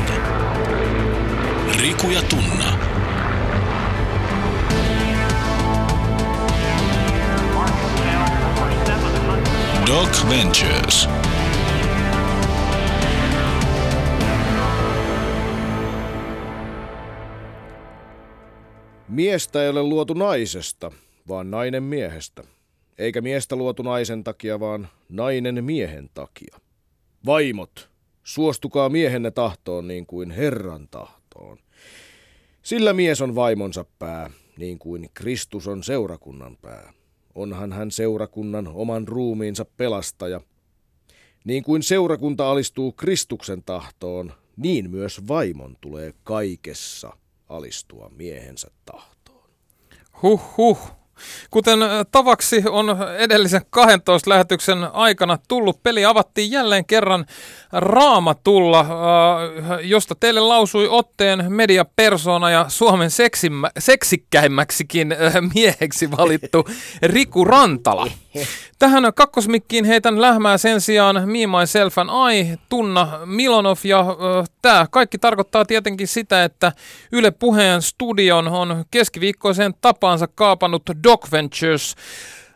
naisista. 0.00 0.12
Riku 1.82 2.10
ja 2.10 2.22
Tunna. 2.22 2.78
Doc 9.86 10.28
Ventures. 10.28 11.08
Miestä 19.08 19.62
ei 19.62 19.68
ole 19.68 19.82
luotu 19.82 20.14
naisesta, 20.14 20.90
vaan 21.28 21.50
nainen 21.50 21.82
miehestä. 21.82 22.42
Eikä 22.98 23.20
miestä 23.20 23.56
luotu 23.56 23.82
naisen 23.82 24.24
takia, 24.24 24.60
vaan 24.60 24.88
nainen 25.08 25.64
miehen 25.64 26.10
takia. 26.14 26.56
Vaimot, 27.26 27.91
suostukaa 28.22 28.88
miehenne 28.88 29.30
tahtoon 29.30 29.88
niin 29.88 30.06
kuin 30.06 30.30
Herran 30.30 30.88
tahtoon. 30.88 31.58
Sillä 32.62 32.92
mies 32.92 33.20
on 33.20 33.34
vaimonsa 33.34 33.84
pää, 33.98 34.30
niin 34.56 34.78
kuin 34.78 35.10
Kristus 35.14 35.68
on 35.68 35.82
seurakunnan 35.82 36.56
pää. 36.56 36.92
Onhan 37.34 37.72
hän 37.72 37.90
seurakunnan 37.90 38.68
oman 38.68 39.08
ruumiinsa 39.08 39.64
pelastaja. 39.64 40.40
Niin 41.44 41.62
kuin 41.62 41.82
seurakunta 41.82 42.50
alistuu 42.50 42.92
Kristuksen 42.92 43.62
tahtoon, 43.62 44.32
niin 44.56 44.90
myös 44.90 45.28
vaimon 45.28 45.76
tulee 45.80 46.14
kaikessa 46.24 47.16
alistua 47.48 48.10
miehensä 48.16 48.70
tahtoon. 48.84 49.50
Huh 50.22 50.56
huh. 50.56 51.01
Kuten 51.50 51.78
tavaksi 52.12 52.62
on 52.70 52.96
edellisen 53.18 53.60
12 53.70 54.30
lähetyksen 54.30 54.84
aikana 54.92 55.38
tullut, 55.48 55.82
peli 55.82 56.04
avattiin 56.04 56.50
jälleen 56.50 56.84
kerran 56.84 57.26
Raamatulla, 57.72 58.86
josta 59.82 60.14
teille 60.14 60.40
lausui 60.40 60.88
otteen 60.88 61.52
mediapersona 61.52 62.50
ja 62.50 62.64
Suomen 62.68 63.10
seksimmä, 63.10 63.70
seksikkäimmäksikin 63.78 65.16
mieheksi 65.54 66.10
valittu 66.10 66.68
Riku 67.02 67.44
Rantala. 67.44 68.06
Tähän 68.78 69.12
kakkosmikkiin 69.14 69.84
heitän 69.84 70.20
lähmää 70.20 70.58
sen 70.58 70.80
sijaan 70.80 71.16
Me, 71.16 71.58
Myself 71.58 71.98
and 71.98 72.10
I, 72.32 72.56
Tunna 72.68 73.20
Milonov 73.24 73.76
ja 73.84 74.00
äh, 74.00 74.48
tämä 74.62 74.86
kaikki 74.90 75.18
tarkoittaa 75.18 75.64
tietenkin 75.64 76.08
sitä, 76.08 76.44
että 76.44 76.72
Yle 77.12 77.30
Puheen 77.30 77.82
studion 77.82 78.48
on 78.48 78.84
keskiviikkoiseen 78.90 79.74
tapaansa 79.80 80.26
kaapannut 80.26 80.82
Doc 81.04 81.32
Ventures 81.32 81.94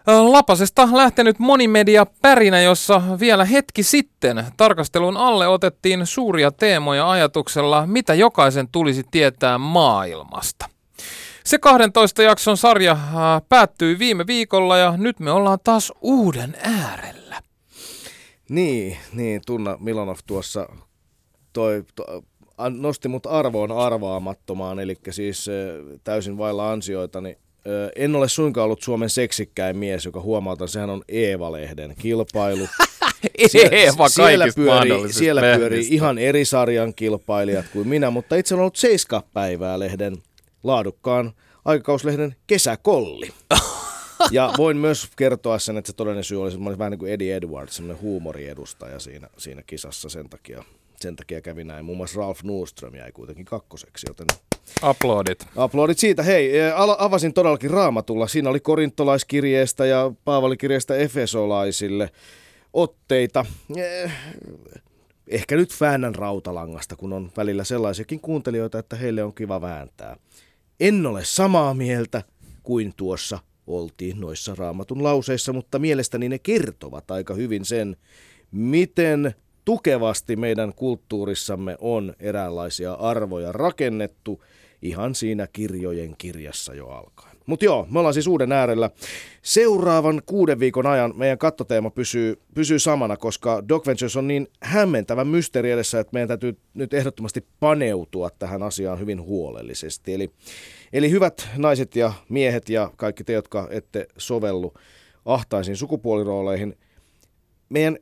Lapasesta 0.06 0.88
lähtenyt 0.92 1.38
monimedia 1.38 2.06
pärinä, 2.22 2.60
jossa 2.60 3.02
vielä 3.20 3.44
hetki 3.44 3.82
sitten 3.82 4.44
tarkastelun 4.56 5.16
alle 5.16 5.48
otettiin 5.48 6.06
suuria 6.06 6.50
teemoja 6.50 7.10
ajatuksella, 7.10 7.86
mitä 7.86 8.14
jokaisen 8.14 8.68
tulisi 8.68 9.02
tietää 9.10 9.58
maailmasta. 9.58 10.75
Se 11.46 11.58
12 11.58 12.22
jakson 12.22 12.56
sarja 12.56 12.92
äh, 12.92 12.98
päättyi 13.48 13.98
viime 13.98 14.26
viikolla 14.26 14.78
ja 14.78 14.96
nyt 14.96 15.20
me 15.20 15.30
ollaan 15.30 15.58
taas 15.64 15.92
uuden 16.00 16.56
äärellä. 16.62 17.42
Niin, 18.48 18.96
niin 19.12 19.40
Tunna 19.46 19.76
Milonov 19.80 20.16
tuossa 20.26 20.68
toi, 21.52 21.84
to, 21.94 22.04
nosti 22.70 23.08
mut 23.08 23.26
arvoon 23.26 23.72
arvaamattomaan, 23.72 24.80
eli 24.80 24.96
siis 25.10 25.48
äh, 25.48 25.54
täysin 26.04 26.38
vailla 26.38 26.70
ansioita, 26.70 27.20
niin 27.20 27.38
äh, 27.56 27.90
en 27.96 28.16
ole 28.16 28.28
suinkaan 28.28 28.64
ollut 28.64 28.82
Suomen 28.82 29.10
seksikkäin 29.10 29.76
mies, 29.76 30.04
joka 30.04 30.20
huomautan, 30.20 30.68
sehän 30.68 30.90
on 30.90 31.02
Eeva-lehden 31.08 31.94
kilpailu. 31.98 32.68
Eeva 33.70 34.08
siellä 34.08 34.46
pyörii, 34.56 35.12
siellä 35.12 35.40
pyörii 35.40 35.88
ihan 35.90 36.18
eri 36.18 36.44
sarjan 36.44 36.94
kilpailijat 36.94 37.66
kuin 37.72 37.88
minä, 37.88 38.10
mutta 38.10 38.36
itse 38.36 38.54
olen 38.54 38.60
ollut 38.60 38.76
Seiska-päivää 38.76 39.78
lehden 39.78 40.16
laadukkaan 40.66 41.32
aikakauslehden 41.64 42.36
kesäkolli. 42.46 43.30
ja 44.30 44.52
voin 44.58 44.76
myös 44.76 45.08
kertoa 45.16 45.58
sen, 45.58 45.76
että 45.76 45.86
se 45.86 45.96
todellinen 45.96 46.24
syy 46.24 46.42
oli, 46.42 46.52
olin 46.66 46.78
vähän 46.78 46.90
niin 46.90 46.98
kuin 46.98 47.12
Eddie 47.12 47.36
Edwards, 47.36 47.76
semmoinen 47.76 48.02
huumoriedustaja 48.02 48.98
siinä, 48.98 49.28
siinä 49.36 49.62
kisassa 49.62 50.08
sen 50.08 50.28
takia. 50.28 50.64
Sen 50.96 51.16
takia 51.16 51.40
kävi 51.40 51.64
näin. 51.64 51.84
Muun 51.84 51.96
muassa 51.96 52.20
Ralph 52.20 52.44
Nordström 52.44 52.94
jäi 52.94 53.12
kuitenkin 53.12 53.44
kakkoseksi, 53.44 54.06
joten 54.10 54.26
Aplodit. 54.82 55.46
Aplodit 55.56 55.98
siitä. 55.98 56.22
Hei, 56.22 56.58
e, 56.58 56.72
avasin 56.98 57.34
todellakin 57.34 57.70
raamatulla. 57.70 58.28
Siinä 58.28 58.50
oli 58.50 58.60
korintolaiskirjeestä 58.60 59.86
ja 59.86 60.12
paavalikirjeestä 60.24 60.96
efesolaisille 60.96 62.10
otteita. 62.72 63.46
E, 63.76 64.10
ehkä 65.28 65.56
nyt 65.56 65.70
väännän 65.80 66.14
rautalangasta, 66.14 66.96
kun 66.96 67.12
on 67.12 67.32
välillä 67.36 67.64
sellaisiakin 67.64 68.20
kuuntelijoita, 68.20 68.78
että 68.78 68.96
heille 68.96 69.24
on 69.24 69.34
kiva 69.34 69.60
vääntää. 69.60 70.16
En 70.80 71.06
ole 71.06 71.24
samaa 71.24 71.74
mieltä 71.74 72.22
kuin 72.62 72.92
tuossa 72.96 73.38
oltiin 73.66 74.20
noissa 74.20 74.54
raamatun 74.54 75.02
lauseissa, 75.02 75.52
mutta 75.52 75.78
mielestäni 75.78 76.28
ne 76.28 76.38
kertovat 76.38 77.10
aika 77.10 77.34
hyvin 77.34 77.64
sen, 77.64 77.96
miten 78.52 79.34
tukevasti 79.64 80.36
meidän 80.36 80.74
kulttuurissamme 80.74 81.76
on 81.80 82.14
eräänlaisia 82.20 82.92
arvoja 82.92 83.52
rakennettu 83.52 84.44
ihan 84.82 85.14
siinä 85.14 85.46
kirjojen 85.52 86.14
kirjassa 86.18 86.74
jo 86.74 86.88
alkaen. 86.88 87.25
Mutta 87.46 87.64
joo, 87.64 87.86
me 87.90 87.98
ollaan 87.98 88.14
siis 88.14 88.26
uuden 88.26 88.52
äärellä. 88.52 88.90
Seuraavan 89.42 90.22
kuuden 90.26 90.60
viikon 90.60 90.86
ajan 90.86 91.12
meidän 91.16 91.38
kattoteema 91.38 91.90
pysyy, 91.90 92.40
pysyy 92.54 92.78
samana, 92.78 93.16
koska 93.16 93.62
Doc 93.68 93.86
Ventures 93.86 94.16
on 94.16 94.28
niin 94.28 94.48
hämmentävä 94.62 95.24
mysteeri 95.24 95.70
edessä, 95.70 96.00
että 96.00 96.12
meidän 96.12 96.28
täytyy 96.28 96.58
nyt 96.74 96.94
ehdottomasti 96.94 97.46
paneutua 97.60 98.30
tähän 98.30 98.62
asiaan 98.62 98.98
hyvin 98.98 99.22
huolellisesti. 99.22 100.14
Eli, 100.14 100.30
eli 100.92 101.10
hyvät 101.10 101.48
naiset 101.56 101.96
ja 101.96 102.12
miehet 102.28 102.68
ja 102.68 102.90
kaikki 102.96 103.24
te, 103.24 103.32
jotka 103.32 103.68
ette 103.70 104.06
sovellu 104.18 104.74
ahtaisiin 105.24 105.76
sukupuolirooleihin, 105.76 106.78
meidän 107.68 107.98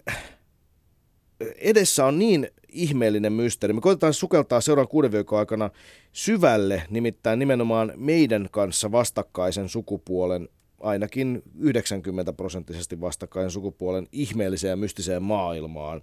edessä 1.56 2.06
on 2.06 2.18
niin 2.18 2.48
ihmeellinen 2.74 3.32
mysteeri. 3.32 3.72
Me 3.72 3.80
koitetaan 3.80 4.14
sukeltaa 4.14 4.60
seuraavan 4.60 4.88
kuuden 4.88 5.12
viikon 5.12 5.38
aikana 5.38 5.70
syvälle, 6.12 6.82
nimittäin 6.90 7.38
nimenomaan 7.38 7.92
meidän 7.96 8.48
kanssa 8.50 8.92
vastakkaisen 8.92 9.68
sukupuolen, 9.68 10.48
ainakin 10.80 11.42
90 11.58 12.32
prosenttisesti 12.32 13.00
vastakkaisen 13.00 13.50
sukupuolen 13.50 14.06
ihmeelliseen 14.12 14.70
ja 14.70 14.76
mystiseen 14.76 15.22
maailmaan. 15.22 16.02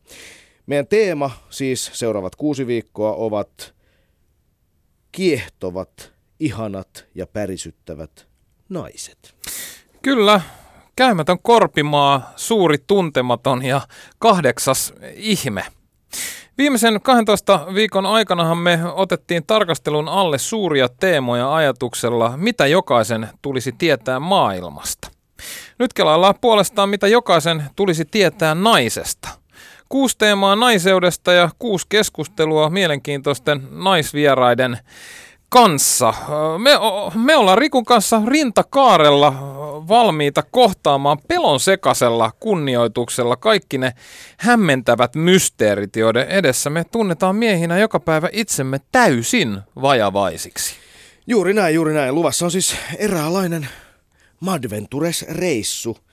Meidän 0.66 0.88
teema 0.88 1.32
siis 1.50 1.92
seuraavat 1.94 2.36
kuusi 2.36 2.68
viikkoa 2.68 3.14
ovat 3.14 3.74
kiehtovat, 5.12 6.14
ihanat 6.40 7.06
ja 7.16 7.28
pärisyttävät 7.28 8.28
naiset. 8.70 9.36
Kyllä, 10.02 10.42
käymätön 10.96 11.38
korpimaa, 11.42 12.34
suuri 12.36 12.78
tuntematon 12.88 13.66
ja 13.66 13.82
kahdeksas 14.20 14.94
ihme– 15.16 15.66
Viimeisen 16.62 17.02
12 17.02 17.68
viikon 17.74 18.06
aikanahan 18.06 18.58
me 18.58 18.80
otettiin 18.94 19.44
tarkastelun 19.48 20.10
alle 20.10 20.38
suuria 20.38 20.90
teemoja 20.90 21.56
ajatuksella, 21.56 22.38
mitä 22.38 22.68
jokaisen 22.68 23.30
tulisi 23.42 23.72
tietää 23.72 24.20
maailmasta. 24.20 25.12
Nyt 25.80 25.94
kelaillaan 25.94 26.36
puolestaan, 26.42 26.90
mitä 26.90 27.08
jokaisen 27.08 27.64
tulisi 27.76 28.06
tietää 28.06 28.56
naisesta. 28.56 29.30
Kuusi 29.90 30.18
teemaa 30.18 30.56
naiseudesta 30.56 31.34
ja 31.34 31.50
kuusi 31.60 31.86
keskustelua 31.90 32.70
mielenkiintoisten 32.70 33.68
naisvieraiden 33.72 34.78
kanssa. 35.52 36.14
Me, 36.58 36.72
me 37.16 37.36
ollaan 37.36 37.58
Rikun 37.58 37.86
kanssa 37.86 38.22
rintakaarella 38.28 39.34
valmiita 39.88 40.44
kohtaamaan 40.52 41.18
pelon 41.28 41.60
sekasella 41.60 42.32
kunnioituksella 42.40 43.36
kaikki 43.36 43.78
ne 43.78 43.94
hämmentävät 44.38 45.16
mysteerit, 45.16 45.96
joiden 45.96 46.28
edessä 46.28 46.70
me 46.70 46.84
tunnetaan 46.84 47.36
miehinä 47.36 47.80
joka 47.80 48.00
päivä 48.00 48.30
itsemme 48.32 48.82
täysin 48.92 49.60
vajavaisiksi. 49.82 50.76
Juuri 51.28 51.54
näin, 51.54 51.76
juuri 51.76 51.94
näin. 51.94 52.16
Luvassa 52.16 52.46
on 52.46 52.52
siis 52.52 52.76
eräänlainen 52.98 53.68
Madventures-reissu– 54.40 55.98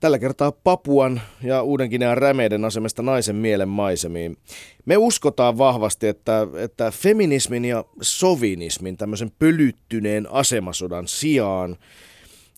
Tällä 0.00 0.18
kertaa 0.18 0.52
Papuan 0.52 1.20
ja 1.42 1.62
Uudenkinean 1.62 2.18
rämeiden 2.18 2.64
asemesta 2.64 3.02
naisen 3.02 3.36
mielen 3.36 3.68
maisemiin. 3.68 4.36
Me 4.84 4.96
uskotaan 4.96 5.58
vahvasti, 5.58 6.08
että, 6.08 6.46
että 6.56 6.90
feminismin 6.90 7.64
ja 7.64 7.84
sovinismin, 8.00 8.96
tämmöisen 8.96 9.32
pölyttyneen 9.38 10.32
asemasodan 10.32 11.08
sijaan, 11.08 11.76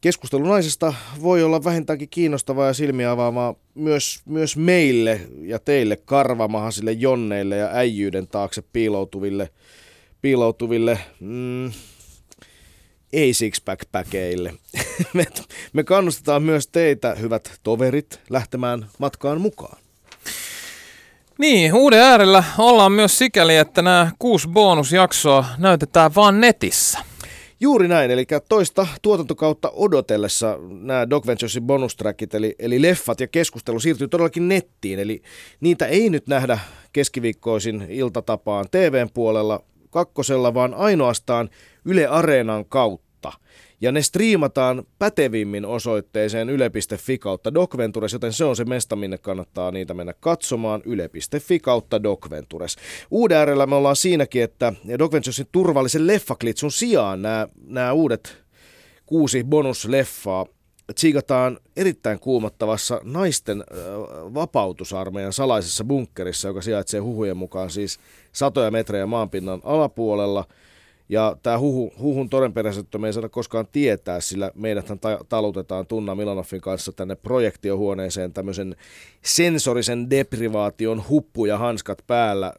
keskustelu 0.01 0.47
naisesta 0.47 0.95
voi 1.23 1.43
olla 1.43 1.65
vähintäänkin 1.65 2.09
kiinnostavaa 2.09 2.67
ja 2.67 2.73
silmiä 2.73 3.11
avaavaa 3.11 3.55
myös, 3.75 4.21
myös 4.25 4.57
meille 4.57 5.21
ja 5.43 5.59
teille 5.59 5.97
karvamahasille 5.97 6.93
jonneille 6.93 7.57
ja 7.57 7.69
äijyyden 7.73 8.29
taakse 8.29 8.63
piiloutuville, 8.73 9.51
piiloutuville 10.21 10.99
mm, 11.21 11.71
ei 13.13 13.35
sixpack-päkeille. 13.35 14.55
me, 15.15 15.27
me 15.73 15.85
kannustetaan 15.85 16.43
myös 16.43 16.69
teitä, 16.69 17.15
hyvät 17.15 17.61
toverit, 17.63 18.21
lähtemään 18.31 18.87
matkaan 18.99 19.41
mukaan. 19.41 19.79
Niin, 21.39 21.75
uuden 21.75 22.01
äärellä 22.01 22.45
ollaan 22.59 22.93
myös 22.93 23.19
sikäli, 23.19 23.57
että 23.57 23.83
nämä 23.83 24.11
kuusi 24.19 24.49
bonusjaksoa 24.49 25.45
näytetään 25.59 26.15
vaan 26.15 26.41
netissä. 26.41 26.99
Juuri 27.61 27.89
näin, 27.89 28.11
eli 28.11 28.27
toista 28.49 28.87
tuotantokautta 29.03 29.71
odotellessa 29.71 30.59
nämä 30.81 31.11
Doc 31.11 31.27
Venturesin 31.27 31.63
bonustrackit, 31.63 32.35
eli, 32.35 32.55
eli 32.59 32.83
leffat 32.83 33.21
ja 33.21 33.29
keskustelu 33.29 33.81
siirtyy 33.81 34.09
todellakin 34.09 34.49
nettiin, 34.49 34.99
eli 34.99 35.23
niitä 35.61 35.87
ei 35.87 36.11
nyt 36.11 36.27
nähdä 36.27 36.59
keskiviikkoisin 36.93 37.87
iltatapaan 37.89 38.67
TVn 38.71 39.09
puolella 39.15 39.65
kakkosella, 39.93 40.55
vaan 40.55 40.75
ainoastaan 40.75 41.51
Yle 41.85 42.07
Areenan 42.07 42.65
kautta. 42.65 43.33
Ja 43.81 43.93
ne 43.93 44.03
striimataan 44.03 44.83
pätevimmin 44.99 45.65
osoitteeseen 45.65 46.51
yle.fi 46.51 47.19
kautta 47.19 47.55
Docventures, 47.55 48.13
joten 48.13 48.33
se 48.33 48.45
on 48.45 48.57
se 48.57 48.65
mesta, 48.65 48.97
minne 48.97 49.19
kannattaa 49.19 49.71
niitä 49.71 49.95
mennä 49.95 50.13
katsomaan, 50.21 50.83
yle.fi 50.85 51.61
kautta 51.61 52.03
Docventures. 52.03 52.77
Uuden 53.11 53.69
me 53.69 53.75
ollaan 53.75 53.97
siinäkin, 53.97 54.43
että 54.43 54.73
Docventuresin 54.99 55.47
turvallisen 55.53 56.07
leffaklitsun 56.07 56.73
sijaan 56.73 57.23
nämä, 57.23 57.49
nämä 57.67 57.93
uudet 57.93 58.43
kuusi 59.07 59.45
bonusleffaa 59.45 60.47
tsiikataan 60.93 61.59
erittäin 61.77 62.21
kuumottavassa 62.21 63.01
naisten 63.05 63.65
vapautusarmeijan 64.35 65.33
salaisessa 65.33 65.85
bunkkerissa, 65.85 66.49
joka 66.49 66.63
sijaitsee 66.63 67.01
huhujen 67.01 67.37
mukaan 67.37 67.71
siis 67.71 67.99
satoja 68.33 68.71
metrejä 68.71 69.07
maanpinnan 69.07 69.61
alapuolella– 69.65 70.45
ja 71.13 71.37
tämä 71.43 71.59
huhu, 71.59 71.93
huhun 72.01 72.31
todenperäisyyttä 72.31 72.99
me 72.99 73.07
ei 73.07 73.13
saada 73.13 73.29
koskaan 73.29 73.67
tietää, 73.73 74.21
sillä 74.21 74.51
meidät 74.55 74.87
ta- 75.01 75.25
talutetaan 75.29 75.87
Tunna 75.87 76.15
Milanoffin 76.15 76.61
kanssa 76.61 76.93
tänne 76.93 77.17
projektiohuoneeseen 77.17 78.33
tämmöisen 78.33 78.77
sensorisen 79.23 80.11
deprivaation 80.11 81.03
huppu 81.09 81.47
ja 81.47 81.59
hanskat 81.59 81.99
päällä 82.07 82.53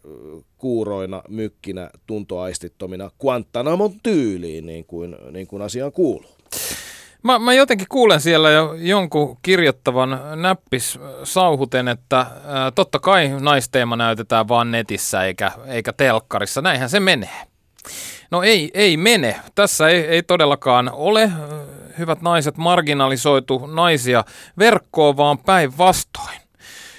kuuroina, 0.58 1.24
mykkinä, 1.30 1.90
tuntoaistittomina, 2.08 3.12
Guantanamon 3.20 3.92
tyyliin, 4.04 4.66
niin 4.66 4.86
kuin, 4.86 5.16
niin 5.32 5.48
kuin 5.48 5.62
asiaan 5.62 5.92
kuuluu. 5.92 6.32
Mä, 7.24 7.40
mä 7.40 7.54
jotenkin 7.54 7.88
kuulen 7.90 8.22
siellä 8.22 8.52
jo 8.52 8.74
jonkun 8.78 9.38
kirjoittavan 9.42 10.22
näppis 10.36 11.00
sauhuten, 11.24 11.88
että 11.88 12.26
ää, 12.46 12.72
totta 12.72 13.00
kai 13.00 13.32
naisteema 13.40 13.96
näytetään 13.96 14.48
vaan 14.48 14.72
netissä 14.72 15.24
eikä, 15.24 15.52
eikä 15.68 15.94
telkkarissa. 15.94 16.62
Näinhän 16.62 16.90
se 16.90 17.00
menee. 17.00 17.42
No 18.32 18.44
ei, 18.44 18.72
ei 18.74 18.98
mene. 18.98 19.40
Tässä 19.56 19.88
ei, 19.88 20.08
ei 20.08 20.24
todellakaan 20.24 20.90
ole, 20.94 21.32
hyvät 21.98 22.22
naiset, 22.22 22.58
marginalisoitu 22.58 23.66
naisia 23.66 24.24
verkkoon, 24.60 25.18
vaan 25.18 25.38
päinvastoin. 25.38 26.43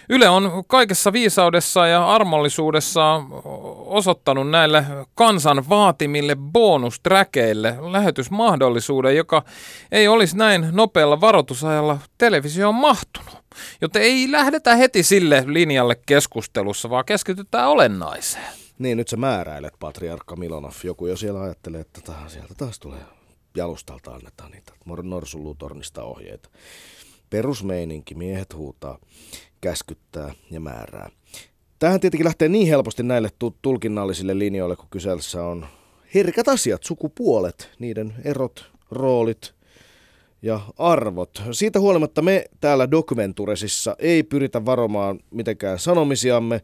Yle 0.09 0.29
on 0.29 0.65
kaikessa 0.67 1.13
viisaudessa 1.13 1.87
ja 1.87 2.09
armollisuudessa 2.09 3.23
osoittanut 3.87 4.51
näille 4.51 4.85
kansan 5.15 5.69
vaatimille 5.69 6.37
bonusträkeille 6.37 7.77
lähetysmahdollisuuden, 7.93 9.17
joka 9.17 9.43
ei 9.93 10.09
olisi 10.09 10.37
näin 10.37 10.69
nopealla 10.73 11.21
varoitusajalla 11.21 11.99
televisioon 12.19 12.75
mahtunut. 12.75 13.45
Joten 13.81 14.03
ei 14.03 14.33
lähdetä 14.33 14.77
heti 14.77 15.03
sille 15.03 15.45
linjalle 15.47 15.97
keskustelussa, 16.07 16.91
vaan 16.91 17.05
keskitytään 17.05 17.69
olennaiseen. 17.69 18.53
Niin, 18.79 18.97
nyt 18.97 19.09
sä 19.09 19.17
määräilet, 19.17 19.75
patriarkka 19.81 20.37
Milonov. 20.37 20.73
Joku 20.85 21.07
jo 21.07 21.17
siellä 21.17 21.41
ajattelee, 21.41 21.81
että 21.81 22.01
taas, 22.01 22.33
sieltä 22.33 22.55
taas 22.55 22.79
tulee 22.79 23.01
jalustalta 23.57 24.11
annetaan 24.11 24.51
niitä 24.51 24.73
norsulutornista 25.03 26.03
ohjeita. 26.03 26.49
Perusmeininki, 27.31 28.15
miehet 28.15 28.55
huutaa, 28.55 28.99
käskyttää 29.65 30.35
ja 30.51 30.61
määrää. 30.61 31.11
Tähän 31.79 32.01
tietenkin 32.01 32.25
lähtee 32.25 32.49
niin 32.49 32.69
helposti 32.69 33.03
näille 33.03 33.29
tulkinnallisille 33.63 34.39
linjoille, 34.39 34.77
kun 34.77 34.89
kyseessä 34.91 35.45
on 35.45 35.67
herkät 36.15 36.49
asiat, 36.49 36.83
sukupuolet, 36.83 37.71
niiden 37.79 38.15
erot, 38.25 38.73
roolit 38.91 39.55
ja 40.43 40.61
arvot. 40.79 41.43
Siitä 41.53 41.81
huolimatta 41.81 42.23
me 42.23 42.45
täällä 42.61 42.91
Dokumenturesissa 42.91 43.97
ei 43.99 44.23
pyritä 44.23 44.65
varomaan 44.65 45.21
mitenkään 45.31 45.79
sanomisiamme, 45.79 46.61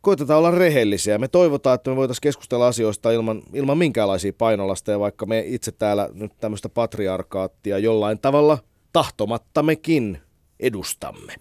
koitetaan 0.00 0.38
olla 0.38 0.50
rehellisiä. 0.50 1.18
Me 1.18 1.28
toivotaan, 1.28 1.74
että 1.74 1.90
me 1.90 1.96
voitaisiin 1.96 2.22
keskustella 2.22 2.66
asioista 2.66 3.10
ilman, 3.10 3.42
ilman 3.52 3.78
minkäänlaisia 3.78 4.32
painolasteja, 4.32 5.00
vaikka 5.00 5.26
me 5.26 5.44
itse 5.46 5.72
täällä 5.72 6.08
nyt 6.14 6.32
tämmöistä 6.40 6.68
patriarkaattia 6.68 7.78
jollain 7.78 8.18
tavalla 8.18 8.58
tahtomattammekin 8.92 10.18
edustamme. 10.62 11.34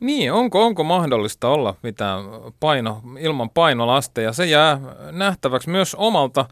Niin, 0.00 0.32
onko, 0.32 0.64
onko 0.64 0.84
mahdollista 0.84 1.48
olla 1.48 1.74
mitään 1.82 2.24
paino, 2.60 3.02
ilman 3.18 3.50
painolasteja? 3.50 4.32
Se 4.32 4.46
jää 4.46 4.80
nähtäväksi 5.12 5.70
myös 5.70 5.94
omalta 5.94 6.46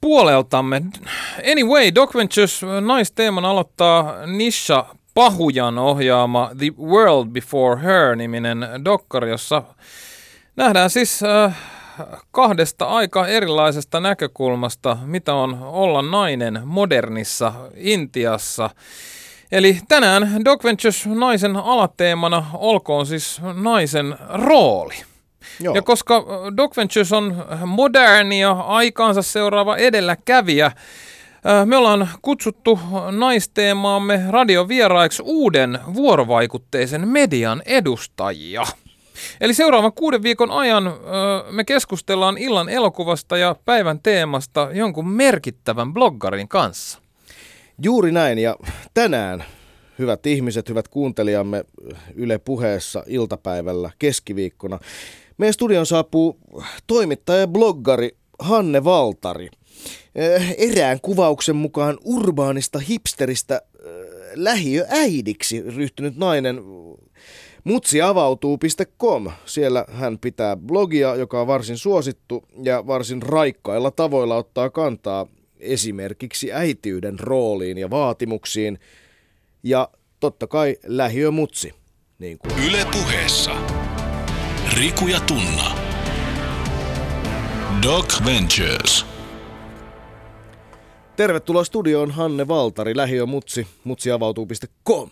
puoleltamme. 0.00 0.82
Anyway, 1.52 1.94
Doc 1.94 2.14
Ventures 2.14 2.62
naisteeman 2.80 3.44
aloittaa 3.44 4.26
Nisha 4.26 4.86
Pahujan 5.14 5.78
ohjaama 5.78 6.50
The 6.58 6.72
World 6.86 7.28
Before 7.30 7.82
Her-niminen 7.82 8.66
dokkari, 8.84 9.30
jossa 9.30 9.62
Nähdään 10.56 10.90
siis 10.90 11.22
äh, 11.22 11.56
kahdesta 12.30 12.86
aika 12.86 13.26
erilaisesta 13.26 14.00
näkökulmasta, 14.00 14.98
mitä 15.04 15.34
on 15.34 15.62
olla 15.62 16.02
nainen 16.02 16.60
modernissa 16.64 17.52
Intiassa. 17.74 18.70
Eli 19.52 19.78
tänään 19.88 20.44
Doc 20.44 20.64
Ventures 20.64 21.06
naisen 21.06 21.56
alateemana 21.56 22.46
olkoon 22.54 23.06
siis 23.06 23.40
naisen 23.54 24.16
rooli. 24.28 24.94
Joo. 25.60 25.74
Ja 25.74 25.82
koska 25.82 26.24
Doc 26.56 26.76
Ventures 26.76 27.12
on 27.12 27.44
moderni 27.66 28.40
ja 28.40 28.50
aikaansa 28.50 29.22
seuraava 29.22 29.76
edelläkävijä, 29.76 30.66
äh, 30.66 31.66
me 31.66 31.76
ollaan 31.76 32.08
kutsuttu 32.22 32.78
naisteemaamme 33.10 34.22
radiovieraiksi 34.30 35.22
uuden 35.26 35.78
vuorovaikutteisen 35.94 37.08
median 37.08 37.62
edustajia– 37.66 38.66
Eli 39.40 39.54
seuraavan 39.54 39.92
kuuden 39.92 40.22
viikon 40.22 40.50
ajan 40.50 40.86
ö, 40.86 40.92
me 41.50 41.64
keskustellaan 41.64 42.38
illan 42.38 42.68
elokuvasta 42.68 43.36
ja 43.36 43.56
päivän 43.64 44.00
teemasta 44.02 44.68
jonkun 44.72 45.08
merkittävän 45.08 45.94
bloggarin 45.94 46.48
kanssa. 46.48 46.98
Juuri 47.82 48.12
näin 48.12 48.38
ja 48.38 48.56
tänään, 48.94 49.44
hyvät 49.98 50.26
ihmiset, 50.26 50.68
hyvät 50.68 50.88
kuuntelijamme 50.88 51.64
Yle 52.14 52.38
puheessa 52.38 53.04
iltapäivällä 53.06 53.90
keskiviikkona, 53.98 54.78
meidän 55.38 55.54
studion 55.54 55.86
saapuu 55.86 56.38
toimittaja 56.86 57.40
ja 57.40 57.46
bloggari 57.46 58.16
Hanne 58.38 58.84
Valtari. 58.84 59.48
Erään 60.58 61.00
kuvauksen 61.00 61.56
mukaan 61.56 61.98
urbaanista 62.04 62.78
hipsteristä 62.78 63.62
lähiöäidiksi 64.34 65.62
ryhtynyt 65.76 66.16
nainen 66.16 66.60
Mutsiavautuu.com. 67.64 69.30
Siellä 69.44 69.84
hän 69.88 70.18
pitää 70.18 70.56
blogia, 70.56 71.14
joka 71.16 71.40
on 71.40 71.46
varsin 71.46 71.78
suosittu 71.78 72.44
ja 72.62 72.86
varsin 72.86 73.22
raikkailla 73.22 73.90
tavoilla 73.90 74.36
ottaa 74.36 74.70
kantaa 74.70 75.26
esimerkiksi 75.60 76.52
äitiyden 76.52 77.18
rooliin 77.18 77.78
ja 77.78 77.90
vaatimuksiin. 77.90 78.78
Ja 79.62 79.88
totta 80.20 80.46
kai 80.46 80.76
lähiömutsi. 80.86 81.74
Niin 82.18 82.38
kuin. 82.38 82.52
Yle 82.68 82.86
puheessa. 82.92 83.56
Riku 84.80 85.06
ja 85.06 85.20
Tunna. 85.20 85.78
Doc 87.82 88.24
Ventures. 88.24 89.06
Tervetuloa 91.16 91.64
studioon 91.64 92.10
Hanne 92.10 92.48
Valtari, 92.48 92.96
lähiömutsi, 92.96 93.66
mutsiavautuu.com. 93.84 95.10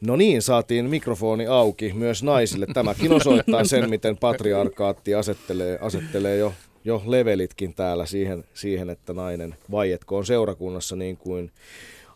No 0.00 0.16
niin, 0.16 0.42
saatiin 0.42 0.84
mikrofoni 0.84 1.46
auki 1.46 1.92
myös 1.92 2.22
naisille. 2.22 2.66
Tämäkin 2.74 3.12
osoittaa 3.12 3.64
sen, 3.64 3.90
miten 3.90 4.16
patriarkaatti 4.16 5.14
asettelee, 5.14 5.78
asettelee 5.80 6.36
jo, 6.36 6.52
jo 6.84 7.02
levelitkin 7.06 7.74
täällä 7.74 8.06
siihen, 8.06 8.44
siihen, 8.54 8.90
että 8.90 9.12
nainen 9.12 9.56
vaietkoon 9.70 10.26
seurakunnassa 10.26 10.96
niin 10.96 11.16
kuin 11.16 11.50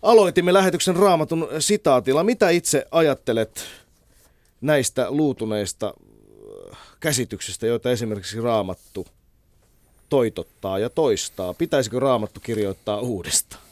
aloitimme 0.02 0.52
lähetyksen 0.52 0.96
raamatun 0.96 1.48
sitaatilla. 1.58 2.24
Mitä 2.24 2.50
itse 2.50 2.86
ajattelet 2.90 3.64
näistä 4.60 5.10
luutuneista 5.10 5.94
äh, 6.72 6.78
käsityksistä, 7.00 7.66
joita 7.66 7.90
esimerkiksi 7.90 8.40
raamattu 8.40 9.06
toitottaa 10.08 10.78
ja 10.78 10.90
toistaa? 10.90 11.54
Pitäisikö 11.54 12.00
raamattu 12.00 12.40
kirjoittaa 12.40 13.00
uudestaan? 13.00 13.62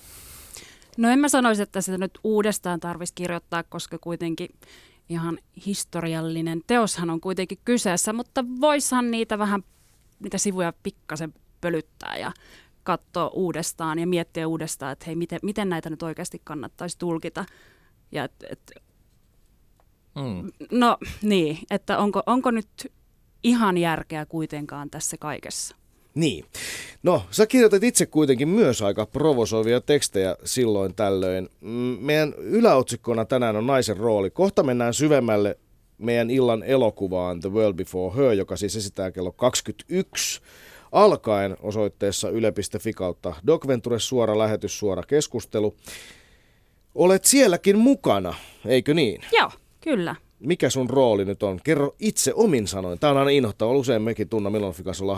No 0.97 1.11
en 1.11 1.19
mä 1.19 1.29
sanoisi, 1.29 1.63
että 1.63 1.81
sitä 1.81 1.99
nyt 1.99 2.19
uudestaan 2.25 2.81
tarvitsisi 2.81 3.15
kirjoittaa, 3.15 3.63
koska 3.63 3.99
kuitenkin 3.99 4.51
ihan 5.09 5.39
historiallinen 5.67 6.63
teoshan 6.67 7.11
on 7.11 7.21
kuitenkin 7.21 7.59
kyseessä, 7.65 8.13
mutta 8.13 8.45
voishan 8.61 9.11
niitä 9.11 9.39
vähän, 9.39 9.65
niitä 10.21 10.39
sivuja 10.39 10.73
pikkasen 10.83 11.35
pölyttää 11.61 12.17
ja 12.17 12.33
katsoa 12.83 13.29
uudestaan 13.29 13.99
ja 13.99 14.07
miettiä 14.07 14.49
uudestaan, 14.49 14.93
että 14.93 15.05
hei, 15.07 15.17
miten, 15.17 15.39
miten 15.43 15.69
näitä 15.69 15.91
nyt 15.91 16.03
oikeasti 16.03 16.41
kannattaisi 16.45 16.99
tulkita. 16.99 17.45
Ja 18.13 18.25
et, 18.25 18.33
et, 18.51 18.73
Mm. 20.15 20.51
No 20.79 20.99
niin, 21.23 21.59
että 21.71 21.99
onko, 21.99 22.23
onko 22.27 22.51
nyt 22.51 22.93
ihan 23.43 23.79
järkeä 23.79 24.27
kuitenkaan 24.27 24.91
tässä 24.91 25.17
kaikessa? 25.21 25.77
Niin. 26.15 26.45
No, 27.03 27.23
sä 27.31 27.47
kirjoitat 27.47 27.83
itse 27.83 28.07
kuitenkin 28.07 28.49
myös 28.49 28.83
aika 28.83 29.07
provosoivia 29.07 29.81
tekstejä 29.81 30.37
silloin 30.45 30.95
tällöin. 30.95 31.49
Mm, 31.61 31.97
Meidän 32.01 32.35
yläotsikkona 32.35 33.25
tänään 33.25 33.57
on 33.57 33.67
naisen 33.67 33.97
rooli. 33.97 34.31
Kohta 34.31 34.63
mennään 34.63 34.95
syvemmälle 34.95 35.59
meidän 36.01 36.31
illan 36.31 36.63
elokuvaan 36.63 37.41
The 37.41 37.49
World 37.53 37.77
Before 37.77 38.17
Her, 38.17 38.33
joka 38.33 38.57
siis 38.57 38.77
esitään 38.77 39.13
kello 39.13 39.33
21 39.33 40.41
alkaen 40.93 41.57
osoitteessa 41.63 42.31
yle.fi 42.31 42.93
kautta 42.93 43.35
Doc 43.47 43.67
Venture 43.67 43.99
suora 43.99 44.39
lähetys, 44.39 44.79
suora 44.79 45.03
keskustelu. 45.03 45.75
Olet 46.95 47.25
sielläkin 47.25 47.79
mukana, 47.79 48.35
eikö 48.67 48.95
niin? 48.95 49.23
Joo, 49.33 49.51
kyllä. 49.81 50.17
Mikä 50.41 50.71
sun 50.71 50.91
rooli 50.91 51.25
nyt 51.25 51.43
on? 51.43 51.61
Kerro 51.65 51.95
itse 51.99 52.33
omin 52.35 52.69
sanoin. 52.69 52.99
Tämä 52.99 53.11
on 53.11 53.19
aina 53.19 53.31
inhottava. 53.31 53.73
Usein 53.73 54.03
mekin 54.03 54.29
tunna 54.29 54.51
milloin 54.51 54.75
fikas 54.75 55.03
olla 55.03 55.17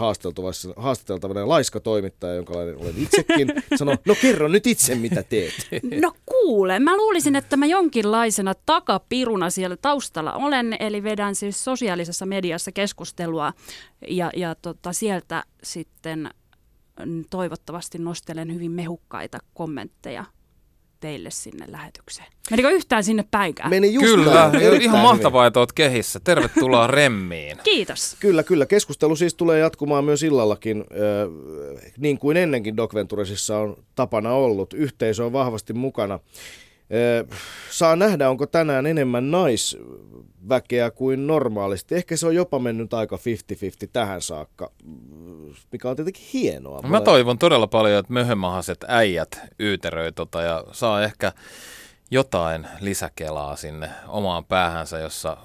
haastateltavana 0.76 1.48
laiska 1.48 1.80
toimittaja, 1.80 2.34
jonka 2.34 2.52
olen 2.54 2.94
itsekin. 2.96 3.48
Sano, 3.78 3.96
no 4.06 4.14
kerro 4.22 4.48
nyt 4.48 4.66
itse 4.66 4.94
mitä 4.94 5.22
teet. 5.22 5.52
No 6.00 6.12
kuule, 6.26 6.78
mä 6.78 6.96
luulisin, 6.96 7.36
että 7.36 7.56
mä 7.56 7.66
jonkinlaisena 7.66 8.54
takapiruna 8.66 9.50
siellä 9.50 9.76
taustalla 9.76 10.32
olen, 10.32 10.76
eli 10.80 11.02
vedän 11.02 11.34
siis 11.34 11.64
sosiaalisessa 11.64 12.26
mediassa 12.26 12.72
keskustelua 12.72 13.52
ja, 14.08 14.30
ja 14.36 14.54
tota, 14.54 14.92
sieltä 14.92 15.44
sitten 15.62 16.30
mm, 17.06 17.24
toivottavasti 17.30 17.98
nostelen 17.98 18.54
hyvin 18.54 18.72
mehukkaita 18.72 19.38
kommentteja 19.54 20.24
teille 21.02 21.30
sinne 21.30 21.66
lähetykseen. 21.68 22.26
Menikö 22.50 22.70
yhtään 22.70 23.04
sinne 23.04 23.24
päinkään? 23.30 23.70
Meni 23.70 23.92
just 23.94 24.06
Kyllä, 24.06 24.34
näin, 24.34 24.62
ihan 24.62 24.74
hyvin. 24.74 24.90
mahtavaa, 24.90 25.46
että 25.46 25.60
oot 25.60 25.72
kehissä. 25.72 26.20
Tervetuloa 26.24 26.86
remmiin. 26.96 27.56
Kiitos. 27.64 28.16
Kyllä, 28.20 28.42
kyllä. 28.42 28.66
Keskustelu 28.66 29.16
siis 29.16 29.34
tulee 29.34 29.58
jatkumaan 29.58 30.04
myös 30.04 30.22
illallakin, 30.22 30.80
äh, 30.80 31.88
niin 31.98 32.18
kuin 32.18 32.36
ennenkin 32.36 32.76
Doc 32.76 32.94
Venturesissa 32.94 33.58
on 33.58 33.76
tapana 33.94 34.32
ollut. 34.32 34.72
Yhteisö 34.72 35.24
on 35.24 35.32
vahvasti 35.32 35.72
mukana. 35.72 36.18
Saa 37.70 37.96
nähdä, 37.96 38.30
onko 38.30 38.46
tänään 38.46 38.86
enemmän 38.86 39.30
naisväkeä 39.30 40.90
kuin 40.90 41.26
normaalisti. 41.26 41.94
Ehkä 41.94 42.16
se 42.16 42.26
on 42.26 42.34
jopa 42.34 42.58
mennyt 42.58 42.94
aika 42.94 43.16
50-50 43.16 43.88
tähän 43.92 44.22
saakka, 44.22 44.70
mikä 45.72 45.90
on 45.90 45.96
tietenkin 45.96 46.24
hienoa. 46.32 46.82
Mä 46.82 47.00
toivon 47.00 47.38
todella 47.38 47.66
paljon, 47.66 47.98
että 47.98 48.12
möhömahaset 48.12 48.84
äijät 48.88 49.40
yyteröi 49.58 50.12
tota 50.12 50.42
ja 50.42 50.64
saa 50.72 51.02
ehkä 51.02 51.32
jotain 52.10 52.66
lisäkelaa 52.80 53.56
sinne 53.56 53.90
omaan 54.08 54.44
päähänsä, 54.44 54.98
jossa 54.98 55.30
äh, 55.30 55.38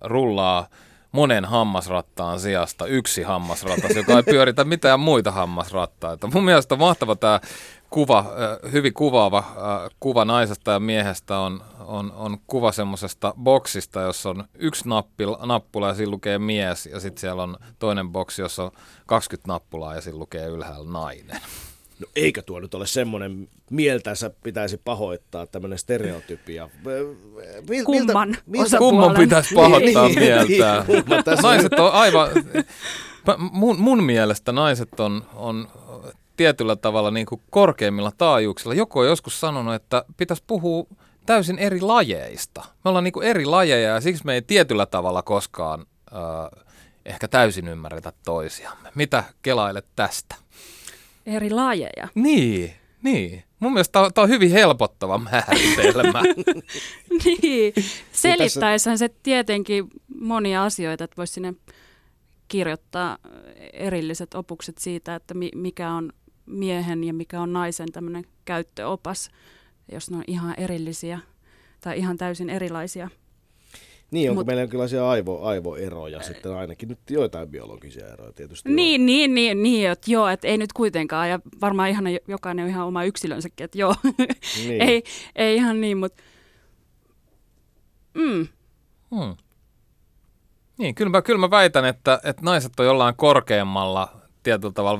rullaa 0.00 0.68
monen 1.12 1.44
hammasrattaan 1.44 2.40
sijasta 2.40 2.86
yksi 2.86 3.22
hammasratas, 3.22 3.96
joka 3.96 4.16
ei 4.16 4.22
pyöritä 4.22 4.64
mitään 4.64 5.00
muita 5.00 5.30
hammasrattaita. 5.30 6.30
Mun 6.34 6.44
mielestä 6.44 6.76
mahtava 6.76 7.16
tämä 7.16 7.40
kuva, 7.90 8.18
äh, 8.18 8.72
hyvin 8.72 8.94
kuvaava 8.94 9.38
äh, 9.38 9.90
kuva 10.00 10.24
naisesta 10.24 10.70
ja 10.70 10.80
miehestä 10.80 11.38
on, 11.38 11.62
on, 11.86 12.12
on 12.12 12.38
kuva 12.46 12.72
semmoisesta 12.72 13.34
boksista, 13.42 14.00
jossa 14.00 14.30
on 14.30 14.44
yksi 14.58 14.88
nappil, 14.88 15.36
nappula 15.44 15.88
ja 15.88 15.94
siinä 15.94 16.10
lukee 16.10 16.38
mies 16.38 16.86
ja 16.86 17.00
sitten 17.00 17.20
siellä 17.20 17.42
on 17.42 17.56
toinen 17.78 18.08
boksi, 18.08 18.42
jossa 18.42 18.64
on 18.64 18.70
20 19.06 19.52
nappulaa 19.52 19.94
ja 19.94 20.00
siinä 20.00 20.18
lukee 20.18 20.46
ylhäällä 20.46 20.92
nainen. 20.92 21.40
No 22.00 22.06
eikä 22.16 22.42
tuo 22.42 22.60
nyt 22.60 22.74
ole 22.74 22.86
semmoinen, 22.86 23.48
mieltänsä 23.70 24.30
pitäisi 24.42 24.76
pahoittaa 24.84 25.46
tämmöinen 25.46 25.78
stereotypia. 25.78 26.68
Mil, 27.68 27.84
Kumman 27.84 28.36
miltä, 28.46 28.78
Kumman 28.78 29.14
pitäisi 29.14 29.54
pahoittaa 29.54 30.08
Niin, 30.08 30.18
mieltään? 30.18 30.86
niin, 30.86 31.04
kumman 31.04 31.24
tässä 31.24 31.42
Naiset 31.48 31.72
on 31.72 31.92
aivan... 31.92 32.28
Mun, 33.38 33.80
mun 33.80 34.04
mielestä 34.04 34.52
naiset 34.52 35.00
on, 35.00 35.24
on 35.34 35.68
tietyllä 36.40 36.76
tavalla 36.76 37.10
niin 37.10 37.26
kuin 37.26 37.42
korkeimmilla 37.50 38.12
taajuuksilla. 38.18 38.74
Joku 38.74 38.98
on 38.98 39.06
joskus 39.06 39.40
sanonut, 39.40 39.74
että 39.74 40.04
pitäisi 40.16 40.42
puhua 40.46 40.86
täysin 41.26 41.58
eri 41.58 41.80
lajeista. 41.80 42.64
Me 42.84 42.88
ollaan 42.88 43.04
niin 43.04 43.12
kuin 43.12 43.26
eri 43.26 43.44
lajeja 43.44 43.88
ja 43.88 44.00
siksi 44.00 44.26
me 44.26 44.34
ei 44.34 44.42
tietyllä 44.42 44.86
tavalla 44.86 45.22
koskaan 45.22 45.80
äh, 45.80 46.64
ehkä 47.04 47.28
täysin 47.28 47.68
ymmärretä 47.68 48.12
toisiamme. 48.24 48.88
Mitä 48.94 49.24
kelailet 49.42 49.86
tästä? 49.96 50.34
Eri 51.26 51.50
lajeja. 51.50 52.08
Niin, 52.14 52.74
niin. 53.02 53.44
Mun 53.58 53.72
mielestä 53.72 53.92
tämä 53.92 54.04
on, 54.04 54.12
on 54.16 54.28
hyvin 54.28 54.50
helpottava 54.50 55.18
määritelmä. 55.18 56.22
niin, 57.42 57.74
selittäessähän 58.12 58.98
se 58.98 59.10
tietenkin 59.22 59.84
monia 60.20 60.64
asioita, 60.64 61.04
että 61.04 61.16
voisi 61.16 61.32
sinne 61.32 61.54
kirjoittaa 62.48 63.18
erilliset 63.72 64.34
opukset 64.34 64.78
siitä, 64.78 65.14
että 65.14 65.34
mi- 65.34 65.50
mikä 65.54 65.90
on 65.90 66.12
miehen 66.50 67.04
ja 67.04 67.14
mikä 67.14 67.40
on 67.40 67.52
naisen 67.52 67.92
tämmöinen 67.92 68.24
käyttöopas, 68.44 69.30
jos 69.92 70.10
ne 70.10 70.16
on 70.16 70.24
ihan 70.26 70.54
erillisiä 70.58 71.18
tai 71.80 71.98
ihan 71.98 72.16
täysin 72.16 72.50
erilaisia. 72.50 73.08
Niin, 74.10 74.30
onko 74.30 74.42
Mut- 74.42 74.46
meillä 74.46 74.62
jonkinlaisia 74.62 75.08
aivo, 75.10 75.42
aivoeroja 75.42 76.22
sitten 76.22 76.56
ainakin 76.56 76.88
nyt 76.88 76.98
joitain 77.10 77.48
biologisia 77.48 78.06
eroja 78.06 78.32
tietysti 78.32 78.68
on. 78.68 78.76
Niin, 78.76 79.06
niin, 79.06 79.34
niin, 79.34 79.62
niin 79.62 79.90
että 79.90 80.10
joo, 80.10 80.28
että 80.28 80.48
ei 80.48 80.58
nyt 80.58 80.72
kuitenkaan, 80.72 81.30
ja 81.30 81.40
varmaan 81.60 81.88
ihan 81.88 82.04
jokainen 82.28 82.64
on 82.64 82.70
ihan 82.70 82.86
oma 82.86 83.04
yksilönsäkin, 83.04 83.64
että 83.64 83.78
joo, 83.78 83.94
Niin. 84.66 84.82
ei, 84.88 85.02
ei 85.36 85.56
ihan 85.56 85.80
niin, 85.80 85.98
mutta 85.98 86.22
mm, 88.14 88.46
Hmm. 89.10 89.36
Niin, 90.78 90.94
kyllä 90.94 91.10
mä, 91.10 91.22
kyllä 91.22 91.40
mä 91.40 91.50
väitän, 91.50 91.84
että, 91.84 92.20
että 92.24 92.42
naiset 92.42 92.80
on 92.80 92.86
jollain 92.86 93.16
korkeammalla 93.16 94.08
tietyllä 94.42 94.72
tavalla 94.72 94.98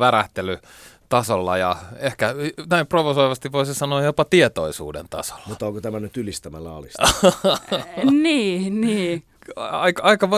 värähtelytasolla 1.11 1.59
ja 1.59 1.77
ehkä 1.99 2.35
näin 2.71 2.87
provosoivasti 2.87 3.53
voisi 3.53 3.75
sanoa 3.75 4.03
jopa 4.03 4.25
tietoisuuden 4.25 5.07
tasolla. 5.11 5.43
Mutta 5.47 5.67
onko 5.67 5.81
tämä 5.81 6.01
nyt 6.01 6.17
ylistämällä 6.17 6.75
alista? 6.77 7.03
niin, 8.11 8.81
niin. 8.81 9.23
Aika, 9.57 10.03
aika, 10.03 10.29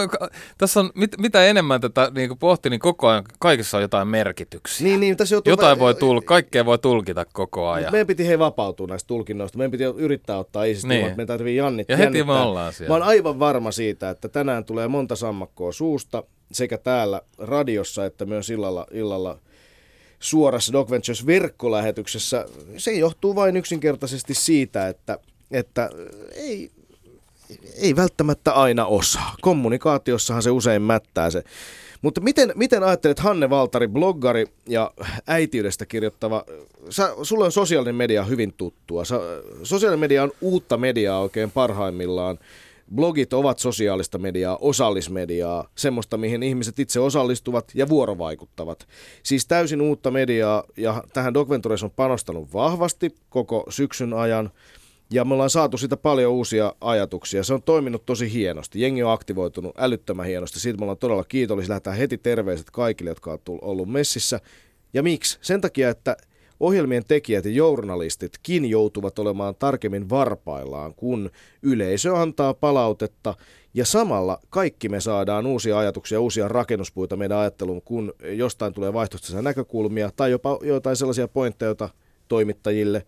tässä 0.58 0.80
on, 0.80 0.90
mit, 0.94 1.10
mitä 1.18 1.44
enemmän 1.44 1.80
tätä 1.80 2.10
niin 2.14 2.38
pohti, 2.38 2.70
niin 2.70 2.80
koko 2.80 3.08
ajan 3.08 3.24
kaikissa 3.38 3.76
on 3.76 3.82
jotain 3.82 4.08
merkityksiä. 4.08 4.86
niin, 4.86 5.00
niin, 5.00 5.16
tässä 5.16 5.34
joutuu 5.34 5.50
Jotain 5.50 5.76
vä- 5.76 5.80
voi 5.80 5.94
tulla, 5.94 6.20
kaikkea 6.24 6.64
voi 6.64 6.78
tulkita 6.78 7.26
koko 7.32 7.68
ajan. 7.70 7.92
Meidän 7.92 8.06
piti 8.06 8.26
hei 8.26 8.38
vapautua 8.38 8.86
näistä 8.86 9.08
tulkinnoista. 9.08 9.58
Meidän 9.58 9.70
piti 9.70 9.84
yrittää 9.84 10.38
ottaa 10.38 10.64
isistä, 10.64 10.88
Niin. 10.88 11.00
että 11.04 11.16
meidän 11.16 11.26
tarvii 11.38 11.56
jannit, 11.56 11.88
Ja 11.88 11.96
heti 11.96 12.04
jännittää. 12.06 12.34
me 12.36 12.40
ollaan 12.42 12.72
siellä. 12.72 12.88
Mä 12.88 12.94
oon 12.94 13.08
aivan 13.08 13.38
varma 13.38 13.72
siitä, 13.72 14.10
että 14.10 14.28
tänään 14.28 14.64
tulee 14.64 14.88
monta 14.88 15.16
sammakkoa 15.16 15.72
suusta 15.72 16.22
sekä 16.52 16.78
täällä 16.78 17.20
radiossa 17.38 18.04
että 18.04 18.24
myös 18.26 18.50
illalla, 18.50 18.86
illalla 18.90 19.38
suorassa 20.22 20.72
Doc 20.72 20.90
Ventures 20.90 21.26
verkkolähetyksessä. 21.26 22.46
Se 22.76 22.92
johtuu 22.92 23.34
vain 23.34 23.56
yksinkertaisesti 23.56 24.34
siitä, 24.34 24.88
että, 24.88 25.18
että 25.50 25.90
ei, 26.34 26.70
ei 27.76 27.96
välttämättä 27.96 28.52
aina 28.52 28.86
osaa. 28.86 29.34
Kommunikaatiossahan 29.40 30.42
se 30.42 30.50
usein 30.50 30.82
mättää 30.82 31.30
se. 31.30 31.44
Mutta 32.02 32.20
miten, 32.20 32.52
miten 32.54 32.82
ajattelet 32.82 33.18
Hanne 33.18 33.50
Valtari, 33.50 33.88
bloggari 33.88 34.46
ja 34.68 34.90
äitiydestä 35.26 35.86
kirjoittava, 35.86 36.44
sä, 36.90 37.14
sulle 37.22 37.44
on 37.44 37.52
sosiaalinen 37.52 37.94
media 37.94 38.24
hyvin 38.24 38.54
tuttua. 38.56 39.04
Sä, 39.04 39.20
sosiaalinen 39.62 40.00
media 40.00 40.22
on 40.22 40.32
uutta 40.40 40.76
mediaa 40.76 41.20
oikein 41.20 41.50
parhaimmillaan. 41.50 42.38
Blogit 42.94 43.32
ovat 43.32 43.58
sosiaalista 43.58 44.18
mediaa, 44.18 44.58
osallismediaa, 44.60 45.68
semmoista, 45.74 46.16
mihin 46.16 46.42
ihmiset 46.42 46.78
itse 46.78 47.00
osallistuvat 47.00 47.72
ja 47.74 47.88
vuorovaikuttavat. 47.88 48.88
Siis 49.22 49.46
täysin 49.46 49.80
uutta 49.80 50.10
mediaa 50.10 50.64
ja 50.76 51.04
tähän 51.12 51.34
Doc 51.34 51.48
Ventures 51.48 51.82
on 51.82 51.90
panostanut 51.90 52.52
vahvasti 52.52 53.14
koko 53.28 53.64
syksyn 53.68 54.12
ajan. 54.14 54.50
Ja 55.10 55.24
me 55.24 55.34
ollaan 55.34 55.50
saatu 55.50 55.78
siitä 55.78 55.96
paljon 55.96 56.32
uusia 56.32 56.74
ajatuksia. 56.80 57.44
Se 57.44 57.54
on 57.54 57.62
toiminut 57.62 58.06
tosi 58.06 58.32
hienosti. 58.32 58.80
Jengi 58.80 59.02
on 59.02 59.12
aktivoitunut 59.12 59.74
älyttömän 59.78 60.26
hienosti. 60.26 60.60
Siitä 60.60 60.78
me 60.78 60.84
ollaan 60.84 60.98
todella 60.98 61.24
kiitollisia. 61.24 61.68
Lähetään 61.68 61.96
heti 61.96 62.18
terveiset 62.18 62.70
kaikille, 62.70 63.10
jotka 63.10 63.30
ovat 63.30 63.40
tull- 63.50 63.58
ollut 63.62 63.88
messissä. 63.88 64.40
Ja 64.94 65.02
miksi? 65.02 65.38
Sen 65.42 65.60
takia, 65.60 65.90
että 65.90 66.16
ohjelmien 66.62 67.04
tekijät 67.08 67.44
ja 67.44 67.50
journalistitkin 67.50 68.64
joutuvat 68.70 69.18
olemaan 69.18 69.54
tarkemmin 69.54 70.10
varpaillaan, 70.10 70.94
kun 70.94 71.30
yleisö 71.62 72.16
antaa 72.16 72.54
palautetta 72.54 73.34
ja 73.74 73.84
samalla 73.84 74.38
kaikki 74.50 74.88
me 74.88 75.00
saadaan 75.00 75.46
uusia 75.46 75.78
ajatuksia, 75.78 76.20
uusia 76.20 76.48
rakennuspuita 76.48 77.16
meidän 77.16 77.38
ajatteluun, 77.38 77.82
kun 77.82 78.12
jostain 78.22 78.72
tulee 78.72 78.92
vaihtoehtoisia 78.92 79.42
näkökulmia 79.42 80.10
tai 80.16 80.30
jopa 80.30 80.58
jotain 80.62 80.96
sellaisia 80.96 81.28
pointteja, 81.28 81.68
joita 81.68 81.88
toimittajille, 82.28 83.06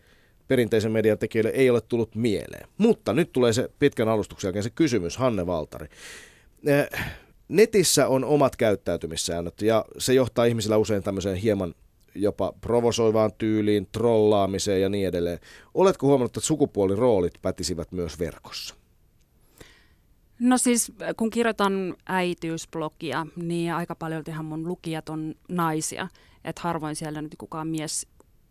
perinteisen 0.48 0.92
median 0.92 1.18
tekijöille 1.18 1.50
ei 1.50 1.70
ole 1.70 1.80
tullut 1.80 2.14
mieleen. 2.14 2.68
Mutta 2.78 3.12
nyt 3.12 3.32
tulee 3.32 3.52
se 3.52 3.70
pitkän 3.78 4.08
alustuksen 4.08 4.48
jälkeen 4.48 4.62
se 4.62 4.70
kysymys, 4.70 5.16
Hanne 5.16 5.46
Valtari. 5.46 5.88
Eh, 6.66 6.88
Netissä 7.48 8.08
on 8.08 8.24
omat 8.24 8.56
käyttäytymissäännöt 8.56 9.62
ja 9.62 9.84
se 9.98 10.14
johtaa 10.14 10.44
ihmisillä 10.44 10.76
usein 10.76 11.02
tämmöiseen 11.02 11.36
hieman 11.36 11.74
jopa 12.14 12.52
provosoivaan 12.60 13.32
tyyliin, 13.38 13.88
trollaamiseen 13.92 14.80
ja 14.80 14.88
niin 14.88 15.08
edelleen. 15.08 15.38
Oletko 15.74 16.06
huomannut, 16.06 16.36
että 16.36 16.46
sukupuoliroolit 16.46 17.34
pätisivät 17.42 17.92
myös 17.92 18.18
verkossa? 18.18 18.74
No 20.38 20.58
siis 20.58 20.92
kun 21.16 21.30
kirjoitan 21.30 21.94
äitiysblogia, 22.06 23.26
niin 23.36 23.74
aika 23.74 23.94
paljon 23.94 24.24
mun 24.42 24.68
lukijat 24.68 25.08
on 25.08 25.34
naisia. 25.48 26.08
Että 26.44 26.62
harvoin 26.64 26.96
siellä 26.96 27.22
nyt 27.22 27.34
kukaan 27.38 27.68
mies 27.68 28.06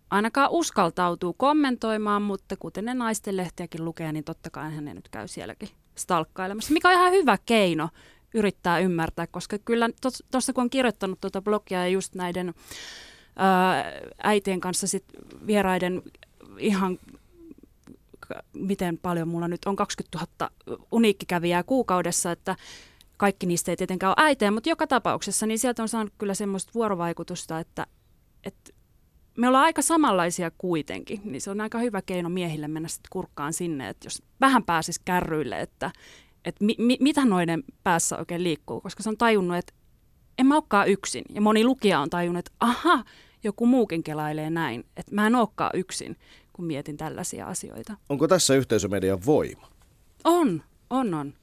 ainakaan 0.09 0.51
uskaltautuu 0.51 1.33
kommentoimaan, 1.33 2.21
mutta 2.21 2.55
kuten 2.57 2.85
ne 2.85 2.93
naisten 2.93 3.37
lehtiäkin 3.37 3.85
lukee, 3.85 4.11
niin 4.11 4.23
totta 4.23 4.49
kai 4.49 4.75
hän 4.75 4.85
nyt 4.85 5.09
käy 5.09 5.27
sielläkin 5.27 5.69
stalkkailemassa, 5.95 6.73
mikä 6.73 6.87
on 6.87 6.93
ihan 6.93 7.11
hyvä 7.11 7.37
keino 7.45 7.89
yrittää 8.33 8.79
ymmärtää, 8.79 9.27
koska 9.27 9.57
kyllä 9.57 9.89
tuossa 10.31 10.53
kun 10.53 10.63
on 10.63 10.69
kirjoittanut 10.69 11.21
tuota 11.21 11.41
blogia 11.41 11.79
ja 11.79 11.87
just 11.87 12.15
näiden 12.15 12.53
äitien 14.23 14.59
kanssa 14.59 14.87
sit 14.87 15.05
vieraiden 15.47 16.01
ihan 16.57 16.99
miten 18.53 18.97
paljon 18.97 19.27
mulla 19.27 19.47
nyt 19.47 19.65
on 19.65 19.75
20 19.75 20.25
000 20.39 20.51
uniikkikävijää 20.91 21.63
kuukaudessa, 21.63 22.31
että 22.31 22.55
kaikki 23.17 23.45
niistä 23.45 23.71
ei 23.71 23.77
tietenkään 23.77 24.13
ole 24.17 24.27
äitejä, 24.27 24.51
mutta 24.51 24.69
joka 24.69 24.87
tapauksessa 24.87 25.45
niin 25.45 25.59
sieltä 25.59 25.81
on 25.81 25.89
saanut 25.89 26.13
kyllä 26.17 26.33
semmoista 26.33 26.71
vuorovaikutusta, 26.73 27.59
että, 27.59 27.87
että 28.43 28.73
me 29.37 29.47
ollaan 29.47 29.63
aika 29.63 29.81
samanlaisia 29.81 30.51
kuitenkin, 30.57 31.21
niin 31.23 31.41
se 31.41 31.51
on 31.51 31.61
aika 31.61 31.79
hyvä 31.79 32.01
keino 32.01 32.29
miehille 32.29 32.67
mennä 32.67 32.89
sitten 32.89 33.09
kurkkaan 33.11 33.53
sinne, 33.53 33.89
että 33.89 34.05
jos 34.05 34.23
vähän 34.41 34.63
pääsisi 34.63 35.01
kärryille, 35.05 35.61
että, 35.61 35.91
että 36.45 36.65
mi, 36.65 36.75
mi, 36.77 36.97
mitä 36.99 37.25
noiden 37.25 37.63
päässä 37.83 38.17
oikein 38.17 38.43
liikkuu, 38.43 38.81
koska 38.81 39.03
se 39.03 39.09
on 39.09 39.17
tajunnut, 39.17 39.57
että 39.57 39.73
en 40.37 40.45
mä 40.45 40.55
olekaan 40.55 40.87
yksin. 40.87 41.23
Ja 41.29 41.41
moni 41.41 41.63
lukija 41.63 41.99
on 41.99 42.09
tajunnut, 42.09 42.39
että 42.39 42.51
aha, 42.59 43.03
joku 43.43 43.65
muukin 43.65 44.03
kelailee 44.03 44.49
näin, 44.49 44.85
että 44.97 45.15
mä 45.15 45.27
en 45.27 45.35
olekaan 45.35 45.71
yksin, 45.73 46.17
kun 46.53 46.65
mietin 46.65 46.97
tällaisia 46.97 47.47
asioita. 47.47 47.97
Onko 48.09 48.27
tässä 48.27 48.55
yhteisömedian 48.55 49.25
voima? 49.25 49.67
On, 50.23 50.63
on, 50.89 51.13
on. 51.13 51.33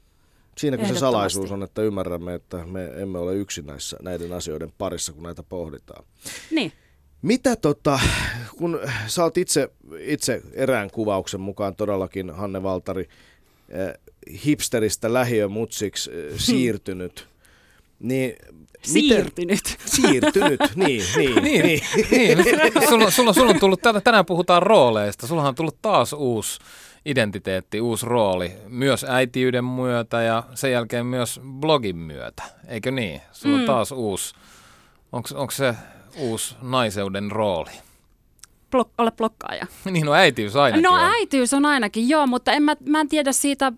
Siinäkö 0.57 0.85
se 0.85 0.95
salaisuus 0.95 1.51
on, 1.51 1.63
että 1.63 1.81
ymmärrämme, 1.81 2.33
että 2.33 2.65
me 2.65 2.85
emme 2.85 3.19
ole 3.19 3.35
yksin 3.35 3.65
näissä, 3.65 3.97
näiden 4.01 4.33
asioiden 4.33 4.73
parissa, 4.77 5.13
kun 5.13 5.23
näitä 5.23 5.43
pohditaan. 5.43 6.05
Niin. 6.51 6.71
Mitä 7.21 7.55
tota, 7.55 7.99
kun 8.57 8.79
sä 9.07 9.23
oot 9.23 9.37
itse, 9.37 9.69
itse 9.99 10.41
erään 10.53 10.91
kuvauksen 10.91 11.41
mukaan 11.41 11.75
todellakin, 11.75 12.29
Hanne 12.29 12.63
Valtari, 12.63 13.09
äh, 13.79 13.93
hipsteristä 14.45 15.13
lähiömutsiksi 15.13 16.11
äh, 16.11 16.37
siirtynyt, 16.37 17.27
niin 18.01 18.35
Siirtynyt. 18.83 19.59
Miten? 19.61 19.75
Siirtynyt, 19.85 20.59
niin, 20.75 21.03
niin, 21.17 21.43
niin. 21.43 21.63
niin. 21.63 22.37
niin. 22.37 22.89
Sulla, 22.89 23.11
sulla, 23.11 23.33
sulla 23.33 23.51
on 23.51 23.59
tullut, 23.59 23.79
tänään 24.03 24.25
puhutaan 24.25 24.63
rooleista, 24.63 25.27
sulla 25.27 25.47
on 25.47 25.55
tullut 25.55 25.77
taas 25.81 26.13
uusi 26.13 26.59
identiteetti, 27.05 27.81
uusi 27.81 28.05
rooli, 28.05 28.51
myös 28.67 29.05
äitiyden 29.09 29.65
myötä 29.65 30.21
ja 30.21 30.43
sen 30.53 30.71
jälkeen 30.71 31.05
myös 31.05 31.39
blogin 31.43 31.97
myötä, 31.97 32.43
eikö 32.67 32.91
niin? 32.91 33.21
Sulla 33.31 33.55
on 33.55 33.61
mm. 33.61 33.67
taas 33.67 33.91
uusi, 33.91 34.35
onko 35.11 35.51
se 35.51 35.75
uusi 36.17 36.55
naiseuden 36.61 37.31
rooli? 37.31 37.71
Blok, 38.71 38.89
ole 38.97 39.11
blokkaaja. 39.11 39.67
niin, 39.91 40.05
no 40.05 40.13
äitiys 40.13 40.55
ainakin 40.55 40.83
No 40.83 40.93
on. 40.93 40.99
äitiys 40.99 41.53
on 41.53 41.65
ainakin, 41.65 42.09
joo, 42.09 42.27
mutta 42.27 42.51
en 42.51 42.63
mä, 42.63 42.75
mä 42.85 43.01
en 43.01 43.09
tiedä 43.09 43.31
siitä 43.31 43.71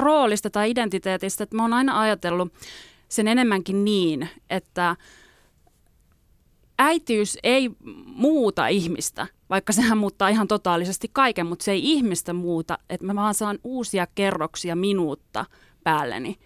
roolista 0.00 0.50
tai 0.50 0.70
identiteetistä, 0.70 1.44
että 1.44 1.56
mä 1.56 1.62
oon 1.62 1.72
aina 1.72 2.00
ajatellut 2.00 2.52
sen 3.10 3.28
enemmänkin 3.28 3.84
niin, 3.84 4.28
että 4.50 4.96
äitiys 6.78 7.38
ei 7.42 7.70
muuta 8.06 8.68
ihmistä, 8.68 9.26
vaikka 9.50 9.72
sehän 9.72 9.98
muuttaa 9.98 10.28
ihan 10.28 10.48
totaalisesti 10.48 11.10
kaiken, 11.12 11.46
mutta 11.46 11.64
se 11.64 11.72
ei 11.72 11.92
ihmistä 11.92 12.32
muuta, 12.32 12.78
että 12.90 13.06
mä 13.06 13.14
vaan 13.14 13.34
saan 13.34 13.58
uusia 13.64 14.06
kerroksia 14.14 14.76
minuutta 14.76 15.44
päälleni. 15.84 16.36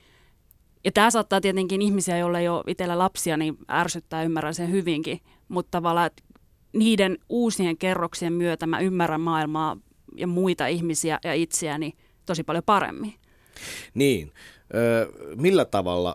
Ja 0.84 0.92
tämä 0.92 1.10
saattaa 1.10 1.40
tietenkin 1.40 1.82
ihmisiä, 1.82 2.18
joilla 2.18 2.38
ei 2.38 2.48
ole 2.48 2.64
itsellä 2.66 2.98
lapsia, 2.98 3.36
niin 3.36 3.56
ärsyttää, 3.70 4.22
ymmärrän 4.22 4.54
sen 4.54 4.70
hyvinkin. 4.70 5.20
Mutta 5.48 5.70
tavallaan 5.70 6.10
niiden 6.72 7.18
uusien 7.28 7.76
kerroksien 7.76 8.32
myötä 8.32 8.66
mä 8.66 8.80
ymmärrän 8.80 9.20
maailmaa 9.20 9.76
ja 10.16 10.26
muita 10.26 10.66
ihmisiä 10.66 11.18
ja 11.24 11.34
itseäni 11.34 11.92
tosi 12.26 12.44
paljon 12.44 12.64
paremmin. 12.64 13.14
Niin. 13.94 14.32
Millä 15.36 15.64
tavalla 15.64 16.14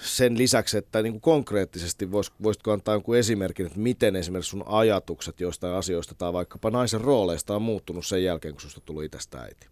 sen 0.00 0.38
lisäksi, 0.38 0.78
että 0.78 1.02
niin 1.02 1.12
kuin 1.12 1.20
konkreettisesti 1.20 2.12
vois, 2.12 2.32
voisitko 2.42 2.72
antaa 2.72 2.94
jonkun 2.94 3.16
esimerkin, 3.16 3.66
että 3.66 3.78
miten 3.78 4.16
esimerkiksi 4.16 4.50
sun 4.50 4.64
ajatukset 4.66 5.40
jostain 5.40 5.74
asioista 5.74 6.14
tai 6.14 6.32
vaikkapa 6.32 6.70
naisen 6.70 7.00
rooleista 7.00 7.56
on 7.56 7.62
muuttunut 7.62 8.06
sen 8.06 8.24
jälkeen, 8.24 8.54
kun 8.54 8.60
susta 8.60 8.80
tuli 8.80 9.08
tästä 9.08 9.38
äiti? 9.38 9.66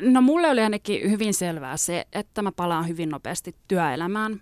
No 0.00 0.22
mulle 0.22 0.50
oli 0.50 0.60
ainakin 0.60 1.10
hyvin 1.10 1.34
selvää 1.34 1.76
se, 1.76 2.06
että 2.12 2.42
mä 2.42 2.52
palaan 2.52 2.88
hyvin 2.88 3.08
nopeasti 3.08 3.54
työelämään. 3.68 4.40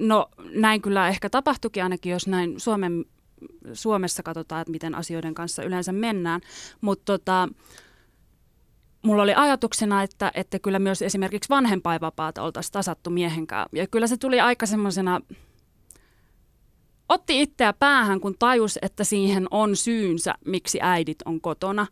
No 0.00 0.28
näin 0.54 0.82
kyllä 0.82 1.08
ehkä 1.08 1.30
tapahtuikin 1.30 1.82
ainakin, 1.82 2.12
jos 2.12 2.26
näin 2.26 2.60
Suomen, 2.60 3.04
Suomessa 3.72 4.22
katsotaan, 4.22 4.60
että 4.60 4.70
miten 4.70 4.94
asioiden 4.94 5.34
kanssa 5.34 5.62
yleensä 5.62 5.92
mennään. 5.92 6.40
Mutta 6.80 7.04
tota, 7.04 7.48
mulla 9.06 9.22
oli 9.22 9.34
ajatuksena, 9.34 10.02
että, 10.02 10.32
että 10.34 10.58
kyllä 10.58 10.78
myös 10.78 11.02
esimerkiksi 11.02 11.48
vanhempainvapaata 11.48 12.42
oltaisiin 12.42 12.72
tasattu 12.72 13.10
miehen 13.10 13.46
kanssa. 13.46 13.76
Ja 13.76 13.86
kyllä 13.86 14.06
se 14.06 14.16
tuli 14.16 14.40
aika 14.40 14.66
semmoisena, 14.66 15.20
otti 17.08 17.42
itseä 17.42 17.72
päähän, 17.72 18.20
kun 18.20 18.34
tajus, 18.38 18.78
että 18.82 19.04
siihen 19.04 19.46
on 19.50 19.76
syynsä, 19.76 20.34
miksi 20.44 20.78
äidit 20.82 21.18
on 21.24 21.40
kotona. 21.40 21.86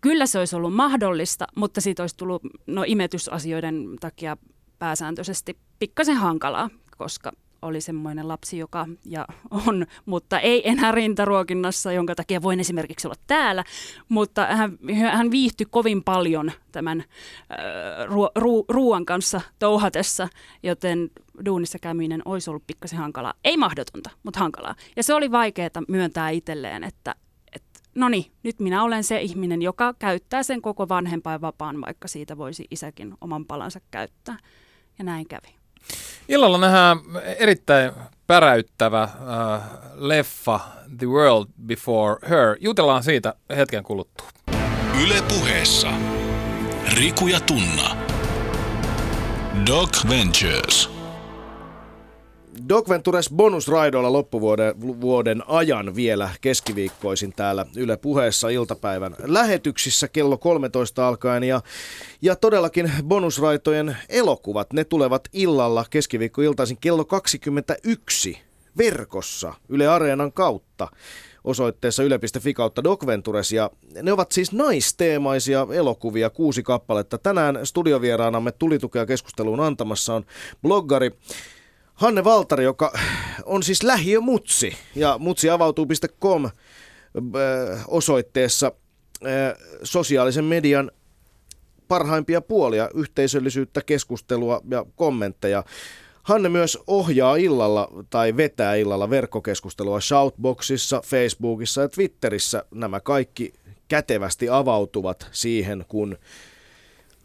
Kyllä 0.00 0.26
se 0.26 0.38
olisi 0.38 0.56
ollut 0.56 0.74
mahdollista, 0.74 1.46
mutta 1.56 1.80
siitä 1.80 2.02
olisi 2.02 2.16
tullut 2.16 2.42
no, 2.66 2.84
imetysasioiden 2.86 3.96
takia 4.00 4.36
pääsääntöisesti 4.78 5.58
pikkasen 5.78 6.16
hankalaa, 6.16 6.70
koska 6.96 7.32
oli 7.62 7.80
semmoinen 7.80 8.28
lapsi, 8.28 8.58
joka 8.58 8.86
ja 9.04 9.26
on, 9.66 9.86
mutta 10.06 10.40
ei 10.40 10.68
enää 10.68 10.92
rintaruokinnassa, 10.92 11.92
jonka 11.92 12.14
takia 12.14 12.42
voin 12.42 12.60
esimerkiksi 12.60 13.06
olla 13.06 13.20
täällä, 13.26 13.64
mutta 14.08 14.46
hän, 14.46 14.78
hän 15.12 15.30
viihtyi 15.30 15.66
kovin 15.70 16.04
paljon 16.04 16.52
tämän 16.72 17.00
äh, 17.00 18.06
ruo, 18.06 18.30
ru, 18.34 18.64
ruoan 18.68 19.06
kanssa 19.06 19.40
touhatessa, 19.58 20.28
joten 20.62 21.10
duunissa 21.44 21.78
käyminen 21.78 22.22
olisi 22.24 22.50
ollut 22.50 22.66
pikkasen 22.66 22.98
hankalaa. 22.98 23.34
Ei 23.44 23.56
mahdotonta, 23.56 24.10
mutta 24.22 24.40
hankalaa. 24.40 24.74
Ja 24.96 25.02
se 25.02 25.14
oli 25.14 25.30
vaikeaa 25.30 25.70
myöntää 25.88 26.30
itselleen, 26.30 26.84
että 26.84 27.14
no 27.98 28.08
niin, 28.08 28.32
nyt 28.42 28.60
minä 28.60 28.82
olen 28.82 29.04
se 29.04 29.20
ihminen, 29.20 29.62
joka 29.62 29.94
käyttää 29.98 30.42
sen 30.42 30.62
koko 30.62 30.88
vanhempainvapaan, 30.88 31.80
vaikka 31.80 32.08
siitä 32.08 32.38
voisi 32.38 32.66
isäkin 32.70 33.14
oman 33.20 33.46
palansa 33.46 33.80
käyttää. 33.90 34.38
Ja 34.98 35.04
näin 35.04 35.28
kävi. 35.28 35.57
Illalla 36.28 36.58
nähdään 36.58 36.98
erittäin 37.38 37.92
päräyttävä 38.26 39.02
äh, 39.02 39.10
leffa 39.94 40.60
The 40.98 41.06
World 41.06 41.46
Before 41.66 42.28
Her. 42.28 42.56
Jutellaan 42.60 43.02
siitä 43.02 43.34
hetken 43.56 43.84
kuluttua. 43.84 44.28
Yle 45.02 45.22
puheessa. 45.28 45.88
Riku 46.94 47.26
ja 47.26 47.40
Tunna. 47.40 47.96
Doc 49.66 50.08
Ventures. 50.08 50.97
Doc 52.68 52.88
Ventures 52.88 53.30
bonusraidoilla 53.30 54.12
loppuvuoden 54.12 54.74
vuoden 55.00 55.42
ajan 55.46 55.94
vielä 55.94 56.30
keskiviikkoisin 56.40 57.32
täällä 57.32 57.66
Yle 57.76 57.96
puheessa 57.96 58.48
iltapäivän 58.48 59.16
lähetyksissä 59.18 60.08
kello 60.08 60.38
13 60.38 61.08
alkaen. 61.08 61.44
Ja, 61.44 61.60
ja 62.22 62.36
todellakin 62.36 62.92
bonusraitojen 63.02 63.96
elokuvat, 64.08 64.72
ne 64.72 64.84
tulevat 64.84 65.28
illalla 65.32 65.84
keskiviikkoiltaisin 65.90 66.78
kello 66.80 67.04
21 67.04 68.38
verkossa 68.78 69.54
Yle 69.68 69.88
Areenan 69.88 70.32
kautta 70.32 70.88
osoitteessa 71.44 72.02
yle.fi 72.02 72.54
kautta 72.54 72.84
Docventures. 72.84 73.52
Ja 73.52 73.70
ne 74.02 74.12
ovat 74.12 74.32
siis 74.32 74.52
naisteemaisia 74.52 75.66
elokuvia, 75.72 76.30
kuusi 76.30 76.62
kappaletta. 76.62 77.18
Tänään 77.18 77.66
studiovieraanamme 77.66 78.52
tulitukea 78.52 79.06
keskusteluun 79.06 79.60
antamassa 79.60 80.14
on 80.14 80.24
bloggari 80.62 81.12
Hanne 81.98 82.24
Valtari, 82.24 82.64
joka 82.64 82.92
on 83.44 83.62
siis 83.62 83.82
lähiömutsi 83.82 84.76
ja 84.94 85.18
mutsiavautuu.com 85.18 86.44
äh, 86.44 86.52
osoitteessa 87.88 88.72
äh, 89.26 89.32
sosiaalisen 89.82 90.44
median 90.44 90.90
parhaimpia 91.88 92.40
puolia, 92.40 92.90
yhteisöllisyyttä, 92.94 93.82
keskustelua 93.82 94.60
ja 94.70 94.86
kommentteja. 94.96 95.64
Hanne 96.22 96.48
myös 96.48 96.78
ohjaa 96.86 97.36
illalla 97.36 97.88
tai 98.10 98.36
vetää 98.36 98.74
illalla 98.74 99.10
verkkokeskustelua 99.10 100.00
Shoutboxissa, 100.00 101.02
Facebookissa 101.04 101.80
ja 101.80 101.88
Twitterissä. 101.88 102.64
Nämä 102.74 103.00
kaikki 103.00 103.52
kätevästi 103.88 104.48
avautuvat 104.48 105.28
siihen, 105.32 105.84
kun 105.88 106.18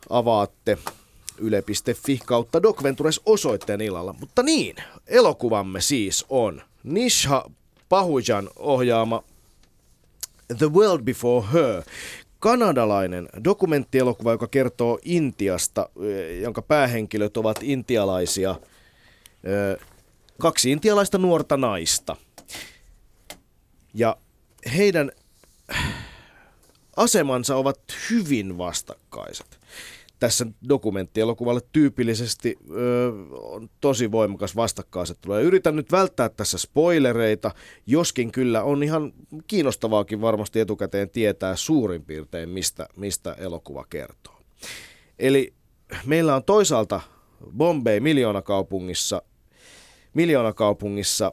avaatte 0.09 0.77
yle.fi 1.37 2.19
kautta 2.25 2.63
Docventures 2.63 3.21
osoitteen 3.25 3.81
illalla. 3.81 4.15
Mutta 4.19 4.43
niin, 4.43 4.75
elokuvamme 5.07 5.81
siis 5.81 6.25
on 6.29 6.61
Nisha 6.83 7.49
Pahujan 7.89 8.49
ohjaama 8.55 9.23
The 10.57 10.71
World 10.71 11.03
Before 11.03 11.47
Her. 11.53 11.83
kanadalainen 12.39 13.29
dokumenttielokuva, 13.43 14.31
joka 14.31 14.47
kertoo 14.47 14.99
Intiasta, 15.03 15.89
jonka 16.41 16.61
päähenkilöt 16.61 17.37
ovat 17.37 17.59
intialaisia, 17.61 18.55
kaksi 20.39 20.71
intialaista 20.71 21.17
nuorta 21.17 21.57
naista. 21.57 22.15
Ja 23.93 24.17
heidän 24.75 25.11
asemansa 26.95 27.55
ovat 27.55 27.79
hyvin 28.09 28.57
vastakkaiset 28.57 29.59
tässä 30.23 30.45
dokumenttielokuvalle 30.69 31.61
tyypillisesti 31.71 32.57
ö, 32.71 33.11
on 33.31 33.69
tosi 33.81 34.11
voimakas 34.11 34.55
vastakkainasettelu. 34.55 35.39
Yritän 35.39 35.75
nyt 35.75 35.91
välttää 35.91 36.29
tässä 36.29 36.57
spoilereita, 36.57 37.51
joskin 37.85 38.31
kyllä 38.31 38.63
on 38.63 38.83
ihan 38.83 39.13
kiinnostavaakin 39.47 40.21
varmasti 40.21 40.59
etukäteen 40.59 41.09
tietää 41.09 41.55
suurin 41.55 42.05
piirtein, 42.05 42.49
mistä, 42.49 42.87
mistä 42.97 43.33
elokuva 43.33 43.85
kertoo. 43.89 44.35
Eli 45.19 45.53
meillä 46.05 46.35
on 46.35 46.43
toisaalta 46.43 47.01
Bombay 47.57 47.99
miljoonakaupungissa, 47.99 49.21
miljoonakaupungissa 50.13 51.31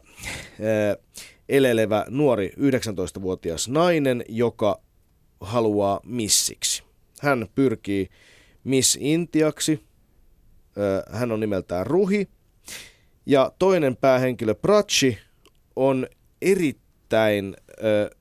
ö, 0.61 1.03
elelevä 1.49 2.05
nuori 2.09 2.53
19-vuotias 2.59 3.69
nainen, 3.69 4.25
joka 4.29 4.81
haluaa 5.41 6.01
missiksi. 6.05 6.83
Hän 7.21 7.49
pyrkii 7.55 8.09
Miss 8.65 8.99
Intiaksi. 9.01 9.85
Hän 11.13 11.33
on 11.33 11.41
nimeltään 11.41 11.87
Ruhi. 11.87 12.29
Ja 13.27 13.53
toinen 13.59 13.97
päähenkilö 13.97 14.55
Prachi 14.55 15.19
on 15.77 16.07
erittäin 16.43 17.57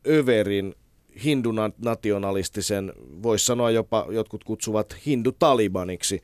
överin 0.08 0.76
hindunationalistisen, 1.24 2.94
voisi 3.24 3.46
sanoa 3.46 3.72
jopa 3.72 4.08
jotkut 4.10 4.44
kutsuvat 4.44 4.96
hindu-talibaniksi, 5.06 6.24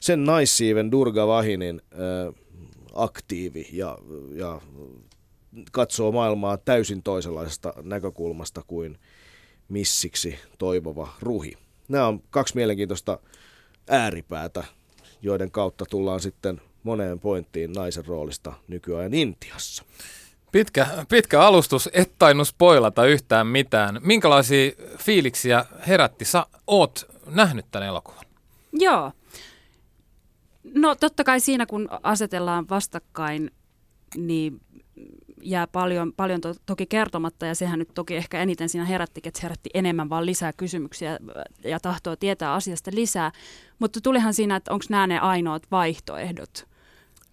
sen 0.00 0.24
naissiiven 0.24 0.90
Durga 0.90 1.26
Vahinin 1.26 1.82
ö, 1.92 2.32
aktiivi 2.94 3.68
ja, 3.72 3.98
ja 4.34 4.60
katsoo 5.72 6.12
maailmaa 6.12 6.56
täysin 6.56 7.02
toisenlaisesta 7.02 7.74
näkökulmasta 7.82 8.62
kuin 8.66 8.98
missiksi 9.68 10.38
toivova 10.58 11.08
ruhi. 11.20 11.52
Nämä 11.88 12.06
on 12.06 12.22
kaksi 12.30 12.54
mielenkiintoista 12.54 13.18
ääripäätä, 13.90 14.64
joiden 15.22 15.50
kautta 15.50 15.84
tullaan 15.90 16.20
sitten 16.20 16.60
moneen 16.82 17.20
pointtiin 17.20 17.72
naisen 17.72 18.06
roolista 18.06 18.52
nykyajan 18.68 19.14
Intiassa. 19.14 19.84
Pitkä, 20.52 20.86
pitkä 21.08 21.40
alustus, 21.40 21.88
et 21.92 22.12
tainnut 22.18 22.48
spoilata 22.48 23.06
yhtään 23.06 23.46
mitään. 23.46 24.00
Minkälaisia 24.02 24.72
fiiliksiä 24.98 25.64
herätti? 25.86 26.24
Sä 26.24 26.46
oot 26.66 27.06
nähnyt 27.26 27.66
tämän 27.70 27.88
elokuvan. 27.88 28.24
Joo. 28.72 29.12
No 30.74 30.94
totta 30.94 31.24
kai 31.24 31.40
siinä, 31.40 31.66
kun 31.66 31.88
asetellaan 32.02 32.68
vastakkain, 32.68 33.50
niin 34.16 34.60
jää 35.50 35.66
paljon, 35.66 36.12
paljon 36.12 36.40
to, 36.40 36.54
toki 36.66 36.86
kertomatta 36.86 37.46
ja 37.46 37.54
sehän 37.54 37.78
nyt 37.78 37.88
toki 37.94 38.16
ehkä 38.16 38.42
eniten 38.42 38.68
siinä 38.68 38.84
herätti, 38.84 39.20
että 39.24 39.40
se 39.40 39.42
herätti 39.42 39.70
enemmän 39.74 40.08
vaan 40.08 40.26
lisää 40.26 40.52
kysymyksiä 40.52 41.18
ja 41.64 41.80
tahtoa 41.80 42.16
tietää 42.16 42.54
asiasta 42.54 42.90
lisää. 42.94 43.32
Mutta 43.78 44.00
tulihan 44.00 44.34
siinä, 44.34 44.56
että 44.56 44.72
onko 44.72 44.84
nämä 44.88 45.06
ne 45.06 45.18
ainoat 45.18 45.62
vaihtoehdot? 45.70 46.66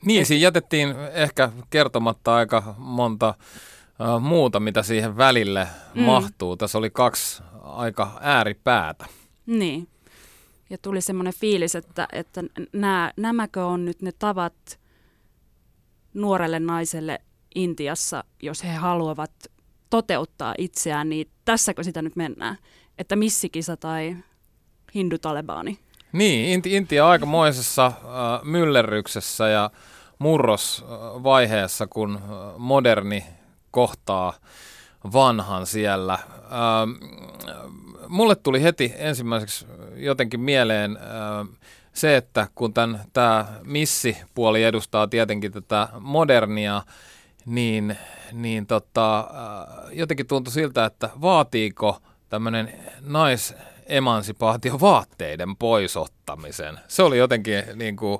Niin, 0.05 0.21
Et... 0.21 0.27
siinä 0.27 0.41
jätettiin 0.41 0.95
ehkä 1.13 1.51
kertomatta 1.69 2.35
aika 2.35 2.75
monta 2.77 3.35
uh, 3.99 4.21
muuta, 4.21 4.59
mitä 4.59 4.83
siihen 4.83 5.17
välille 5.17 5.67
mm. 5.95 6.01
mahtuu. 6.01 6.57
Tässä 6.57 6.77
oli 6.77 6.89
kaksi 6.89 7.43
aika 7.61 8.19
ääripäätä. 8.21 9.05
Niin. 9.45 9.87
Ja 10.69 10.77
tuli 10.77 11.01
semmoinen 11.01 11.33
fiilis, 11.33 11.75
että, 11.75 12.07
että 12.11 12.43
nämä, 12.73 13.11
nämäkö 13.17 13.65
on 13.65 13.85
nyt 13.85 14.01
ne 14.01 14.11
tavat 14.19 14.79
nuorelle 16.13 16.59
naiselle 16.59 17.21
Intiassa, 17.55 18.23
jos 18.41 18.63
he 18.63 18.73
haluavat 18.73 19.31
toteuttaa 19.89 20.55
itseään, 20.57 21.09
niin 21.09 21.29
tässäkö 21.45 21.83
sitä 21.83 22.01
nyt 22.01 22.15
mennään? 22.15 22.57
Että 22.97 23.15
missikisa 23.15 23.77
tai 23.77 24.15
hindu-talebaani? 24.95 25.77
Niin, 26.11 26.61
Intia 26.65 27.05
on 27.05 27.11
aikamoisessa 27.11 27.85
äh, 27.85 27.93
myllerryksessä 28.43 29.47
ja 29.47 29.69
murrosvaiheessa, 30.19 31.87
kun 31.87 32.15
äh, 32.15 32.29
moderni 32.57 33.25
kohtaa 33.71 34.33
vanhan 35.13 35.65
siellä. 35.65 36.13
Äh, 36.13 36.19
mulle 38.07 38.35
tuli 38.35 38.63
heti 38.63 38.93
ensimmäiseksi 38.97 39.65
jotenkin 39.95 40.39
mieleen 40.39 40.97
äh, 40.97 41.47
se, 41.93 42.17
että 42.17 42.47
kun 42.55 42.73
tämä 43.13 43.45
missipuoli 43.63 44.63
edustaa 44.63 45.07
tietenkin 45.07 45.51
tätä 45.51 45.87
modernia, 45.99 46.81
niin, 47.45 47.97
niin 48.31 48.67
tota, 48.67 49.19
äh, 49.19 49.27
jotenkin 49.91 50.27
tuntui 50.27 50.53
siltä, 50.53 50.85
että 50.85 51.09
vaatiiko 51.21 51.99
tämmöinen 52.29 52.73
naisemansipaatio 53.01 54.79
vaatteiden 54.79 55.55
poisottamisen. 55.55 56.79
Se 56.87 57.03
oli 57.03 57.17
jotenkin 57.17 57.63
niin 57.75 57.95
kuin, 57.95 58.19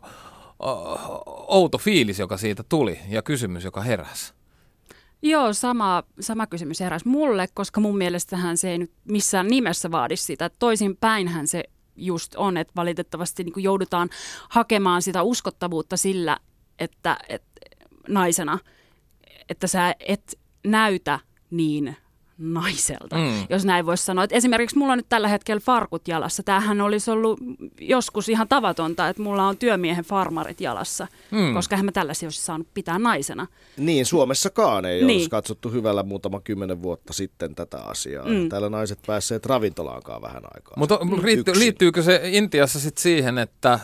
outo 1.47 1.77
fiilis, 1.77 2.19
joka 2.19 2.37
siitä 2.37 2.63
tuli 2.69 2.99
ja 3.09 3.21
kysymys, 3.21 3.63
joka 3.63 3.81
heräsi. 3.81 4.33
Joo, 5.21 5.53
sama, 5.53 6.03
sama 6.19 6.47
kysymys 6.47 6.79
heräsi 6.79 7.07
mulle, 7.07 7.47
koska 7.53 7.81
mun 7.81 7.97
mielestähän 7.97 8.57
se 8.57 8.71
ei 8.71 8.77
nyt 8.77 8.91
missään 9.05 9.47
nimessä 9.47 9.91
vaadi 9.91 10.15
sitä. 10.15 10.49
Toisin 10.59 10.97
päinhän 10.97 11.47
se 11.47 11.63
just 11.95 12.35
on, 12.35 12.57
että 12.57 12.73
valitettavasti 12.75 13.43
niin 13.43 13.63
joudutaan 13.63 14.09
hakemaan 14.49 15.01
sitä 15.01 15.23
uskottavuutta 15.23 15.97
sillä, 15.97 16.37
että, 16.79 17.17
että 17.29 17.61
naisena– 18.07 18.59
että 19.49 19.67
sä 19.67 19.95
et 19.99 20.39
näytä 20.63 21.19
niin 21.51 21.95
naiselta, 22.37 23.15
mm. 23.15 23.45
jos 23.49 23.65
näin 23.65 23.85
voisi 23.85 24.05
sanoa. 24.05 24.23
Et 24.23 24.31
esimerkiksi 24.31 24.77
mulla 24.77 24.93
on 24.93 24.99
nyt 24.99 25.09
tällä 25.09 25.27
hetkellä 25.27 25.59
farkut 25.59 26.07
jalassa. 26.07 26.43
Tämähän 26.43 26.81
olisi 26.81 27.11
ollut 27.11 27.39
joskus 27.79 28.29
ihan 28.29 28.47
tavatonta, 28.47 29.09
että 29.09 29.21
mulla 29.21 29.47
on 29.47 29.57
työmiehen 29.57 30.05
farmarit 30.05 30.61
jalassa, 30.61 31.07
mm. 31.31 31.53
koska 31.53 31.75
hän 31.75 31.85
mä 31.85 31.91
tällaisia 31.91 32.27
olisi 32.27 32.41
saanut 32.41 32.67
pitää 32.73 32.99
naisena. 32.99 33.47
Niin, 33.77 34.05
Suomessakaan 34.05 34.85
ei 34.85 35.03
niin. 35.03 35.17
olisi 35.17 35.29
katsottu 35.29 35.69
hyvällä 35.69 36.03
muutama 36.03 36.41
kymmenen 36.41 36.81
vuotta 36.81 37.13
sitten 37.13 37.55
tätä 37.55 37.77
asiaa. 37.77 38.27
Mm. 38.27 38.49
Täällä 38.49 38.69
naiset 38.69 38.99
päässeet 39.07 39.45
ravintolaankaan 39.45 40.21
vähän 40.21 40.43
aikaa. 40.55 40.73
Mutta 40.77 40.99
liittyy, 41.23 41.59
liittyykö 41.59 42.03
se 42.03 42.21
Intiassa 42.23 42.79
sitten 42.79 43.01
siihen, 43.01 43.37
että 43.37 43.73
äh, 43.73 43.81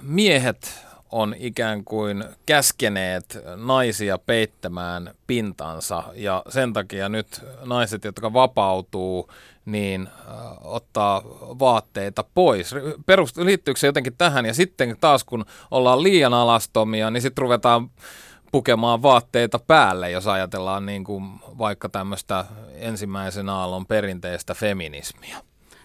miehet 0.00 0.89
on 1.12 1.34
ikään 1.38 1.84
kuin 1.84 2.24
käskeneet 2.46 3.38
naisia 3.56 4.18
peittämään 4.18 5.14
pintansa 5.26 6.02
ja 6.14 6.42
sen 6.48 6.72
takia 6.72 7.08
nyt 7.08 7.44
naiset, 7.64 8.04
jotka 8.04 8.32
vapautuu, 8.32 9.30
niin 9.64 10.08
äh, 10.08 10.34
ottaa 10.60 11.22
vaatteita 11.58 12.24
pois. 12.34 12.74
Perust, 13.06 13.36
liittyykö 13.36 13.80
se 13.80 13.86
jotenkin 13.86 14.16
tähän 14.18 14.46
ja 14.46 14.54
sitten 14.54 14.96
taas 15.00 15.24
kun 15.24 15.44
ollaan 15.70 16.02
liian 16.02 16.34
alastomia, 16.34 17.10
niin 17.10 17.22
sitten 17.22 17.42
ruvetaan 17.42 17.90
pukemaan 18.52 19.02
vaatteita 19.02 19.58
päälle, 19.58 20.10
jos 20.10 20.26
ajatellaan 20.26 20.86
niin 20.86 21.04
kuin 21.04 21.24
vaikka 21.58 21.88
tämmöistä 21.88 22.44
ensimmäisen 22.74 23.48
aallon 23.48 23.86
perinteistä 23.86 24.54
feminismia. 24.54 25.36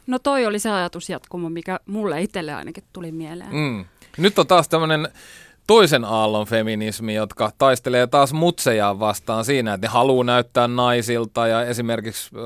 No 0.08 0.20
toi 0.20 0.46
oli 0.46 0.60
se 0.60 0.72
ajatusjatkumo, 0.72 1.50
mikä 1.50 1.80
mulle 1.86 2.22
itselle 2.22 2.54
ainakin 2.54 2.84
tuli 2.94 3.12
mieleen. 3.12 3.54
Mm. 3.54 3.86
Nyt 4.18 4.40
on 4.40 4.48
taas 4.48 4.70
tämmöinen 4.70 5.08
toisen 5.68 6.06
aallon 6.06 6.48
feminismi, 6.48 7.16
jotka 7.16 7.52
taistelee 7.58 8.08
taas 8.08 8.34
mutsejaan 8.34 9.00
vastaan 9.00 9.46
siinä, 9.46 9.74
että 9.74 9.88
ne 9.88 9.92
haluaa 9.92 10.24
näyttää 10.24 10.68
naisilta 10.68 11.48
ja 11.48 11.62
esimerkiksi 11.64 12.32
äh, 12.36 12.42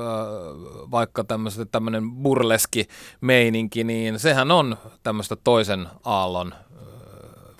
vaikka 0.90 1.24
tämmöinen 1.70 2.10
burleski 2.10 2.88
meininki, 3.20 3.84
niin 3.84 4.18
sehän 4.18 4.50
on 4.50 4.76
tämmöistä 5.02 5.36
toisen 5.44 5.88
aallon 6.04 6.54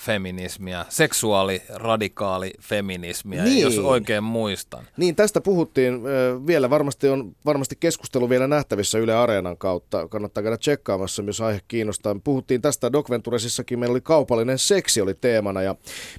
feminismiä, 0.00 0.86
seksuaaliradikaali 0.88 2.52
feminismiä, 2.60 3.44
niin. 3.44 3.62
jos 3.62 3.78
oikein 3.78 4.24
muistan. 4.24 4.84
Niin, 4.96 5.16
tästä 5.16 5.40
puhuttiin 5.40 6.00
vielä, 6.46 6.70
varmasti 6.70 7.08
on 7.08 7.36
varmasti 7.46 7.76
keskustelu 7.80 8.28
vielä 8.28 8.46
nähtävissä 8.46 8.98
Yle 8.98 9.14
Areenan 9.14 9.56
kautta, 9.56 10.08
kannattaa 10.08 10.42
käydä 10.42 10.56
tsekkaamassa, 10.56 11.22
jos 11.22 11.40
aihe 11.40 11.60
kiinnostaa. 11.68 12.16
Puhuttiin 12.24 12.62
tästä 12.62 12.92
Dokventuresissakin, 12.92 13.78
meillä 13.78 13.92
oli 13.92 14.00
kaupallinen 14.00 14.58
seksi 14.58 15.00
oli 15.00 15.14
teemana 15.14 15.62
ja 15.62 15.74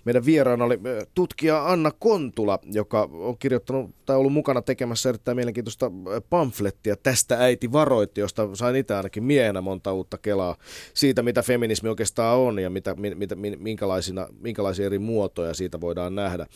meidän 0.06 0.26
vieraana 0.26 0.66
oli 0.66 0.80
tutkija 1.16 1.72
Anna 1.72 1.92
Kontula, 2.00 2.60
joka 2.72 3.10
on 3.12 3.38
kirjoittanut 3.38 3.96
tai 4.06 4.18
ollut 4.18 4.34
mukana 4.34 4.62
tekemässä 4.62 5.10
erittäin 5.10 5.38
mielenkiintoista 5.38 5.92
pamflettia 6.30 6.96
tästä 6.96 7.38
äiti 7.38 7.72
varoitti, 7.72 8.22
josta 8.22 8.56
sain 8.56 8.76
itse 8.76 8.96
ainakin 8.96 9.24
miehenä 9.24 9.62
monta 9.62 9.94
uutta 9.94 10.18
kelaa 10.18 10.56
siitä, 10.94 11.24
mitä 11.24 11.42
feminismi 11.42 11.90
oikeastaan 11.90 12.38
on 12.38 12.60
ja 12.60 12.70
mitä, 12.70 12.96
mitä, 12.96 13.36
minkälaisina, 13.72 14.28
minkälaisia 14.40 14.86
eri 14.86 15.00
muotoja 15.00 15.54
siitä 15.54 15.82
voidaan 15.82 16.16
nähdä. 16.16 16.48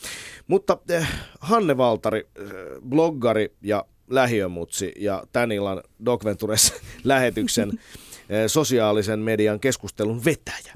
Mutta 0.46 0.78
eh, 0.88 1.08
Hanne 1.40 1.76
Valtari, 1.76 2.28
eh, 2.36 2.44
bloggari 2.88 3.52
ja 3.62 3.84
lähiömutsi 4.10 4.92
ja 4.98 5.24
tän 5.32 5.52
illan 5.52 5.82
Doc 6.04 6.22
lähetyksen 7.04 7.70
eh, 8.28 8.46
sosiaalisen 8.46 9.18
median 9.18 9.60
keskustelun 9.60 10.24
vetäjä. 10.24 10.74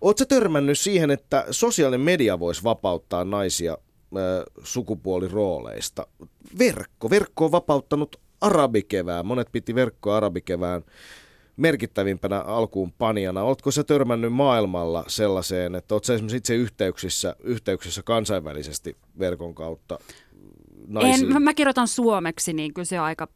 Oletko 0.00 0.24
törmännyt 0.24 0.78
siihen, 0.78 1.10
että 1.10 1.46
sosiaalinen 1.50 2.00
media 2.00 2.38
voisi 2.38 2.64
vapauttaa 2.64 3.24
naisia 3.24 3.72
äh, 3.72 3.78
sukupuolirooleista? 4.62 6.06
Verkko. 6.58 7.10
Verkko 7.10 7.44
on 7.44 7.52
vapauttanut 7.52 8.16
arabikevään. 8.40 9.26
Monet 9.26 9.48
piti 9.52 9.74
verkkoa 9.74 10.16
arabikevään 10.16 10.82
merkittävimpänä 11.56 12.40
alkuun 12.40 12.92
panijana. 12.92 13.42
Oletko 13.42 13.70
se 13.70 13.84
törmännyt 13.84 14.32
maailmalla 14.32 15.04
sellaiseen, 15.06 15.74
että 15.74 15.94
oletko 15.94 16.12
esimerkiksi 16.12 16.36
itse 16.36 16.54
yhteyksissä, 16.54 17.36
yhteyksissä 17.42 18.02
kansainvälisesti 18.02 18.96
verkon 19.18 19.54
kautta 19.54 19.98
naisiin? 20.86 21.36
En, 21.36 21.42
mä 21.42 21.54
kirjoitan 21.54 21.88
suomeksi, 21.88 22.52
niin 22.52 22.74
kyllä 22.74 22.86
se 22.86 22.98
aika 22.98 23.28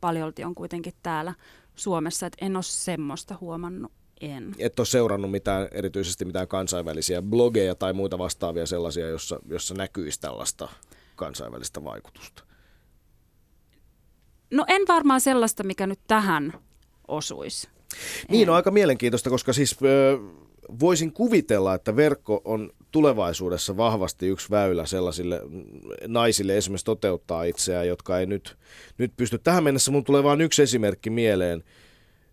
paljolti 0.00 0.44
on 0.44 0.54
kuitenkin 0.54 0.92
täällä 1.02 1.34
Suomessa, 1.74 2.26
että 2.26 2.46
en 2.46 2.56
ole 2.56 2.62
semmoista 2.62 3.36
huomannut. 3.40 3.92
En. 4.20 4.54
Et 4.58 4.78
ole 4.78 4.86
seurannut 4.86 5.30
mitään, 5.30 5.68
erityisesti 5.72 6.24
mitään 6.24 6.48
kansainvälisiä 6.48 7.22
blogeja 7.22 7.74
tai 7.74 7.92
muita 7.92 8.18
vastaavia 8.18 8.66
sellaisia, 8.66 9.08
jossa, 9.08 9.40
jossa 9.48 9.74
näkyisi 9.74 10.20
tällaista 10.20 10.68
kansainvälistä 11.16 11.84
vaikutusta? 11.84 12.44
No 14.50 14.64
en 14.68 14.82
varmaan 14.88 15.20
sellaista, 15.20 15.62
mikä 15.62 15.86
nyt 15.86 16.00
tähän 16.06 16.52
osuisi. 17.10 17.68
Niin, 18.28 18.50
on 18.50 18.56
aika 18.56 18.70
mielenkiintoista, 18.70 19.30
koska 19.30 19.52
siis 19.52 19.76
voisin 20.80 21.12
kuvitella, 21.12 21.74
että 21.74 21.96
verkko 21.96 22.42
on 22.44 22.70
tulevaisuudessa 22.90 23.76
vahvasti 23.76 24.26
yksi 24.26 24.50
väylä 24.50 24.86
sellaisille 24.86 25.40
naisille 26.06 26.56
esimerkiksi 26.56 26.84
toteuttaa 26.84 27.44
itseään, 27.44 27.88
jotka 27.88 28.18
ei 28.18 28.26
nyt, 28.26 28.56
nyt 28.98 29.12
pysty. 29.16 29.38
Tähän 29.38 29.64
mennessä 29.64 29.90
mun 29.90 30.04
tulee 30.04 30.22
vain 30.22 30.40
yksi 30.40 30.62
esimerkki 30.62 31.10
mieleen. 31.10 31.64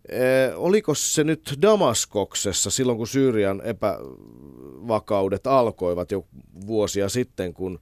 Ee, 0.10 0.56
oliko 0.56 0.96
se 0.96 1.24
nyt 1.24 1.58
Damaskoksessa 1.62 2.70
silloin, 2.70 2.98
kun 2.98 3.08
Syyrian 3.08 3.62
epävakaudet 3.66 5.48
alkoivat 5.48 6.12
jo 6.12 6.26
vuosia 6.68 7.10
sitten, 7.10 7.54
kun 7.54 7.80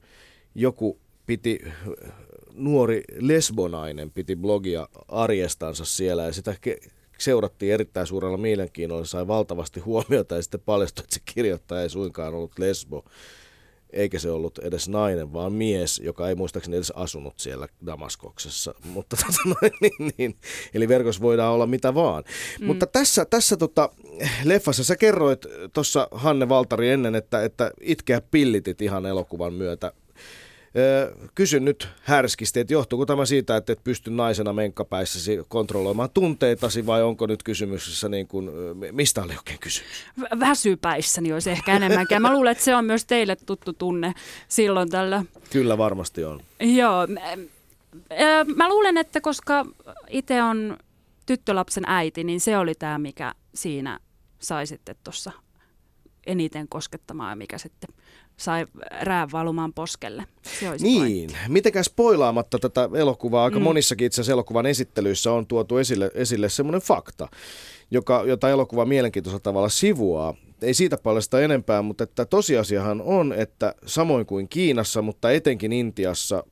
joku 0.54 0.98
piti 1.26 1.60
nuori 2.56 3.02
lesbonainen 3.20 4.10
piti 4.10 4.36
blogia 4.36 4.88
arjestansa 5.08 5.84
siellä 5.84 6.22
ja 6.22 6.32
sitä 6.32 6.56
ke- 6.66 6.90
seurattiin 7.18 7.72
erittäin 7.72 8.06
suurella 8.06 8.36
mielenkiinnolla, 8.36 9.04
sai 9.04 9.26
valtavasti 9.26 9.80
huomiota 9.80 10.36
ja 10.36 10.42
sitten 10.42 10.60
paljastui, 10.60 11.02
että 11.02 11.14
se 11.14 11.20
kirjoittaja 11.34 11.82
ei 11.82 11.90
suinkaan 11.90 12.34
ollut 12.34 12.58
lesbo, 12.58 13.04
eikä 13.92 14.18
se 14.18 14.30
ollut 14.30 14.58
edes 14.58 14.88
nainen, 14.88 15.32
vaan 15.32 15.52
mies, 15.52 15.98
joka 16.04 16.28
ei 16.28 16.34
muistaakseni 16.34 16.76
edes 16.76 16.90
asunut 16.90 17.34
siellä 17.38 17.68
Damaskoksessa. 17.86 18.74
Mutta 18.94 19.16
tota, 19.16 19.66
niin, 19.80 20.12
niin. 20.18 20.36
Eli 20.74 20.88
verkossa 20.88 21.22
voidaan 21.22 21.52
olla 21.52 21.66
mitä 21.66 21.94
vaan. 21.94 22.24
Mm. 22.60 22.66
Mutta 22.66 22.86
tässä, 22.86 23.24
tässä 23.24 23.56
tota, 23.56 23.90
leffassa 24.44 24.84
sä 24.84 24.96
kerroit 24.96 25.46
tuossa 25.72 26.08
Hanne 26.10 26.48
Valtari 26.48 26.90
ennen, 26.90 27.14
että, 27.14 27.44
että 27.44 27.70
itkeä 27.80 28.20
pillitit 28.20 28.82
ihan 28.82 29.06
elokuvan 29.06 29.52
myötä 29.52 29.92
Kysyn 31.34 31.64
nyt 31.64 31.88
härskisti, 32.02 32.60
että 32.60 32.72
johtuuko 32.72 33.06
tämä 33.06 33.26
siitä, 33.26 33.56
että 33.56 33.72
et 33.72 33.84
pysty 33.84 34.10
naisena 34.10 34.52
menkkapäissäsi 34.52 35.38
kontrolloimaan 35.48 36.10
tunteitasi 36.14 36.86
vai 36.86 37.02
onko 37.02 37.26
nyt 37.26 37.42
kysymyksessä 37.42 38.08
niin 38.08 38.28
kuin, 38.28 38.50
mistä 38.92 39.22
oli 39.22 39.32
oikein 39.36 39.58
kysymys? 39.58 40.06
Väsypäissäni 40.40 41.32
olisi 41.32 41.50
ehkä 41.50 41.76
enemmänkin. 41.76 42.22
Mä 42.22 42.32
luulen, 42.32 42.52
että 42.52 42.64
se 42.64 42.76
on 42.76 42.84
myös 42.84 43.04
teille 43.04 43.36
tuttu 43.46 43.72
tunne 43.72 44.12
silloin 44.48 44.90
tällä. 44.90 45.24
Kyllä 45.50 45.78
varmasti 45.78 46.24
on. 46.24 46.40
Joo. 46.60 47.06
Mä 48.56 48.68
luulen, 48.68 48.96
että 48.96 49.20
koska 49.20 49.66
itse 50.08 50.42
on 50.42 50.76
tyttölapsen 51.26 51.84
äiti, 51.86 52.24
niin 52.24 52.40
se 52.40 52.58
oli 52.58 52.74
tämä, 52.74 52.98
mikä 52.98 53.34
siinä 53.54 53.98
sai 54.38 54.66
sitten 54.66 54.96
tuossa 55.04 55.32
eniten 56.26 56.68
koskettamaan 56.68 57.30
ja 57.30 57.36
mikä 57.36 57.58
sitten 57.58 57.94
sai 58.36 58.66
rään 59.00 59.28
valumaan 59.32 59.72
poskelle. 59.72 60.24
Se 60.42 60.70
niin, 60.80 61.00
pointti. 61.00 61.36
mitenkään 61.48 61.84
spoilaamatta 61.84 62.58
tätä 62.58 62.88
elokuvaa, 62.94 63.44
aika 63.44 63.58
mm. 63.58 63.62
monissakin 63.62 64.06
itse 64.06 64.20
asiassa 64.20 64.32
elokuvan 64.32 64.66
esittelyissä 64.66 65.32
on 65.32 65.46
tuotu 65.46 65.78
esille, 65.78 66.10
esille 66.14 66.48
semmoinen 66.48 66.80
fakta, 66.80 67.28
joka, 67.90 68.22
jota 68.26 68.50
elokuva 68.50 68.84
mielenkiintoisella 68.84 69.40
tavalla 69.40 69.68
sivuaa. 69.68 70.34
Ei 70.62 70.74
siitä 70.74 70.96
paljasta 70.96 71.40
enempää, 71.40 71.82
mutta 71.82 72.04
että 72.04 72.24
tosiasiahan 72.24 73.02
on, 73.02 73.32
että 73.32 73.74
samoin 73.86 74.26
kuin 74.26 74.48
Kiinassa, 74.48 75.02
mutta 75.02 75.30
etenkin 75.30 75.72
Intiassa, 75.72 76.44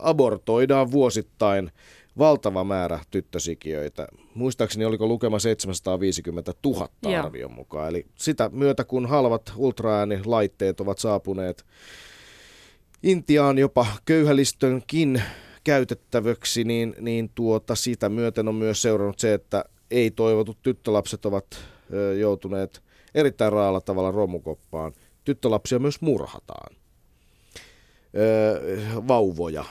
abortoidaan 0.00 0.90
vuosittain– 0.90 1.70
valtava 2.18 2.64
määrä 2.64 3.00
tyttösikiöitä. 3.10 4.06
Muistaakseni 4.34 4.84
oliko 4.84 5.06
lukema 5.06 5.38
750 5.38 6.54
000 6.64 6.88
Joo. 7.02 7.24
arvion 7.24 7.52
mukaan. 7.52 7.88
Eli 7.88 8.06
sitä 8.14 8.50
myötä 8.52 8.84
kun 8.84 9.06
halvat 9.06 9.52
ultraäänilaitteet 9.56 10.80
ovat 10.80 10.98
saapuneet 10.98 11.64
Intiaan 13.02 13.58
jopa 13.58 13.86
köyhälistönkin 14.04 15.22
käytettäväksi, 15.64 16.64
niin, 16.64 16.94
niin 17.00 17.30
tuota, 17.34 17.74
sitä 17.74 18.08
myöten 18.08 18.48
on 18.48 18.54
myös 18.54 18.82
seurannut 18.82 19.18
se, 19.18 19.34
että 19.34 19.64
ei-toivotut 19.90 20.58
tyttölapset 20.62 21.26
ovat 21.26 21.46
ö, 21.92 22.14
joutuneet 22.14 22.82
erittäin 23.14 23.52
raalla 23.52 23.80
tavalla 23.80 24.10
romukoppaan. 24.10 24.92
Tyttölapsia 25.24 25.78
myös 25.78 26.00
murhataan, 26.00 26.76
ö, 28.16 28.80
vauvoja, 29.08 29.64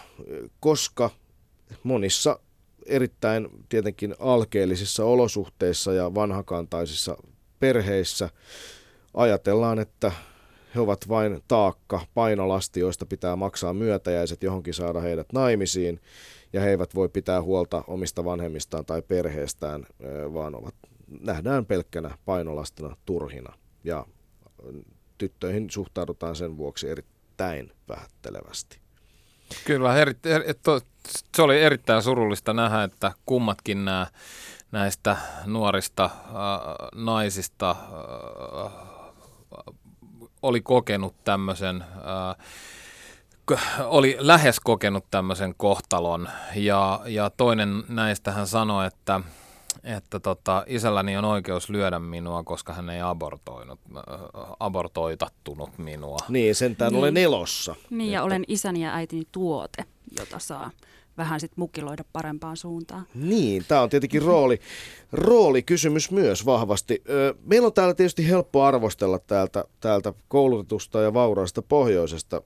koska 0.60 1.10
monissa 1.84 2.40
erittäin 2.86 3.50
tietenkin 3.70 4.16
alkeellisissa 4.20 5.06
olosuhteissa 5.06 5.94
ja 5.94 6.16
vanhakantaisissa 6.16 7.18
perheissä 7.60 8.30
ajatellaan, 9.14 9.80
että 9.80 10.12
he 10.76 10.80
ovat 10.80 11.10
vain 11.10 11.42
taakka, 11.48 12.02
painolasti, 12.14 12.80
joista 12.80 13.06
pitää 13.06 13.36
maksaa 13.36 13.74
myötäjäiset 13.74 14.44
johonkin 14.44 14.74
saada 14.74 15.00
heidät 15.00 15.28
naimisiin, 15.34 16.02
ja 16.54 16.62
he 16.62 16.70
eivät 16.70 16.96
voi 16.96 17.10
pitää 17.10 17.42
huolta 17.42 17.84
omista 17.88 18.26
vanhemmistaan 18.26 18.86
tai 18.86 19.02
perheestään, 19.02 19.86
vaan 20.34 20.56
ovat, 20.56 20.76
nähdään 21.20 21.66
pelkkänä 21.66 22.18
painolastina 22.26 22.96
turhina. 23.06 23.54
Ja 23.84 24.06
tyttöihin 25.18 25.70
suhtaudutaan 25.70 26.36
sen 26.36 26.58
vuoksi 26.58 26.90
erittäin 26.90 27.72
vähättelevästi. 27.90 28.80
Kyllä, 29.66 29.98
eri, 29.98 30.16
eri, 30.26 30.54
to, 30.64 30.82
se 31.36 31.42
oli 31.42 31.62
erittäin 31.62 32.04
surullista 32.04 32.54
nähdä, 32.54 32.84
että 32.84 33.12
kummatkin 33.26 33.86
nämä 33.86 34.08
näistä 34.72 35.18
nuorista 35.46 36.06
äh, 36.06 36.12
naisista 36.96 37.70
äh, 37.70 38.74
oli 40.42 40.62
kokenut 40.62 41.24
tämmöisen, 41.24 41.84
äh, 41.84 42.46
oli 43.80 44.18
lähes 44.20 44.60
kokenut 44.60 45.06
tämmöisen 45.12 45.54
kohtalon. 45.58 46.30
Ja, 46.56 47.02
ja 47.06 47.30
toinen 47.30 47.84
näistä 47.88 48.32
hän 48.32 48.48
sanoi, 48.48 48.88
että 48.88 49.22
että 49.84 50.20
tota, 50.20 50.64
isälläni 50.68 51.18
on 51.18 51.26
oikeus 51.26 51.70
lyödä 51.70 52.00
minua, 52.00 52.44
koska 52.44 52.74
hän 52.74 52.90
ei 52.90 53.02
abortoinut, 53.02 53.80
äh, 53.98 54.04
abortoitattunut 54.60 55.78
minua. 55.78 56.18
Niin, 56.30 56.56
sentään 56.56 56.92
niin. 56.92 57.00
olen 57.00 57.18
elossa. 57.18 57.76
Niin, 57.90 58.02
että... 58.02 58.14
ja 58.14 58.24
olen 58.24 58.44
isäni 58.48 58.84
ja 58.84 58.96
äitini 58.96 59.24
tuote, 59.32 59.86
jota 60.20 60.40
saa 60.40 60.72
vähän 61.18 61.40
sitten 61.40 61.60
mukiloida 61.60 62.04
parempaan 62.14 62.58
suuntaan. 62.58 63.06
Niin, 63.16 63.66
tämä 63.68 63.82
on 63.82 63.90
tietenkin 63.90 64.22
rooli, 64.22 64.60
roolikysymys 65.12 66.12
myös 66.12 66.46
vahvasti. 66.46 67.04
Meillä 67.46 67.66
on 67.66 67.74
täällä 67.74 67.94
tietysti 67.94 68.30
helppo 68.30 68.64
arvostella 68.64 69.20
täältä, 69.20 69.66
täältä 69.80 70.14
koulutetusta 70.28 71.02
ja 71.02 71.14
vauraasta 71.14 71.62
pohjoisesta 71.62 72.42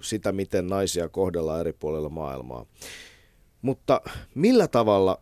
sitä, 0.00 0.32
miten 0.32 0.66
naisia 0.66 1.08
kohdellaan 1.08 1.60
eri 1.60 1.72
puolilla 1.72 2.08
maailmaa. 2.08 2.66
Mutta 3.62 4.00
millä 4.34 4.68
tavalla 4.68 5.20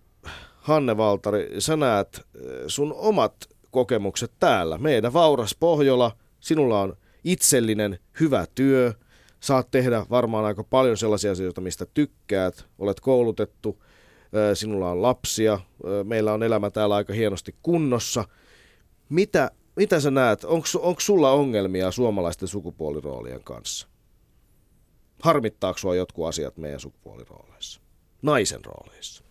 Hanne 0.64 0.96
Valtari, 0.96 1.54
sä 1.58 1.76
näet 1.76 2.16
eh, 2.16 2.42
sun 2.66 2.94
omat 2.96 3.34
kokemukset 3.70 4.32
täällä. 4.40 4.78
Meidän 4.78 5.12
vauras 5.12 5.56
Pohjola, 5.60 6.16
sinulla 6.40 6.80
on 6.80 6.96
itsellinen 7.24 7.98
hyvä 8.20 8.46
työ, 8.54 8.92
saat 9.40 9.70
tehdä 9.70 10.06
varmaan 10.10 10.44
aika 10.44 10.64
paljon 10.64 10.96
sellaisia 10.96 11.32
asioita, 11.32 11.60
mistä 11.60 11.86
tykkäät, 11.94 12.64
olet 12.78 13.00
koulutettu, 13.00 13.82
eh, 13.82 14.56
sinulla 14.56 14.90
on 14.90 15.02
lapsia, 15.02 15.52
eh, 15.52 16.04
meillä 16.04 16.32
on 16.32 16.42
elämä 16.42 16.70
täällä 16.70 16.94
aika 16.94 17.12
hienosti 17.12 17.54
kunnossa. 17.62 18.24
Mitä, 19.08 19.50
mitä 19.76 20.00
sä 20.00 20.10
näet, 20.10 20.44
onko 20.78 21.00
sulla 21.00 21.30
ongelmia 21.30 21.90
suomalaisten 21.90 22.48
sukupuoliroolien 22.48 23.44
kanssa? 23.44 23.88
Harmittaako 25.22 25.78
sua 25.78 25.94
jotkut 25.94 26.26
asiat 26.26 26.56
meidän 26.56 26.80
sukupuolirooleissa? 26.80 27.80
Naisen 28.22 28.64
rooleissa? 28.64 29.23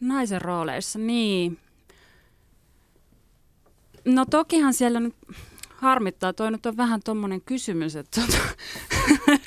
Naisen 0.00 0.42
rooleissa, 0.42 0.98
niin. 0.98 1.58
No 4.04 4.26
tokihan 4.30 4.74
siellä 4.74 5.00
nyt 5.00 5.14
harmittaa, 5.68 6.32
toi 6.32 6.50
nyt 6.50 6.66
on 6.66 6.76
vähän 6.76 7.00
tuommoinen 7.04 7.40
kysymys, 7.40 7.96
että 7.96 8.20
tota, 8.20 8.42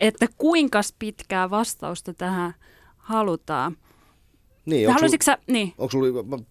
että 0.00 0.26
kuinka 0.38 0.80
pitkää 0.98 1.50
vastausta 1.50 2.14
tähän 2.14 2.54
halutaan. 2.96 3.76
Niin, 4.66 4.88
onko 4.88 4.92
Haluaisitko 4.92 5.24
sul, 5.24 5.32
sä, 5.32 5.38
niin. 5.46 5.74
onko 5.78 5.90
sul, 5.90 6.04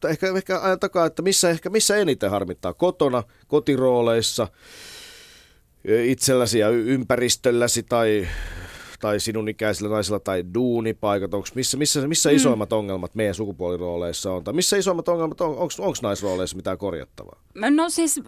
ehkä, 0.09 0.27
ehkä 0.37 0.61
ajan 0.61 0.79
takaa, 0.79 1.05
että 1.05 1.21
missä, 1.21 1.49
ehkä, 1.49 1.69
missä 1.69 1.97
eniten 1.97 2.31
harmittaa? 2.31 2.73
Kotona, 2.73 3.23
kotirooleissa, 3.47 4.47
itselläsi 6.05 6.59
ja 6.59 6.69
ympäristölläsi 6.69 7.83
tai, 7.83 8.27
tai 8.99 9.19
sinun 9.19 9.49
ikäisillä 9.49 9.89
naisilla 9.89 10.19
tai 10.19 10.43
duunipaikat? 10.53 11.33
Onko 11.33 11.47
missä, 11.55 11.77
missä, 11.77 12.07
missä 12.07 12.29
isoimmat 12.31 12.73
ongelmat 12.73 13.15
meidän 13.15 13.35
sukupuolirooleissa 13.35 14.33
on? 14.33 14.43
Tai 14.43 14.53
missä 14.53 14.77
isoimmat 14.77 15.07
ongelmat 15.07 15.41
on? 15.41 15.57
Onko 15.57 15.93
naisrooleissa 16.01 16.55
mitään 16.55 16.77
korjattavaa? 16.77 17.41
No 17.69 17.89
siis, 17.89 18.21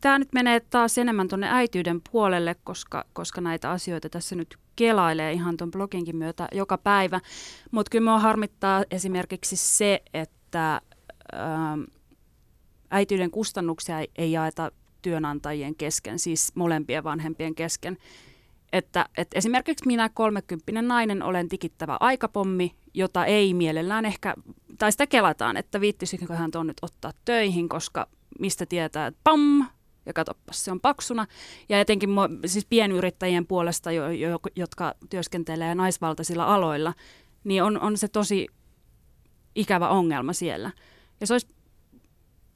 tämä 0.00 0.18
nyt 0.18 0.32
menee 0.32 0.60
taas 0.60 0.98
enemmän 0.98 1.28
tuonne 1.28 1.48
äityyden 1.50 2.00
puolelle, 2.12 2.56
koska, 2.64 3.04
koska 3.12 3.40
näitä 3.40 3.70
asioita 3.70 4.08
tässä 4.08 4.36
nyt 4.36 4.56
kelailee 4.76 5.32
ihan 5.32 5.56
tuon 5.56 5.70
bloginkin 5.70 6.16
myötä 6.16 6.48
joka 6.52 6.78
päivä. 6.78 7.20
Mutta 7.70 7.90
kyllä 7.90 8.04
minua 8.04 8.18
harmittaa 8.18 8.84
esimerkiksi 8.90 9.56
se, 9.56 10.02
että 10.14 10.80
ähm, 11.34 11.80
äityyden 12.90 13.30
kustannuksia 13.30 14.00
ei- 14.00 14.10
ei 14.18 14.32
jaeta 14.32 14.72
työnantajien 15.02 15.74
kesken, 15.74 16.18
siis 16.18 16.52
molempien 16.54 17.04
vanhempien 17.04 17.54
kesken. 17.54 17.98
Että, 18.72 19.06
että 19.16 19.38
esimerkiksi 19.38 19.86
minä, 19.86 20.08
kolmekymppinen 20.08 20.88
nainen, 20.88 21.22
olen 21.22 21.48
tikittävä 21.48 21.96
aikapommi, 22.00 22.74
jota 22.94 23.24
ei 23.24 23.54
mielellään 23.54 24.04
ehkä, 24.04 24.34
tai 24.78 24.92
sitä 24.92 25.06
kelataan, 25.06 25.56
että 25.56 25.80
viittisikö 25.80 26.34
hän 26.34 26.50
tuon 26.50 26.66
nyt 26.66 26.76
ottaa 26.82 27.12
töihin, 27.24 27.68
koska 27.68 28.08
mistä 28.38 28.66
tietää, 28.66 29.06
että 29.06 29.20
pam, 29.24 29.66
ja 30.06 30.12
katoppas, 30.12 30.64
se 30.64 30.72
on 30.72 30.80
paksuna. 30.80 31.26
Ja 31.68 31.80
etenkin 31.80 32.10
siis 32.46 32.66
pienyrittäjien 32.66 33.46
puolesta, 33.46 33.92
jo, 33.92 34.10
jo, 34.10 34.40
jotka 34.56 34.94
työskentelee 35.10 35.74
naisvaltaisilla 35.74 36.54
aloilla, 36.54 36.94
niin 37.44 37.62
on, 37.62 37.80
on 37.80 37.96
se 37.96 38.08
tosi 38.08 38.46
ikävä 39.54 39.88
ongelma 39.88 40.32
siellä. 40.32 40.70
Ja 41.20 41.26
se 41.26 41.34
olisi 41.34 41.46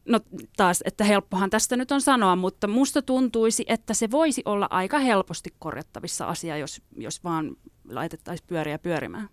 No 0.08 0.20
taas, 0.56 0.82
että 0.84 1.04
helppohan 1.04 1.50
tästä 1.50 1.76
nyt 1.76 1.92
on 1.92 2.00
sanoa, 2.00 2.36
mutta 2.36 2.66
musta 2.66 3.02
tuntuisi, 3.02 3.64
että 3.66 3.94
se 3.94 4.10
voisi 4.10 4.42
olla 4.44 4.66
aika 4.70 4.98
helposti 4.98 5.50
korjattavissa 5.58 6.26
asia, 6.26 6.56
jos, 6.56 6.82
jos 6.96 7.24
vaan 7.24 7.56
laitettaisiin 7.88 8.46
pyöriä 8.46 8.78
pyörimään. 8.78 9.28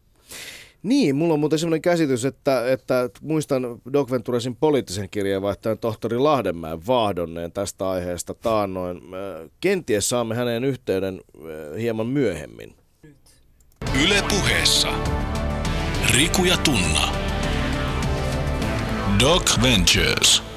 Niin, 0.83 1.15
mulla 1.15 1.33
on 1.33 1.39
muuten 1.39 1.59
sellainen 1.59 1.81
käsitys, 1.81 2.25
että, 2.25 2.71
että 2.71 3.09
muistan 3.21 3.63
Doc 3.93 4.11
Venturesin 4.11 4.55
poliittisen 4.55 5.09
kirjeenvaihtajan 5.09 5.79
tohtori 5.79 6.17
Lahdenmäen 6.17 6.87
vaahdonneen 6.87 7.51
tästä 7.51 7.89
aiheesta 7.89 8.33
taannoin. 8.33 8.97
Äh, 8.97 9.49
Kenties 9.61 10.09
saamme 10.09 10.35
hänen 10.35 10.63
yhteyden 10.63 11.21
äh, 11.35 11.79
hieman 11.79 12.07
myöhemmin. 12.07 12.75
Yle 14.03 14.23
puheessa. 14.29 14.87
Riku 16.13 16.43
ja 16.43 16.57
Tunna. 16.57 17.13
Doc 19.19 19.61
Ventures. 19.61 20.48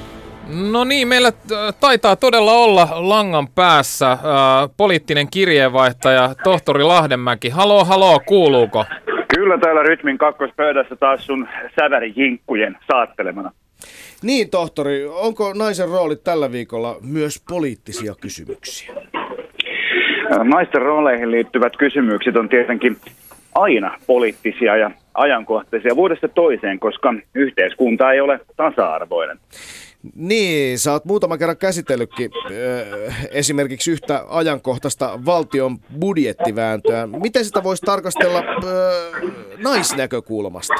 No 0.47 0.83
niin, 0.83 1.07
meillä 1.07 1.27
äh, 1.27 1.73
taitaa 1.79 2.15
todella 2.15 2.51
olla 2.51 2.87
langan 2.91 3.47
päässä 3.55 4.11
äh, 4.11 4.19
poliittinen 4.77 5.27
kirjeenvaihtaja 5.31 6.35
tohtori 6.43 6.83
Lahdenmäki. 6.83 7.49
Haloo, 7.49 7.85
haloo, 7.85 8.19
kuuluuko? 8.25 8.85
Kyllä 9.35 9.57
täällä 9.57 9.83
Rytmin 9.83 10.17
kakkospöydässä 10.17 10.95
taas 10.95 11.25
sun 11.25 11.47
sävärijinkkujen 11.79 12.77
saattelemana. 12.91 13.51
Niin, 14.23 14.49
tohtori, 14.49 15.05
onko 15.05 15.53
naisen 15.53 15.89
roolit 15.89 16.23
tällä 16.23 16.51
viikolla 16.51 16.97
myös 17.01 17.43
poliittisia 17.49 18.13
kysymyksiä? 18.21 18.93
Naisten 20.43 20.81
rooleihin 20.81 21.31
liittyvät 21.31 21.77
kysymykset 21.77 22.35
on 22.35 22.49
tietenkin 22.49 22.97
aina 23.55 23.97
poliittisia 24.07 24.77
ja 24.77 24.91
ajankohtaisia 25.13 25.95
vuodesta 25.95 26.27
toiseen, 26.27 26.79
koska 26.79 27.13
yhteiskunta 27.35 28.11
ei 28.11 28.21
ole 28.21 28.39
tasa-arvoinen. 28.55 29.39
Niin, 30.15 30.79
sä 30.79 30.91
oot 30.91 31.05
muutaman 31.05 31.39
kerran 31.39 31.57
käsitellytkin 31.57 32.31
äh, 32.35 33.27
esimerkiksi 33.31 33.91
yhtä 33.91 34.23
ajankohtaista 34.29 35.19
valtion 35.25 35.77
budjettivääntöä. 35.99 37.07
Miten 37.07 37.45
sitä 37.45 37.63
voisi 37.63 37.85
tarkastella 37.85 38.39
äh, 38.39 39.31
naisnäkökulmasta? 39.63 40.73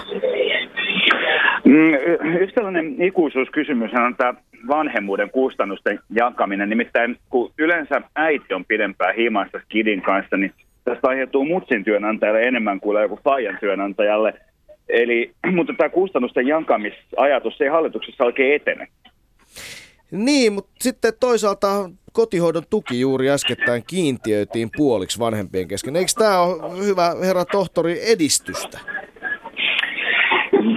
Mm, 1.66 1.94
Yksi 2.42 2.56
tällainen 2.56 3.02
ikuisuuskysymys 3.02 3.92
on 3.94 4.16
tämä 4.16 4.34
vanhemmuuden 4.68 5.30
kustannusten 5.30 6.00
jakaminen. 6.10 6.70
Nimittäin 6.70 7.18
kun 7.30 7.52
yleensä 7.58 8.02
äiti 8.16 8.54
on 8.54 8.66
pidempään 8.66 9.16
himassa 9.16 9.60
kidin 9.70 10.02
kanssa, 10.02 10.38
niin 10.38 10.52
tästä 10.84 11.08
aiheutuu 11.08 11.46
mutsin 11.46 11.84
työnantajalle 11.84 12.42
enemmän 12.42 12.80
kuin 12.80 13.02
joku 13.02 13.20
faijan 13.24 13.58
työnantajalle. 13.60 14.34
Eli, 14.90 15.32
mutta 15.56 15.74
tämä 15.78 15.90
kustannusten 15.90 16.48
jakamisajatus 16.48 17.62
ei 17.62 17.70
hallituksessa 17.70 18.24
oikein 18.24 18.56
etene. 18.56 18.88
Niin, 20.14 20.54
mutta 20.54 20.72
sitten 20.80 21.14
toisaalta 21.20 21.90
kotihoidon 22.12 22.64
tuki 22.70 23.00
juuri 23.00 23.30
äskettäin 23.30 23.84
kiintiöitiin 23.88 24.70
puoliksi 24.78 25.20
vanhempien 25.20 25.68
kesken. 25.68 25.96
Eikö 25.96 26.12
tämä 26.18 26.40
ole 26.40 26.86
hyvä 26.86 27.16
herra 27.26 27.46
tohtori 27.46 28.12
edistystä? 28.12 28.80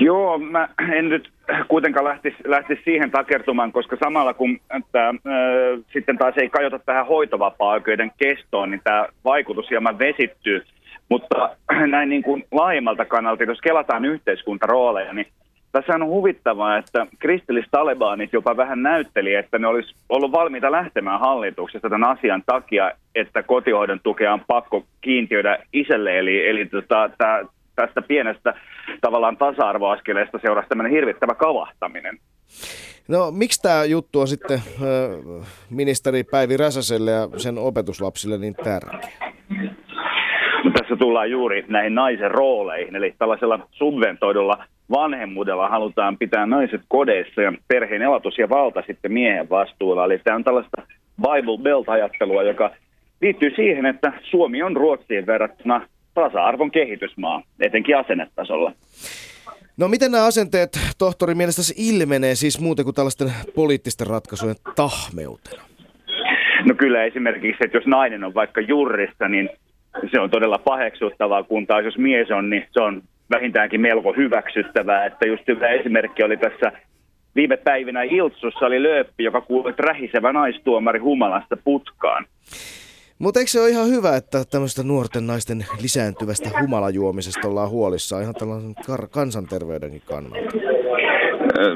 Joo, 0.00 0.38
mä 0.38 0.68
en 0.92 1.08
nyt 1.08 1.30
kuitenkaan 1.68 2.04
lähtisi, 2.04 2.36
lähtisi 2.44 2.82
siihen 2.84 3.10
takertumaan, 3.10 3.72
koska 3.72 3.96
samalla 4.04 4.34
kun 4.34 4.60
että, 4.76 5.08
äh, 5.08 5.14
sitten 5.92 6.18
taas 6.18 6.34
ei 6.36 6.48
kajota 6.48 6.78
tähän 6.78 7.06
hoitovapaa-oikeuden 7.06 8.12
kestoon, 8.18 8.70
niin 8.70 8.80
tämä 8.84 9.06
vaikutus 9.24 9.70
hieman 9.70 9.98
vesittyy. 9.98 10.64
Mutta 11.08 11.56
näin 11.86 12.08
niin 12.08 12.22
kuin 12.22 12.44
laajemmalta 12.52 13.04
kannalta, 13.04 13.44
jos 13.44 13.60
kelataan 13.60 14.04
yhteiskuntarooleja, 14.04 15.12
niin 15.12 15.26
tässä 15.72 15.92
on 15.94 16.06
huvittavaa, 16.06 16.78
että 16.78 17.06
kristillis-talebanit 17.18 18.32
jopa 18.32 18.56
vähän 18.56 18.82
näytteli, 18.82 19.34
että 19.34 19.58
ne 19.58 19.66
olisi 19.66 19.94
ollut 20.08 20.32
valmiita 20.32 20.72
lähtemään 20.72 21.20
hallituksesta 21.20 21.90
tämän 21.90 22.10
asian 22.10 22.42
takia, 22.46 22.90
että 23.14 23.42
kotihoidon 23.42 24.00
tukea 24.02 24.32
on 24.32 24.42
pakko 24.46 24.84
kiintiöidä 25.00 25.58
isälle. 25.72 26.18
Eli, 26.18 26.48
eli 26.48 26.66
tota, 26.66 27.10
tää, 27.18 27.44
tästä 27.76 28.02
pienestä 28.02 28.54
tavallaan 29.00 29.36
tasa-arvoaskeleesta 29.36 30.38
seurasi 30.42 30.68
tämmöinen 30.68 30.92
hirvittävä 30.92 31.34
kavahtaminen. 31.34 32.18
No, 33.08 33.30
miksi 33.30 33.62
tämä 33.62 33.84
juttu 33.84 34.20
on 34.20 34.28
sitten 34.28 34.58
äh, 34.58 35.46
ministeri 35.70 36.24
Päivi 36.24 36.56
Räsäselle 36.56 37.10
ja 37.10 37.28
sen 37.36 37.58
opetuslapsille 37.58 38.38
niin 38.38 38.54
tärkeä? 38.54 39.10
No, 40.64 40.70
tässä 40.78 40.96
tullaan 40.96 41.30
juuri 41.30 41.64
näihin 41.68 41.94
naisen 41.94 42.30
rooleihin, 42.30 42.96
eli 42.96 43.14
tällaisella 43.18 43.68
subventoidulla 43.70 44.64
vanhemmuudella 44.90 45.68
halutaan 45.68 46.18
pitää 46.18 46.46
naiset 46.46 46.80
kodeissa 46.88 47.42
ja 47.42 47.52
perheen 47.68 48.02
elatus 48.02 48.38
ja 48.38 48.48
valta 48.48 48.82
sitten 48.86 49.12
miehen 49.12 49.50
vastuulla. 49.50 50.04
Eli 50.04 50.18
tämä 50.18 50.36
on 50.36 50.44
tällaista 50.44 50.82
Bible 51.16 51.62
Belt-ajattelua, 51.62 52.42
joka 52.42 52.70
liittyy 53.20 53.50
siihen, 53.56 53.86
että 53.86 54.12
Suomi 54.30 54.62
on 54.62 54.76
Ruotsiin 54.76 55.26
verrattuna 55.26 55.88
tasa-arvon 56.14 56.70
kehitysmaa, 56.70 57.42
etenkin 57.60 57.96
asennetasolla. 57.96 58.72
No 59.76 59.88
miten 59.88 60.12
nämä 60.12 60.24
asenteet, 60.24 60.70
tohtori, 60.98 61.34
mielestäsi 61.34 61.74
ilmenee 61.76 62.34
siis 62.34 62.60
muuten 62.60 62.84
kuin 62.84 62.94
tällaisten 62.94 63.32
poliittisten 63.54 64.06
ratkaisujen 64.06 64.56
tahmeutena? 64.76 65.62
No 66.68 66.74
kyllä 66.74 67.04
esimerkiksi, 67.04 67.64
että 67.64 67.76
jos 67.76 67.86
nainen 67.86 68.24
on 68.24 68.34
vaikka 68.34 68.60
jurrissa, 68.60 69.28
niin 69.28 69.48
se 70.10 70.20
on 70.20 70.30
todella 70.30 70.58
paheksuttavaa, 70.58 71.42
kun 71.42 71.66
taas 71.66 71.84
jos 71.84 71.98
mies 71.98 72.30
on, 72.30 72.50
niin 72.50 72.64
se 72.70 72.80
on 72.80 73.02
vähintäänkin 73.30 73.80
melko 73.80 74.12
hyväksyttävää. 74.12 75.06
Että 75.06 75.26
just 75.26 75.48
hyvä 75.48 75.68
esimerkki 75.68 76.22
oli 76.22 76.36
tässä 76.36 76.72
viime 77.36 77.56
päivinä 77.56 78.02
Iltsussa 78.02 78.66
oli 78.66 78.82
lööppi, 78.82 79.24
joka 79.24 79.40
kuului 79.40 79.74
rähisevä 79.78 80.32
naistuomari 80.32 80.98
humalasta 80.98 81.56
putkaan. 81.64 82.26
Mutta 83.18 83.40
eikö 83.40 83.50
se 83.50 83.60
ole 83.60 83.70
ihan 83.70 83.88
hyvä, 83.88 84.16
että 84.16 84.44
tämmöistä 84.50 84.82
nuorten 84.82 85.26
naisten 85.26 85.66
lisääntyvästä 85.82 86.50
humalajuomisesta 86.60 87.48
ollaan 87.48 87.70
huolissaan 87.70 88.22
ihan 88.22 88.34
tällaisen 88.34 88.74
kar- 88.90 89.08
kansanterveydenkin 89.10 90.02
kannalta? 90.06 90.75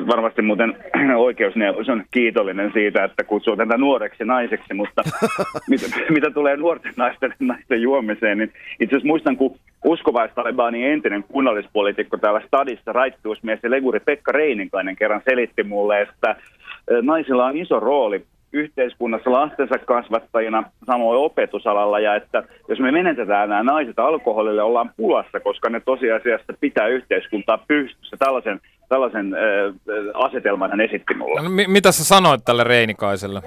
Varmasti 0.06 0.42
muuten 0.42 0.76
oikeusneuvos 1.16 1.88
on 1.88 2.04
kiitollinen 2.10 2.70
siitä, 2.72 3.04
että 3.04 3.24
kutsuu 3.24 3.56
tätä 3.56 3.78
nuoreksi 3.78 4.24
naiseksi, 4.24 4.74
mutta 4.74 5.02
mitä, 5.70 5.86
mitä 6.10 6.30
tulee 6.30 6.56
nuorten 6.56 6.92
naisten, 6.96 7.34
naisten 7.38 7.82
juomiseen, 7.82 8.38
niin 8.38 8.52
itse 8.80 8.96
asiassa 8.96 9.06
muistan, 9.06 9.36
kun 9.36 9.56
uskovaistalebanin 9.84 10.86
entinen 10.86 11.22
kunnallispoliitikko 11.22 12.16
täällä 12.16 12.42
stadissa, 12.46 12.92
raittiusmies 12.92 13.60
ja 13.62 13.70
leguri 13.70 14.00
Pekka 14.00 14.32
Reininkainen 14.32 14.96
kerran 14.96 15.22
selitti 15.30 15.62
mulle, 15.62 16.00
että 16.00 16.36
naisilla 17.02 17.46
on 17.46 17.56
iso 17.56 17.80
rooli 17.80 18.24
yhteiskunnassa 18.52 19.32
lastensa 19.32 19.78
kasvattajina, 19.78 20.64
samoin 20.86 21.18
opetusalalla, 21.18 22.00
ja 22.00 22.14
että 22.14 22.42
jos 22.68 22.80
me 22.80 22.92
menetetään 22.92 23.48
nämä 23.48 23.62
naiset 23.62 23.98
alkoholille, 23.98 24.62
ollaan 24.62 24.90
pulassa, 24.96 25.40
koska 25.40 25.68
ne 25.68 25.80
tosiasiassa 25.80 26.52
pitää 26.60 26.86
yhteiskuntaa 26.86 27.64
pystyssä. 27.68 28.16
Tällaisen, 28.16 28.60
tällaisen 28.90 29.34
äh, 29.34 29.40
asetelman 30.14 30.70
hän 30.70 30.80
esitti 30.80 31.14
mulle. 31.14 31.42
No, 31.42 31.50
mi- 31.50 31.68
mitä 31.68 31.92
sä 31.92 32.04
sanoit 32.04 32.44
tälle 32.44 32.64
Reinikaiselle? 32.64 33.40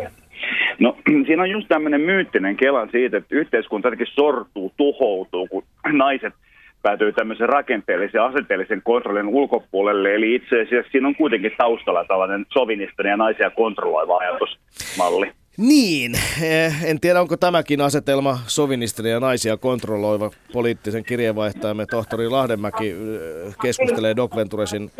No 0.79 0.97
siinä 1.27 1.43
on 1.43 1.49
just 1.49 1.67
tämmöinen 1.67 2.01
myyttinen 2.01 2.55
kelan 2.55 2.89
siitä, 2.91 3.17
että 3.17 3.35
yhteiskunta 3.35 3.87
jotenkin 3.87 4.07
sortuu, 4.15 4.73
tuhoutuu, 4.77 5.47
kun 5.47 5.63
naiset 5.91 6.33
päätyy 6.81 7.11
tämmöisen 7.11 7.49
rakenteellisen 7.49 8.19
ja 8.19 8.25
asenteellisen 8.25 8.81
kontrollin 8.83 9.27
ulkopuolelle. 9.27 10.15
Eli 10.15 10.35
itse 10.35 10.61
asiassa 10.61 10.91
siinä 10.91 11.07
on 11.07 11.15
kuitenkin 11.15 11.51
taustalla 11.57 12.05
tällainen 12.05 12.45
sovinistinen 12.53 13.09
ja 13.09 13.17
naisia 13.17 13.49
kontrolloiva 13.49 14.17
ajatusmalli. 14.17 15.31
Niin, 15.57 16.15
eh, 16.41 16.83
en 16.83 16.99
tiedä 16.99 17.21
onko 17.21 17.37
tämäkin 17.37 17.81
asetelma 17.81 18.39
sovinistinen 18.47 19.11
ja 19.11 19.19
naisia 19.19 19.57
kontrolloiva 19.57 20.31
poliittisen 20.53 21.03
kirjeenvaihtajamme 21.03 21.85
tohtori 21.85 22.29
Lahdenmäki 22.29 22.89
eh, 22.89 23.55
keskustelee 23.61 24.15
Doc 24.15 24.35
Venturesin 24.35 24.91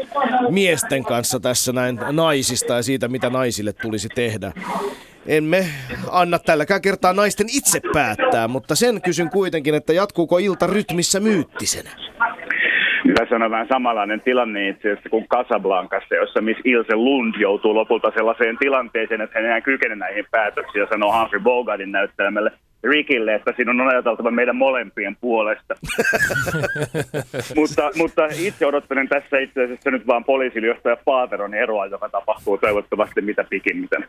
miesten 0.50 1.04
kanssa 1.04 1.40
tässä 1.40 1.74
näin 1.74 2.00
naisista 2.12 2.74
ja 2.74 2.84
siitä, 2.84 3.08
mitä 3.08 3.30
naisille 3.30 3.74
tulisi 3.74 4.10
tehdä. 4.16 4.52
Emme 5.26 5.68
anna 6.12 6.40
tälläkään 6.40 6.82
kertaa 6.82 7.14
naisten 7.14 7.48
itse 7.50 7.82
päättää, 7.94 8.48
mutta 8.48 8.76
sen 8.76 9.02
kysyn 9.02 9.30
kuitenkin, 9.30 9.76
että 9.76 9.94
jatkuuko 9.94 10.38
ilta 10.38 10.68
rytmissä 10.68 11.20
myyttisenä? 11.20 11.90
Tässä 13.24 13.46
on 13.46 13.52
vähän 13.52 13.68
samanlainen 13.68 14.22
tilanne 14.22 14.70
itse 14.70 14.92
asiassa 14.92 15.10
kuin 15.10 15.28
Casablancassa, 15.28 16.16
jossa 16.16 16.42
Miss 16.42 16.60
Ilse 16.64 16.96
Lund 16.96 17.36
joutuu 17.40 17.76
lopulta 17.76 18.12
sellaiseen 18.16 18.58
tilanteeseen, 18.58 19.22
että 19.22 19.40
hän 19.40 19.46
enää 19.46 19.62
kykene 19.62 19.96
näihin 19.96 20.26
päätöksiin 20.32 20.82
ja 20.82 20.88
sanoo 20.88 21.20
Humphrey 21.20 21.42
Bogartin 21.42 21.92
näyttämälle 21.92 22.52
Rickille, 22.84 23.36
että 23.36 23.54
siinä 23.56 23.72
on 23.72 23.88
ajateltava 23.88 24.32
meidän 24.32 24.56
molempien 24.56 25.16
puolesta. 25.22 25.76
mutta, 27.58 27.92
mutta 27.98 28.26
itse 28.40 28.66
odottelen 28.66 29.10
tässä 29.10 29.38
itse 29.38 29.64
asiassa 29.64 29.92
nyt 29.92 30.08
vaan 30.08 30.24
poliisilijohtaja 30.24 30.98
Paateron 31.06 31.54
eroa, 31.54 31.86
joka 31.86 32.10
tapahtuu 32.10 32.58
toivottavasti 32.58 33.22
mitä 33.22 33.44
pikimmiten. 33.50 34.06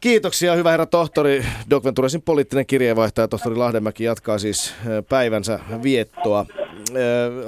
Kiitoksia, 0.00 0.54
hyvä 0.54 0.70
herra 0.70 0.86
tohtori. 0.86 1.44
Doc 1.70 1.84
Venturesin 1.84 2.22
poliittinen 2.22 2.66
kirjeenvaihtaja 2.66 3.28
tohtori 3.28 3.56
Lahdenmäki 3.56 4.04
jatkaa 4.04 4.38
siis 4.38 4.74
päivänsä 5.08 5.60
viettoa 5.82 6.46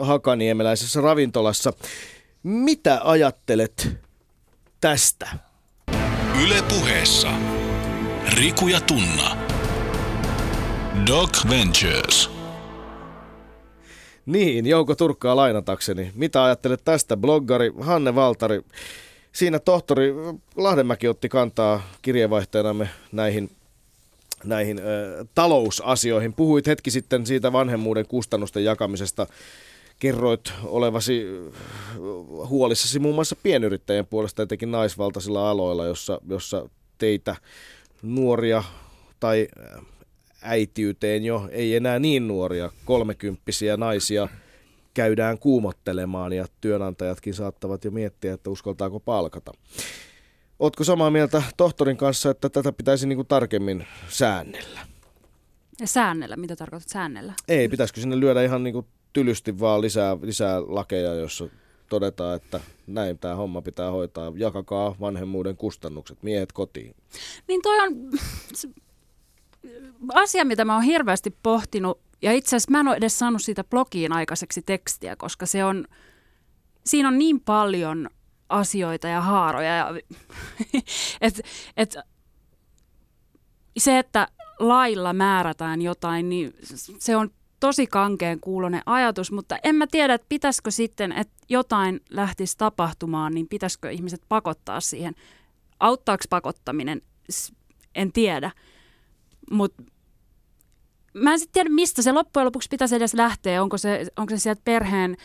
hakaniemeläisessä 0.00 1.00
ravintolassa. 1.00 1.72
Mitä 2.42 3.00
ajattelet 3.04 3.88
tästä? 4.80 5.28
Yle 6.44 6.62
puheessa. 6.68 7.28
Riku 8.36 8.68
ja 8.68 8.80
Tunna. 8.80 9.36
Doc 11.06 11.48
Ventures. 11.48 12.30
Niin, 14.26 14.66
Jouko 14.66 14.94
Turkkaa 14.94 15.36
lainatakseni. 15.36 16.12
Mitä 16.14 16.44
ajattelet 16.44 16.80
tästä? 16.84 17.16
Bloggari 17.16 17.72
Hanne 17.80 18.14
Valtari 18.14 18.60
siinä 19.32 19.58
tohtori 19.58 20.14
Lahdenmäki 20.56 21.08
otti 21.08 21.28
kantaa 21.28 21.82
kirjeenvaihtajanamme 22.02 22.88
näihin 23.12 23.50
näihin 24.44 24.78
ö, 24.78 25.24
talousasioihin. 25.34 26.32
Puhuit 26.32 26.66
hetki 26.66 26.90
sitten 26.90 27.26
siitä 27.26 27.52
vanhemmuuden 27.52 28.06
kustannusten 28.06 28.64
jakamisesta. 28.64 29.26
Kerroit 29.98 30.52
olevasi 30.64 31.26
huolissasi 32.48 32.98
muun 32.98 33.14
muassa 33.14 33.36
pienyrittäjien 33.42 34.06
puolesta 34.06 34.42
etenkin 34.42 34.70
naisvaltaisilla 34.70 35.50
aloilla, 35.50 35.86
jossa, 35.86 36.20
jossa 36.28 36.68
teitä 36.98 37.36
nuoria 38.02 38.64
tai 39.20 39.48
äitiyteen 40.42 41.24
jo 41.24 41.48
ei 41.50 41.76
enää 41.76 41.98
niin 41.98 42.28
nuoria, 42.28 42.70
kolmekymppisiä 42.84 43.76
naisia– 43.76 44.28
käydään 44.94 45.38
kuumottelemaan 45.38 46.32
ja 46.32 46.46
työnantajatkin 46.60 47.34
saattavat 47.34 47.84
jo 47.84 47.90
miettiä, 47.90 48.34
että 48.34 48.50
uskaltaako 48.50 49.00
palkata. 49.00 49.52
Oletko 50.58 50.84
samaa 50.84 51.10
mieltä 51.10 51.42
tohtorin 51.56 51.96
kanssa, 51.96 52.30
että 52.30 52.48
tätä 52.48 52.72
pitäisi 52.72 53.06
niin 53.06 53.16
kuin 53.16 53.28
tarkemmin 53.28 53.86
säännellä? 54.08 54.80
Ja 55.80 55.86
säännellä? 55.86 56.36
Mitä 56.36 56.56
tarkoitat 56.56 56.88
säännellä? 56.88 57.34
Ei, 57.48 57.68
pitäisikö 57.68 58.00
sinne 58.00 58.20
lyödä 58.20 58.42
ihan 58.42 58.62
niin 58.62 58.72
kuin 58.72 58.86
tylysti 59.12 59.60
vaan 59.60 59.80
lisää, 59.80 60.16
lisää 60.22 60.60
lakeja, 60.66 61.14
jossa 61.14 61.48
todetaan, 61.88 62.36
että 62.36 62.60
näin 62.86 63.18
tämä 63.18 63.34
homma 63.34 63.62
pitää 63.62 63.90
hoitaa. 63.90 64.32
Jakakaa 64.36 64.96
vanhemmuuden 65.00 65.56
kustannukset, 65.56 66.22
miehet 66.22 66.52
kotiin. 66.52 66.94
Niin 67.48 67.62
toi 67.62 67.78
on 67.80 67.94
asia, 70.14 70.44
mitä 70.44 70.64
mä 70.64 70.74
oon 70.74 70.82
hirveästi 70.82 71.36
pohtinut 71.42 72.00
ja 72.22 72.32
itse 72.32 72.56
asiassa 72.56 72.70
mä 72.70 72.80
en 72.80 72.88
ole 72.88 72.96
edes 72.96 73.18
saanut 73.18 73.42
siitä 73.42 73.64
blogiin 73.64 74.12
aikaiseksi 74.12 74.62
tekstiä, 74.62 75.16
koska 75.16 75.46
se 75.46 75.64
on, 75.64 75.84
siinä 76.86 77.08
on 77.08 77.18
niin 77.18 77.40
paljon 77.40 78.10
asioita 78.48 79.08
ja 79.08 79.20
haaroja. 79.20 79.76
Ja, 79.76 79.86
et, 81.20 81.40
et, 81.76 81.96
se, 83.78 83.98
että 83.98 84.28
lailla 84.58 85.12
määrätään 85.12 85.82
jotain, 85.82 86.28
niin 86.28 86.54
se 86.98 87.16
on 87.16 87.30
tosi 87.60 87.86
kankeen 87.86 88.40
kuulonen 88.40 88.82
ajatus, 88.86 89.32
mutta 89.32 89.58
en 89.62 89.74
mä 89.74 89.86
tiedä, 89.86 90.14
että 90.14 90.26
pitäisikö 90.28 90.70
sitten, 90.70 91.12
että 91.12 91.34
jotain 91.48 92.00
lähtisi 92.10 92.58
tapahtumaan, 92.58 93.34
niin 93.34 93.48
pitäisikö 93.48 93.90
ihmiset 93.90 94.22
pakottaa 94.28 94.80
siihen. 94.80 95.14
Auttaako 95.80 96.24
pakottaminen? 96.30 97.02
En 97.94 98.12
tiedä. 98.12 98.50
Mutta 99.52 99.82
mä 101.14 101.32
en 101.32 101.38
sitten 101.38 101.52
tiedä, 101.52 101.70
mistä 101.74 102.02
se 102.02 102.12
loppujen 102.12 102.46
lopuksi 102.46 102.68
pitäisi 102.68 102.96
edes 102.96 103.14
lähteä. 103.14 103.62
Onko 103.62 103.78
se, 103.78 104.06
onko 104.16 104.30
se 104.30 104.38
sieltä 104.38 104.62
perheen, 104.64 105.16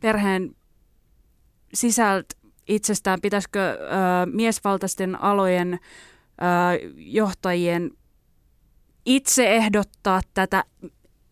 perheen 0.00 0.56
sisältä 1.74 2.34
itsestään, 2.68 3.20
pitäisikö 3.20 3.60
ö, 3.60 3.76
miesvaltaisten 4.32 5.22
alojen 5.22 5.72
ö, 5.72 5.78
johtajien 6.96 7.90
itse 9.06 9.50
ehdottaa 9.50 10.20
tätä. 10.34 10.64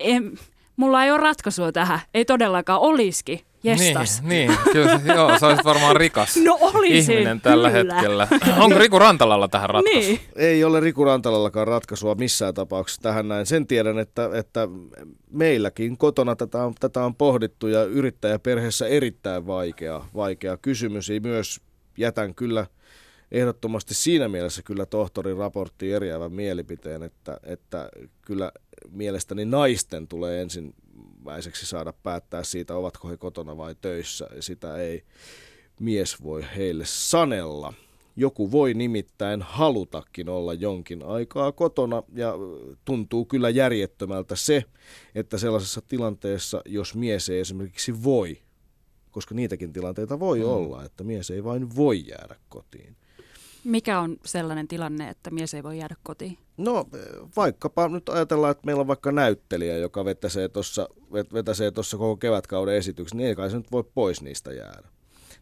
En, 0.01 0.39
mulla 0.77 1.05
ei 1.05 1.11
ole 1.11 1.21
ratkaisua 1.21 1.73
tähän, 1.73 2.01
ei 2.15 2.25
todellakaan 2.25 2.81
olisikin. 2.81 3.41
Jestas. 3.65 4.23
Niin, 4.23 4.51
niin 4.51 4.59
kyllä, 4.73 5.01
joo, 5.15 5.39
sä 5.39 5.47
olisit 5.47 5.65
varmaan 5.65 5.97
rikas 5.97 6.37
no 6.37 6.59
olisin, 6.61 7.15
ihminen 7.15 7.41
tällä 7.41 7.71
kyllä. 7.71 7.95
hetkellä. 7.95 8.29
Onko 8.59 8.79
Riku 8.79 8.99
Rantalalla 8.99 9.49
tähän 9.49 9.71
ratkaisu? 9.71 9.99
Niin. 9.99 10.21
Ei 10.37 10.65
ole 10.65 10.81
Riku 10.81 11.05
Rantalallakaan 11.05 11.67
ratkaisua 11.67 12.15
missään 12.15 12.55
tapauksessa 12.55 13.03
tähän 13.03 13.29
näin. 13.29 13.47
Sen 13.47 13.67
tiedän, 13.67 13.99
että, 13.99 14.31
että 14.35 14.69
meilläkin 15.31 15.99
kotona 15.99 16.37
tätä 16.37 16.65
on, 16.65 16.75
tätä 16.81 17.05
on 17.05 17.15
pohdittu 17.15 17.67
ja 17.67 17.85
yrittäjäperheessä 17.85 18.87
erittäin 18.87 19.47
vaikea, 19.47 20.05
vaikea 20.15 20.57
kysymys. 20.57 21.11
Ei 21.11 21.21
myös 21.21 21.61
jätän 21.99 22.35
kyllä 22.35 22.67
ehdottomasti 23.33 23.95
siinä 23.95 24.29
mielessä 24.29 24.63
kyllä 24.63 24.87
tohtorin 24.87 25.37
raportti 25.37 25.93
eriävän 25.93 26.33
mielipiteen, 26.33 27.03
että, 27.03 27.41
että 27.43 27.89
kyllä 28.23 28.53
mielestäni 28.91 29.45
naisten 29.45 30.09
tulee 30.09 30.43
ensin 30.43 30.75
ensimmäiseksi 31.25 31.67
saada 31.67 31.93
päättää 31.93 32.45
siitä, 32.45 32.77
ovatko 32.77 33.09
he 33.09 33.17
kotona 33.17 33.57
vai 33.57 33.75
töissä. 33.81 34.29
Ja 34.37 34.43
sitä 34.43 34.77
ei 34.77 35.05
mies 35.81 36.23
voi 36.23 36.45
heille 36.57 36.85
sanella. 36.87 37.75
Joku 38.17 38.51
voi 38.51 38.75
nimittäin 38.75 39.43
halutakin 39.43 40.29
olla 40.29 40.55
jonkin 40.55 41.03
aikaa 41.03 41.53
kotona 41.53 42.03
ja 42.15 42.35
tuntuu 42.85 43.25
kyllä 43.25 43.51
järjettömältä 43.51 44.37
se, 44.37 44.65
että 45.15 45.39
sellaisessa 45.39 45.83
tilanteessa, 45.89 46.63
jos 46.67 46.95
mies 46.95 47.29
ei 47.29 47.41
esimerkiksi 47.41 48.05
voi, 48.05 48.39
koska 49.11 49.35
niitäkin 49.35 49.73
tilanteita 49.73 50.21
voi 50.21 50.39
mm. 50.39 50.45
olla, 50.45 50.85
että 50.85 51.05
mies 51.05 51.31
ei 51.31 51.45
vain 51.45 51.77
voi 51.77 52.07
jäädä 52.07 52.37
kotiin, 52.49 52.97
mikä 53.65 54.01
on 54.01 54.17
sellainen 54.25 54.69
tilanne, 54.69 55.09
että 55.09 55.31
mies 55.31 55.55
ei 55.55 55.63
voi 55.63 55.79
jäädä 55.79 55.97
kotiin? 56.03 56.39
No 56.57 56.85
vaikkapa 57.37 57.89
nyt 57.89 58.09
ajatellaan, 58.09 58.51
että 58.51 58.67
meillä 58.67 58.81
on 58.81 58.87
vaikka 58.87 59.13
näyttelijä, 59.13 59.79
joka 59.79 60.05
vetäsee 60.05 60.49
tuossa 60.49 60.89
vetäsee 61.13 61.71
tossa 61.71 61.97
koko 61.97 62.17
kevätkauden 62.17 62.75
esityksen, 62.75 63.19
niin 63.19 63.29
ei 63.29 63.35
kai 63.35 63.51
se 63.51 63.57
nyt 63.57 63.73
voi 63.73 63.85
pois 63.95 64.23
niistä 64.23 64.53
jäädä. 64.53 64.89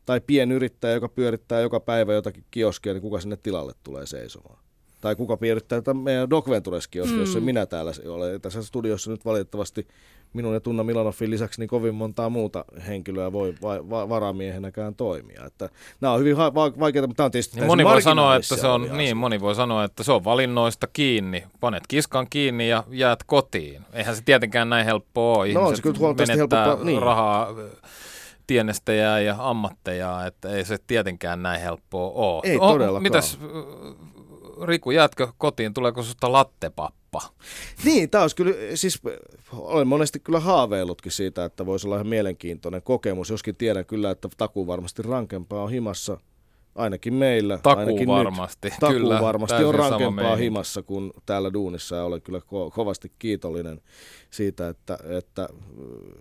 Tai 0.07 0.21
pienyrittäjä, 0.21 0.95
joka 0.95 1.09
pyörittää 1.09 1.61
joka 1.61 1.81
päivä 1.81 2.13
jotakin 2.15 2.45
kioskia, 2.51 2.93
niin 2.93 3.03
kuka 3.03 3.21
sinne 3.21 3.37
tilalle 3.37 3.73
tulee 3.83 4.07
seisomaan? 4.07 4.59
Tai 5.03 5.17
kuka 5.17 5.37
pyörittää 5.37 5.81
tätä 5.81 5.95
meidän 5.95 6.31
Doc 6.31 6.45
kioskia, 6.91 7.05
mm. 7.05 7.21
jos 7.21 7.41
minä 7.41 7.67
täällä 7.67 7.93
olen. 8.09 8.41
Tässä 8.41 8.63
studiossa 8.63 9.11
nyt 9.11 9.25
valitettavasti 9.25 9.87
minun 10.33 10.55
ja 10.55 10.61
Tunna 10.61 10.85
Milanoffin 10.85 11.31
lisäksi 11.31 11.61
niin 11.61 11.69
kovin 11.69 11.95
montaa 11.95 12.29
muuta 12.29 12.65
henkilöä 12.87 13.33
voi 13.33 13.55
va- 13.63 13.91
va- 13.91 14.09
varamiehenäkään 14.09 14.95
toimia. 14.95 15.45
Että 15.47 15.69
nämä 16.01 16.15
on 16.15 16.21
hyvin 16.21 16.37
ha- 16.37 16.55
va- 16.55 16.79
vaikeita, 16.81 17.07
mutta 17.07 17.17
tämä 17.17 17.25
on 17.25 17.31
tietysti 17.31 17.57
niin 17.61 17.67
moni 17.67 17.85
voi 17.85 18.03
sanoa, 18.03 18.37
että 18.37 18.57
se 18.57 18.67
on, 18.67 18.89
niin, 18.97 19.17
moni 19.17 19.41
voi 19.41 19.55
sanoa, 19.55 19.85
että 19.85 20.03
se 20.03 20.13
on 20.13 20.25
valinnoista 20.25 20.87
kiinni. 20.87 21.45
Panet 21.61 21.83
kiskan 21.89 22.27
kiinni 22.31 22.69
ja 22.69 22.85
jäät 22.91 23.25
kotiin. 23.27 23.83
Eihän 23.93 24.17
se 24.17 24.23
tietenkään 24.25 24.69
näin 24.69 24.85
helppoa 24.85 25.39
ole. 25.39 25.53
no, 25.53 25.77
se 25.77 25.83
kyllä 25.83 25.99
menettää 26.27 26.77
niin. 26.83 27.03
rahaa 27.03 27.55
tienestejä 28.47 29.19
ja 29.19 29.37
ammatteja, 29.39 30.27
että 30.27 30.49
ei 30.49 30.65
se 30.65 30.79
tietenkään 30.87 31.43
näin 31.43 31.61
helppoa 31.61 32.11
ole. 32.15 32.43
Ei 32.45 32.59
on, 32.59 32.73
todellakaan. 32.73 33.03
Mitäs 33.03 33.39
Riku, 34.63 34.91
jäätkö 34.91 35.29
kotiin, 35.39 35.75
tuleeko 35.75 36.03
sinusta 36.03 36.33
lattepappa? 36.33 37.23
Niin, 37.85 38.11
tämä 38.11 38.23
olisi 38.23 38.37
kyllä, 38.37 38.55
siis 38.75 39.01
olen 39.53 39.89
monesti 39.89 40.21
kyllä 40.21 40.41
haaveillutkin 40.41 41.13
siitä, 41.13 41.45
että 41.45 41.67
voisi 41.67 41.87
olla 41.87 41.97
ihan 41.97 42.07
mielenkiintoinen 42.07 42.83
kokemus, 42.83 43.31
joskin 43.31 43.57
tiedän 43.57 43.87
kyllä, 43.87 44.11
että 44.11 44.29
takuu 44.37 44.67
varmasti 44.67 45.03
rankempaa 45.03 45.63
on 45.63 45.71
himassa 45.71 46.19
Ainakin 46.75 47.15
meillä. 47.15 47.59
Takuu 47.59 47.81
ainakin 47.81 48.09
varmasti. 48.09 48.69
Nyt. 48.69 48.79
Takuu 48.81 48.97
Kyllä, 48.99 49.21
varmasti 49.21 49.65
on 49.65 49.75
rankempaa 49.75 50.37
himassa 50.37 50.83
kuin 50.83 51.13
täällä 51.27 51.53
duunissa 51.53 51.97
ja 51.97 52.05
olen 52.05 52.23
kyllä 52.23 52.39
ko- 52.39 52.71
kovasti 52.75 53.13
kiitollinen 53.19 53.81
siitä, 54.31 54.69
että, 54.69 54.99
että 55.19 55.43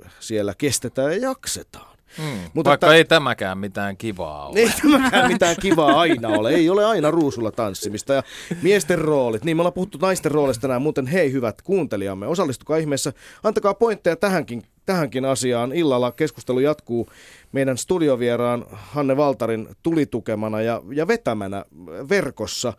äh, 0.06 0.12
siellä 0.20 0.54
kestetään 0.58 1.12
ja 1.12 1.18
jaksetaan. 1.18 1.98
Mm. 2.18 2.24
Mutta 2.54 2.70
Vaikka 2.70 2.88
että- 2.88 2.96
ei 2.96 3.06
tämäkään 3.06 3.58
mitään 3.58 3.98
kivaa 3.98 4.48
ole. 4.48 4.60
Ei 4.60 4.70
tämäkään 4.82 5.32
mitään 5.32 5.56
kivaa 5.62 6.00
aina 6.00 6.28
ole. 6.30 6.50
Ei 6.50 6.70
ole 6.70 6.86
aina 6.86 7.12
ruusulla 7.12 7.52
tanssimista. 7.52 8.14
Ja 8.14 8.24
miesten 8.62 9.00
roolit. 9.00 9.44
Niin 9.44 9.58
me 9.58 9.62
ollaan 9.62 9.74
puhuttu 9.74 9.98
naisten 10.02 10.32
roolista 10.32 10.62
tänään. 10.62 10.82
Muuten 10.82 11.08
hei 11.08 11.32
hyvät 11.32 11.62
kuuntelijamme, 11.62 12.28
osallistukaa 12.28 12.78
ihmeessä. 12.78 13.14
Antakaa 13.44 13.74
pointteja 13.74 14.16
tähänkin, 14.16 14.64
tähänkin 14.86 15.26
asiaan. 15.26 15.74
Illalla 15.74 16.12
keskustelu 16.12 16.60
jatkuu 16.60 17.10
meidän 17.52 17.78
studiovieraan 17.78 18.66
Hanne 18.72 19.18
Valtarin 19.18 19.68
tulitukemana 19.84 20.62
ja, 20.62 20.82
ja 20.94 21.08
vetämänä 21.08 21.66
verkossa. 22.10 22.74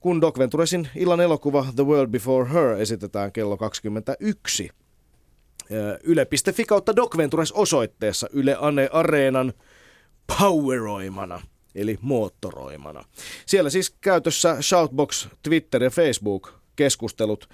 Kun 0.00 0.20
Doc 0.20 0.38
Venturesin 0.38 0.88
illan 0.96 1.20
elokuva 1.20 1.66
The 1.76 1.86
World 1.86 2.10
Before 2.10 2.50
Her 2.52 2.80
esitetään 2.80 3.32
kello 3.32 3.56
21. 3.56 4.70
Ö, 5.70 5.98
Yle.fi 6.02 6.64
kautta 6.64 6.96
Doc 6.96 7.16
Ventures 7.16 7.52
osoitteessa 7.52 8.28
Yle 8.32 8.56
Ane 8.60 8.88
Areenan 8.92 9.52
poweroimana, 10.38 11.40
eli 11.74 11.98
moottoroimana. 12.00 13.04
Siellä 13.46 13.70
siis 13.70 13.90
käytössä 14.00 14.62
Shoutbox, 14.62 15.28
Twitter 15.42 15.82
ja 15.82 15.90
Facebook 15.90 16.52
keskustelut. 16.76 17.48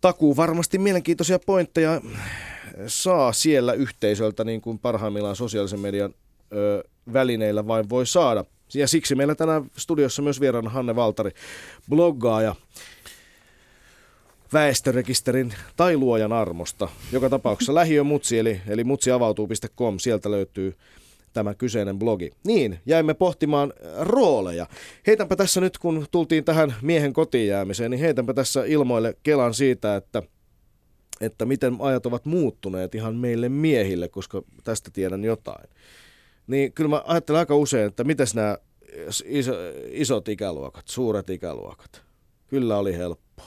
Takuu 0.00 0.36
varmasti 0.36 0.78
mielenkiintoisia 0.78 1.38
pointteja 1.38 2.00
saa 2.86 3.32
siellä 3.32 3.72
yhteisöltä 3.72 4.44
niin 4.44 4.60
kuin 4.60 4.78
parhaimmillaan 4.78 5.36
sosiaalisen 5.36 5.80
median 5.80 6.14
ö, 6.52 6.84
välineillä 7.12 7.66
vain 7.66 7.88
voi 7.88 8.06
saada. 8.06 8.44
Ja 8.74 8.88
siksi 8.88 9.14
meillä 9.14 9.34
tänään 9.34 9.70
studiossa 9.76 10.22
myös 10.22 10.40
vieraana 10.40 10.70
Hanne 10.70 10.96
Valtari, 10.96 11.30
bloggaaja, 11.88 12.54
väestörekisterin 14.52 15.54
tai 15.76 15.96
luojan 15.96 16.32
armosta. 16.32 16.88
Joka 17.12 17.30
tapauksessa 17.30 17.74
lähiö 17.74 18.04
mutsi, 18.04 18.38
eli, 18.38 18.60
eli 18.66 18.84
mutsiavautuu.com, 18.84 19.98
sieltä 19.98 20.30
löytyy 20.30 20.76
tämä 21.32 21.54
kyseinen 21.54 21.98
blogi. 21.98 22.30
Niin, 22.44 22.78
jäimme 22.86 23.14
pohtimaan 23.14 23.72
rooleja. 24.00 24.66
Heitänpä 25.06 25.36
tässä 25.36 25.60
nyt, 25.60 25.78
kun 25.78 26.06
tultiin 26.10 26.44
tähän 26.44 26.74
miehen 26.82 27.12
kotiin 27.12 27.48
jäämiseen, 27.48 27.90
niin 27.90 28.00
heitänpä 28.00 28.34
tässä 28.34 28.64
ilmoille 28.64 29.16
Kelan 29.22 29.54
siitä, 29.54 29.96
että 29.96 30.22
että 31.20 31.44
miten 31.44 31.76
ajat 31.78 32.06
ovat 32.06 32.24
muuttuneet 32.24 32.94
ihan 32.94 33.16
meille 33.16 33.48
miehille, 33.48 34.08
koska 34.08 34.42
tästä 34.64 34.90
tiedän 34.90 35.24
jotain. 35.24 35.68
Niin 36.46 36.72
kyllä 36.72 36.90
mä 36.90 37.02
ajattelen 37.06 37.38
aika 37.38 37.56
usein, 37.56 37.86
että 37.86 38.04
mitäs 38.04 38.34
nämä 38.34 38.58
iso, 39.24 39.52
isot 39.90 40.28
ikäluokat, 40.28 40.88
suuret 40.88 41.30
ikäluokat. 41.30 42.02
Kyllä 42.48 42.78
oli 42.78 42.96
helppoa. 42.96 43.46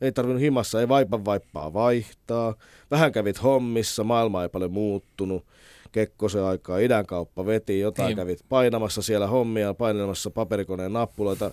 Ei 0.00 0.12
tarvinnut 0.12 0.42
himassa, 0.42 0.80
ei 0.80 0.88
vaipan 0.88 1.24
vaippaa 1.24 1.72
vaihtaa. 1.72 2.54
Vähän 2.90 3.12
kävit 3.12 3.42
hommissa, 3.42 4.04
maailma 4.04 4.42
ei 4.42 4.48
paljon 4.48 4.72
muuttunut. 4.72 5.46
Kekkosen 5.92 6.42
aikaa, 6.42 6.78
idänkauppa 6.78 7.46
veti, 7.46 7.80
jotain 7.80 8.06
Niin. 8.06 8.16
kävit 8.16 8.40
painamassa 8.48 9.02
siellä 9.02 9.26
hommia, 9.26 9.74
painemassa 9.74 10.30
paperikoneen 10.30 10.92
nappuloita. 10.92 11.50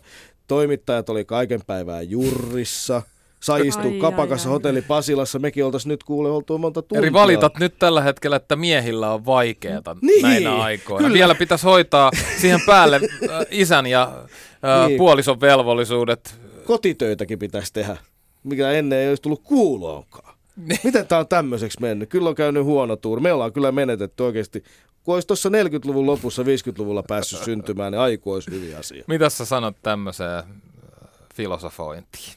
Toimittajat 0.47 1.09
oli 1.09 1.25
kaiken 1.25 1.61
päivää 1.67 2.01
jurrissa. 2.01 3.01
Sai 3.43 3.67
istua 3.67 3.91
Ai, 3.91 3.99
kapakassa 3.99 4.49
ai, 4.49 4.51
ai. 4.51 4.53
hotelli 4.55 4.81
Pasilassa. 4.81 5.39
Mekin 5.39 5.65
oltaisiin 5.65 5.89
nyt 5.89 6.03
kuule 6.03 6.29
oltu 6.31 6.57
monta 6.57 6.81
tuntia. 6.81 6.99
Eli 6.99 7.13
valitat 7.13 7.59
nyt 7.59 7.79
tällä 7.79 8.01
hetkellä, 8.01 8.35
että 8.35 8.55
miehillä 8.55 9.13
on 9.13 9.25
vaikeata 9.25 9.95
Niin, 10.01 10.21
näinä 10.21 10.55
aikoina. 10.55 11.03
kyllä. 11.03 11.13
Vielä 11.13 11.35
pitäisi 11.35 11.65
hoitaa 11.65 12.11
siihen 12.37 12.59
päälle 12.65 12.95
äh, 12.95 13.45
isän 13.51 13.85
ja 13.87 14.11
äh, 14.65 14.87
Niin. 14.87 14.97
puolison 14.97 15.41
velvollisuudet. 15.41 16.35
Kotitöitäkin 16.65 17.39
pitäisi 17.39 17.73
tehdä, 17.73 17.97
mikä 18.43 18.71
ennen 18.71 18.99
ei 18.99 19.09
olisi 19.09 19.21
tullut 19.21 19.41
kuuloonkaan. 19.43 20.35
Miten 20.83 21.07
tämä 21.07 21.19
on 21.19 21.27
tämmöiseksi 21.27 21.81
mennyt? 21.81 22.09
Kyllä 22.09 22.29
on 22.29 22.35
käynyt 22.35 22.63
huono 22.63 22.95
tuuri. 22.95 23.21
Me 23.21 23.33
ollaan 23.33 23.53
kyllä 23.53 23.71
menetetty 23.71 24.23
oikeasti. 24.23 24.63
Kun 25.03 25.13
olisi 25.13 25.27
tuossa 25.27 25.49
40-luvun 25.49 26.05
lopussa 26.05 26.43
50-luvulla 26.43 27.03
päässyt 27.07 27.39
syntymään, 27.43 27.91
niin 27.91 27.99
aiku 27.99 28.31
olisi 28.33 28.51
hyvin 28.51 28.77
asia. 28.77 29.03
Mitä 29.07 29.29
sä 29.29 29.45
sanot 29.45 29.75
tämmöiseen 29.83 30.37
äh, 30.37 30.43
filosofointiin? 31.35 32.33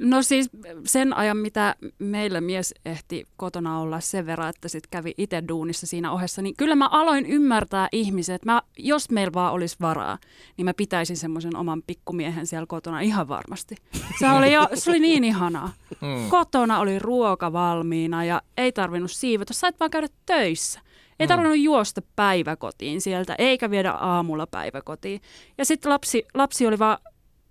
No 0.00 0.22
siis 0.22 0.50
sen 0.84 1.12
ajan, 1.12 1.36
mitä 1.36 1.74
meillä 1.98 2.40
mies 2.40 2.74
ehti 2.84 3.24
kotona 3.36 3.80
olla 3.80 4.00
sen 4.00 4.26
verran, 4.26 4.48
että 4.48 4.68
sitten 4.68 4.90
kävi 4.90 5.14
itse 5.18 5.42
duunissa 5.48 5.86
siinä 5.86 6.12
ohessa, 6.12 6.42
niin 6.42 6.54
kyllä 6.56 6.74
mä 6.74 6.88
aloin 6.88 7.26
ymmärtää 7.26 7.88
ihmiset, 7.92 8.34
että 8.34 8.52
mä, 8.52 8.62
jos 8.78 9.10
meillä 9.10 9.32
vaan 9.34 9.52
olisi 9.52 9.76
varaa, 9.80 10.18
niin 10.56 10.64
mä 10.64 10.74
pitäisin 10.74 11.16
semmoisen 11.16 11.56
oman 11.56 11.82
pikkumiehen 11.86 12.46
siellä 12.46 12.66
kotona 12.66 13.00
ihan 13.00 13.28
varmasti. 13.28 13.76
Se 14.18 14.30
oli, 14.30 14.52
jo, 14.52 14.68
se 14.74 14.90
oli 14.90 15.00
niin 15.00 15.24
ihanaa. 15.24 15.72
Mm. 16.00 16.30
Kotona 16.30 16.78
oli 16.78 16.98
ruoka 16.98 17.52
valmiina 17.52 18.24
ja 18.24 18.42
ei 18.56 18.72
tarvinnut 18.72 19.10
siivota, 19.10 19.54
sait 19.54 19.80
vaan 19.80 19.90
käydä 19.90 20.08
töissä. 20.26 20.80
Ei 21.20 21.28
tarvinnut 21.28 21.58
juosta 21.58 22.02
päiväkotiin 22.16 23.00
sieltä, 23.00 23.34
eikä 23.38 23.70
viedä 23.70 23.90
aamulla 23.90 24.46
päiväkotiin. 24.46 25.20
Ja 25.58 25.64
sitten 25.64 25.92
lapsi, 25.92 26.24
lapsi 26.34 26.66
oli 26.66 26.78
vaan 26.78 26.98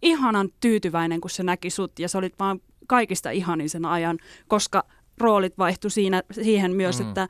ihanan 0.01 0.49
tyytyväinen, 0.59 1.21
kun 1.21 1.29
se 1.29 1.43
näki 1.43 1.69
sut, 1.69 1.99
ja 1.99 2.09
se 2.09 2.17
olit 2.17 2.39
vaan 2.39 2.59
kaikista 2.87 3.29
ihanin 3.29 3.69
sen 3.69 3.85
ajan, 3.85 4.17
koska 4.47 4.83
roolit 5.17 5.57
vaihtui 5.57 5.91
siinä, 5.91 6.23
siihen 6.31 6.71
myös, 6.71 6.99
mm. 6.99 7.07
että 7.07 7.27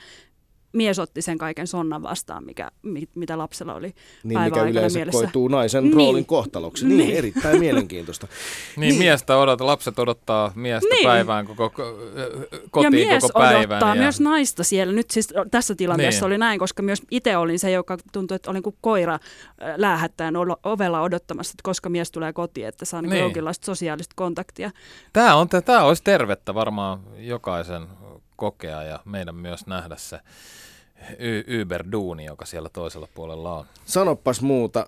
mies 0.74 1.00
otti 1.00 1.22
sen 1.22 1.38
kaiken 1.38 1.68
sonnan 1.68 2.04
vastaan, 2.04 2.44
mikä, 2.46 2.72
mi- 2.82 3.10
mitä 3.16 3.38
lapsella 3.38 3.74
oli 3.74 3.94
Niin, 4.24 4.42
mikä 4.42 4.64
yleensä 4.64 5.00
mielessä. 5.00 5.22
koituu 5.24 5.48
naisen 5.48 5.84
Niin. 5.84 5.94
roolin 5.94 6.26
kohtaloksi. 6.26 6.86
Niin, 6.88 6.98
Niin. 6.98 7.18
erittäin 7.18 7.60
mielenkiintoista. 7.66 8.28
Niin, 8.76 8.80
Niin. 8.90 9.00
miestä 9.00 9.38
odota, 9.38 9.66
lapset 9.66 10.00
odottaa 10.00 10.52
miestä 10.56 10.90
niin. 10.90 11.08
Päivään 11.08 11.46
koko, 11.48 11.68
ko- 11.68 12.68
kotiin 12.72 12.94
ja 13.08 13.08
mies 13.10 13.22
koko 13.24 13.40
päivän. 13.40 13.58
odottaa 13.78 13.96
myös 13.96 14.20
naista 14.20 14.64
siellä. 14.64 14.94
Nyt 14.94 15.12
siis 15.12 15.34
tässä 15.52 15.76
tilanteessa 15.76 16.20
Niin. 16.26 16.28
oli 16.28 16.38
näin, 16.38 16.60
koska 16.60 16.84
myös 16.84 17.02
itse 17.12 17.38
olin 17.38 17.60
se, 17.60 17.72
joka 17.72 17.98
tuntui, 18.14 18.36
että 18.36 18.52
olin 18.52 18.64
kuin 18.64 18.76
koira 18.82 19.14
äh, 19.14 19.20
läähättäen 19.78 20.34
ovella 20.64 21.02
odottamassa, 21.02 21.52
että 21.52 21.64
koska 21.64 21.90
mies 21.90 22.12
tulee 22.12 22.34
kotiin, 22.34 22.68
että 22.68 22.86
saa 22.86 23.02
niin. 23.02 23.10
Niin. 23.10 23.22
jonkinlaista 23.22 23.66
sosiaalista 23.66 24.14
kontaktia. 24.16 24.72
Tämä, 25.14 25.36
on, 25.36 25.48
tämä 25.66 25.84
olisi 25.84 26.04
tervettä 26.04 26.54
varmaan 26.54 27.00
jokaisen 27.18 27.88
kokea 28.38 28.84
ja 28.84 29.00
meidän 29.06 29.36
myös 29.36 29.68
nähdä 29.68 29.96
se 29.98 30.20
Uber-duuni, 31.62 32.26
joka 32.26 32.46
siellä 32.46 32.70
toisella 32.70 33.08
puolella 33.14 33.58
on. 33.58 33.66
Sanopas 33.86 34.42
muuta. 34.42 34.86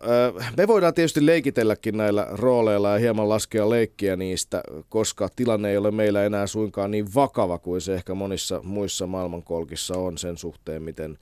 Me 0.58 0.68
voidaan 0.68 0.94
tietysti 0.94 1.26
leikitelläkin 1.26 1.98
näillä 1.98 2.28
rooleilla 2.32 2.90
ja 2.90 3.00
hieman 3.00 3.30
laskea 3.30 3.70
leikkiä 3.70 4.16
niistä, 4.16 4.64
koska 4.90 5.30
tilanne 5.36 5.70
ei 5.70 5.78
ole 5.78 5.92
meillä 5.92 6.24
enää 6.24 6.48
suinkaan 6.48 6.92
niin 6.92 7.14
vakava 7.16 7.58
kuin 7.58 7.82
se 7.82 7.94
ehkä 7.94 8.14
monissa 8.14 8.62
muissa 8.64 9.08
maailmankolkissa 9.08 9.94
on 9.98 10.18
sen 10.18 10.38
suhteen, 10.38 10.84
miten 10.84 11.18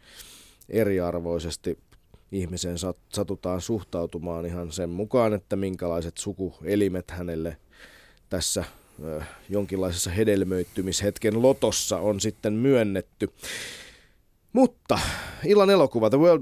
eriarvoisesti 0.69 1.79
ihmiseen 2.31 2.77
sat- 2.77 3.01
satutaan 3.09 3.61
suhtautumaan 3.61 4.45
ihan 4.45 4.71
sen 4.71 4.89
mukaan, 4.89 5.33
että 5.33 5.55
minkälaiset 5.55 6.17
sukuelimet 6.17 7.11
hänelle 7.11 7.57
tässä 8.29 8.63
jonkinlaisessa 9.49 10.09
hedelmöittymishetken 10.09 11.41
lotossa 11.41 11.97
on 11.97 12.19
sitten 12.19 12.53
myönnetty. 12.53 13.29
Mutta 14.53 14.99
illan 15.45 15.69
elokuva 15.69 16.09
The 16.09 16.17
World 16.17 16.41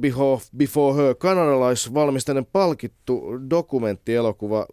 Before, 0.57 0.95
Her, 0.95 1.15
kanadalaisvalmistainen 1.15 2.45
palkittu 2.45 3.23
dokumenttielokuva 3.49 4.65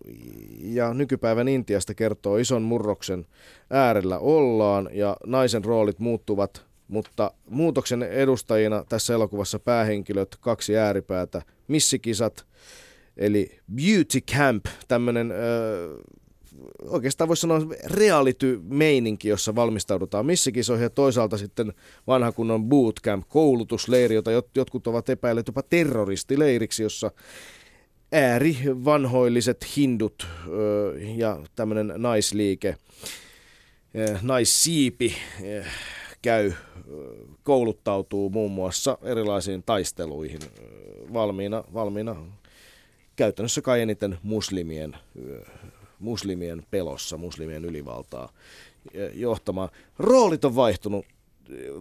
ja 0.59 0.95
nykypäivän 0.95 1.49
Intiasta 1.49 1.95
kertoo 1.95 2.37
ison 2.37 2.63
murroksen 2.63 3.27
äärellä 3.71 4.19
ollaan 4.19 4.89
ja 4.93 5.17
naisen 5.27 5.65
roolit 5.65 5.99
muuttuvat, 5.99 6.67
mutta 6.89 7.33
muutoksen 7.51 8.03
edustajina 8.03 8.85
tässä 8.89 9.15
elokuvassa 9.15 9.59
päähenkilöt, 9.59 10.37
kaksi 10.41 10.77
ääripäätä, 10.77 11.43
missikisat, 11.69 12.47
eli 13.17 13.59
Beauty 13.75 14.21
Camp, 14.21 14.65
tämmöinen 14.89 15.31
öö, 15.31 15.97
oikeastaan 16.83 17.29
voisi 17.29 17.41
sanoa 17.41 17.61
reality-meininki, 17.85 19.29
jossa 19.29 19.55
valmistaudutaan 19.55 20.27
missikisoihin 20.27 20.83
ja 20.83 20.91
toisaalta 20.91 21.39
sitten 21.39 21.73
vanha 22.07 22.33
kunnon 22.33 22.65
bootcamp, 22.65 23.29
koulutusleiri, 23.29 24.15
jota 24.15 24.31
jot- 24.31 24.51
jotkut 24.55 24.87
ovat 24.87 25.09
epäilleet 25.09 25.47
jopa 25.47 25.63
terroristileiriksi, 25.63 26.83
jossa 26.83 27.11
ääri 28.13 28.57
vanhoilliset 28.85 29.77
hindut 29.77 30.27
ja 31.17 31.41
tämmöinen 31.57 31.95
naisliike, 31.97 32.77
naissiipi 34.23 35.15
käy, 36.23 36.53
kouluttautuu 37.43 38.31
muun 38.31 38.53
muassa 38.53 38.99
erilaisiin 39.03 39.63
taisteluihin 39.63 40.41
valmiina, 41.13 41.65
valmiina 41.75 42.17
käytännössä 43.17 43.63
kai 43.63 43.81
eniten 43.81 44.19
muslimien 44.23 44.97
muslimien 46.03 46.63
pelossa, 46.71 47.17
muslimien 47.17 47.65
ylivaltaa 47.65 48.33
eh, 48.95 49.11
johtamaan. 49.15 49.69
Roolit 49.99 50.45
on 50.45 50.57
vaihtunut, 50.57 51.07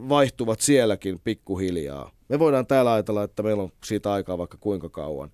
vaihtuvat 0.09 0.61
sielläkin 0.61 1.19
pikkuhiljaa. 1.19 2.11
Me 2.29 2.39
voidaan 2.39 2.67
täällä 2.67 2.93
ajatella, 2.93 3.23
että 3.23 3.43
meillä 3.43 3.63
on 3.63 3.71
siitä 3.83 4.13
aikaa 4.13 4.37
vaikka 4.37 4.57
kuinka 4.57 4.89
kauan. 4.89 5.31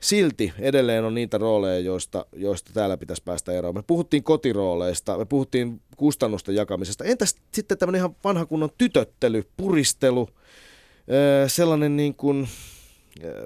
silti 0.00 0.52
edelleen 0.58 1.04
on 1.04 1.14
niitä 1.14 1.38
rooleja, 1.38 1.78
joista, 1.78 2.26
joista 2.36 2.70
täällä 2.74 2.96
pitäisi 2.96 3.22
päästä 3.22 3.52
eroon. 3.52 3.74
Me 3.74 3.82
puhuttiin 3.86 4.24
kotirooleista, 4.24 5.18
me 5.18 5.24
puhuttiin 5.24 5.80
kustannusten 5.96 6.54
jakamisesta. 6.54 7.04
Entäs 7.04 7.36
sitten 7.52 7.78
tämmöinen 7.78 7.98
ihan 7.98 8.16
vanha 8.24 8.46
kunnon 8.46 8.70
tytöttely, 8.78 9.42
puristelu, 9.56 10.28
sellainen 11.46 11.96
niin 11.96 12.14
kuin 12.14 12.48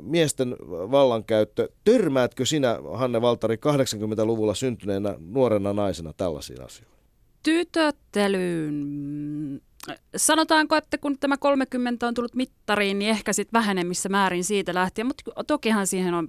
miesten 0.01 0.57
vallankäyttö. 0.69 1.69
Törmäätkö 1.85 2.47
sinä, 2.47 2.79
Hanne 2.95 3.21
Valtari, 3.21 3.57
80-luvulla 3.57 4.55
syntyneenä 4.55 5.15
nuorena 5.19 5.73
naisena 5.73 6.13
tällaisiin 6.13 6.65
asioihin? 6.65 6.99
Tytöttelyyn 7.43 8.75
sanotaanko, 10.17 10.77
että 10.77 10.99
kun 10.99 11.19
tämä 11.19 11.37
30 11.37 12.07
on 12.07 12.15
tullut 12.15 12.35
mittariin, 12.35 12.99
niin 12.99 13.11
ehkä 13.11 13.33
sitten 13.33 13.59
vähenemmissä 13.59 14.09
määrin 14.09 14.45
siitä 14.45 14.75
lähtien, 14.75 15.07
mutta 15.07 15.45
tokihan 15.47 15.87
siihen 15.87 16.15
on 16.15 16.29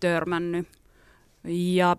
törmännyt. 0.00 0.68
Ja 1.44 1.96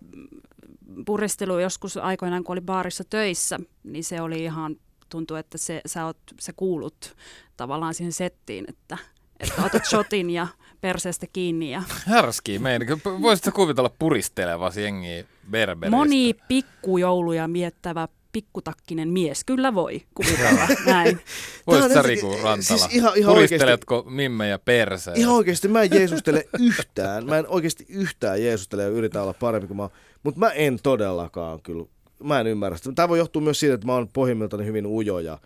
puristelu 1.06 1.60
joskus 1.60 1.98
aikoinaan, 1.98 2.44
kun 2.44 2.54
oli 2.54 2.62
baarissa 2.62 3.04
töissä, 3.10 3.60
niin 3.84 4.04
se 4.04 4.22
oli 4.22 4.44
ihan, 4.44 4.76
tuntuu, 5.10 5.38
että 5.38 5.58
se, 5.58 5.82
sä, 5.86 6.06
oot, 6.06 6.18
sä 6.40 6.54
kuulut 6.56 7.16
tavallaan 7.58 7.94
siihen 7.94 8.14
settiin, 8.14 8.66
että, 8.68 8.98
että 9.40 9.64
otat 9.66 9.86
shotin 9.86 10.30
ja 10.30 10.48
perseestä 10.82 11.28
kiinni. 11.34 11.72
Ja... 11.72 11.84
Härski 12.06 12.60
meidän. 12.60 12.88
Voisitko 13.22 13.52
kuvitella 13.52 13.92
puristelevasi 14.00 14.82
jengiä 14.82 15.24
berberistä? 15.52 15.98
Moni 15.98 16.36
pikkujouluja 16.48 17.48
miettävä 17.48 18.08
pikkutakkinen 18.32 19.10
mies. 19.10 19.44
Kyllä 19.44 19.74
voi 19.74 20.02
kuvitella 20.16 20.68
näin. 20.86 21.20
Voisit 21.68 21.94
sä 21.94 22.02
Riku 22.02 22.32
Rantala? 22.32 22.62
Siis 22.62 22.88
ihan, 22.92 23.12
ihan 23.16 23.34
Puristeletko 23.34 23.96
oikeasti, 23.96 24.16
mimmejä 24.16 24.60
perseen? 24.60 25.18
Ihan 25.18 25.36
oikeasti 25.36 25.68
mä 25.68 25.82
en 25.82 25.90
jeesustele 25.92 26.48
yhtään. 26.60 27.26
Mä 27.26 27.38
en 27.38 27.48
oikeasti 27.48 27.86
yhtään 27.90 28.44
jeesustele 28.44 28.84
ja 28.84 28.90
yritä 28.90 29.22
olla 29.22 29.34
parempi 29.34 29.68
kuin 29.68 29.78
mä 29.78 29.90
Mutta 30.24 30.40
mä 30.40 30.50
en 30.50 30.80
todellakaan 30.84 31.62
kyllä. 31.62 31.86
Mä 32.24 32.40
en 32.40 32.48
ymmärrä 32.48 32.78
sitä. 32.78 32.92
Tämä 32.96 33.10
voi 33.10 33.18
johtua 33.18 33.42
myös 33.42 33.60
siitä, 33.60 33.76
että 33.76 33.88
mä 33.88 33.94
oon 33.94 34.08
pohjimmiltani 34.14 34.66
hyvin 34.66 34.86
ujo 34.86 35.20
ja 35.20 35.38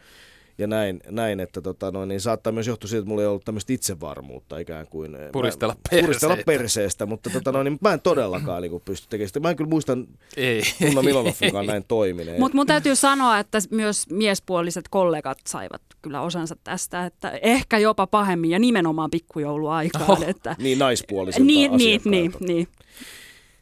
ja 0.59 0.67
näin, 0.67 0.99
näin 1.09 1.39
että 1.39 1.61
tota, 1.61 1.91
no, 1.91 2.05
niin 2.05 2.21
saattaa 2.21 2.53
myös 2.53 2.67
johtua 2.67 2.87
siitä, 2.87 2.99
että 2.99 3.09
mulla 3.09 3.21
ei 3.21 3.27
ollut 3.27 3.45
tämmöistä 3.45 3.73
itsevarmuutta 3.73 4.57
ikään 4.57 4.87
kuin. 4.87 5.17
Puristella 5.31 5.75
perseestä. 5.89 6.05
Puristella 6.05 6.37
perseestä, 6.45 7.05
mutta 7.05 7.29
tota, 7.29 7.51
no, 7.51 7.63
niin 7.63 7.77
mä 7.81 7.93
en 7.93 8.01
todellakaan 8.01 8.61
niin 8.61 8.81
pysty 8.85 9.07
tekemään 9.09 9.27
sitä. 9.27 9.39
Mä 9.39 9.49
en 9.49 9.55
kyllä 9.55 9.69
muistan 9.69 10.07
ei. 10.37 10.61
Tunna 10.85 11.01
Milonoffenkaan 11.01 11.65
näin 11.65 11.83
toimineen. 11.87 12.39
Mutta 12.39 12.55
mun 12.55 12.67
täytyy 12.67 12.95
sanoa, 12.95 13.39
että 13.39 13.57
myös 13.71 14.09
miespuoliset 14.09 14.85
kollegat 14.89 15.37
saivat 15.47 15.81
kyllä 16.01 16.21
osansa 16.21 16.55
tästä, 16.63 17.05
että 17.05 17.39
ehkä 17.41 17.77
jopa 17.77 18.07
pahemmin 18.07 18.49
ja 18.49 18.59
nimenomaan 18.59 19.11
pikkujouluaikaan. 19.11 20.11
Oh, 20.11 20.23
että, 20.27 20.55
niin 20.59 20.79
naispuolisilta 20.79 21.45
niin, 21.45 21.77
niin, 21.77 22.01
niin, 22.05 22.33
niin. 22.39 22.67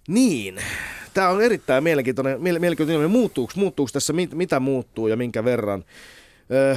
Niin. 0.07 0.55
Tämä 1.13 1.29
on 1.29 1.41
erittäin 1.41 1.83
mielenkiintoinen. 1.83 2.41
mielenkiintoinen. 2.41 3.11
Muuttuuko, 3.11 3.53
muuttuuko 3.55 3.89
tässä, 3.93 4.13
mit, 4.13 4.33
mitä 4.33 4.59
muuttuu 4.59 5.07
ja 5.07 5.17
minkä 5.17 5.43
verran? 5.43 5.83
Öö, 6.51 6.75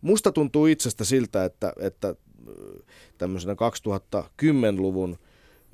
musta 0.00 0.32
tuntuu 0.32 0.66
itsestä 0.66 1.04
siltä, 1.04 1.44
että, 1.44 1.72
että 1.78 2.14
tämmöisenä 3.18 3.54
2010-luvun, 3.54 5.18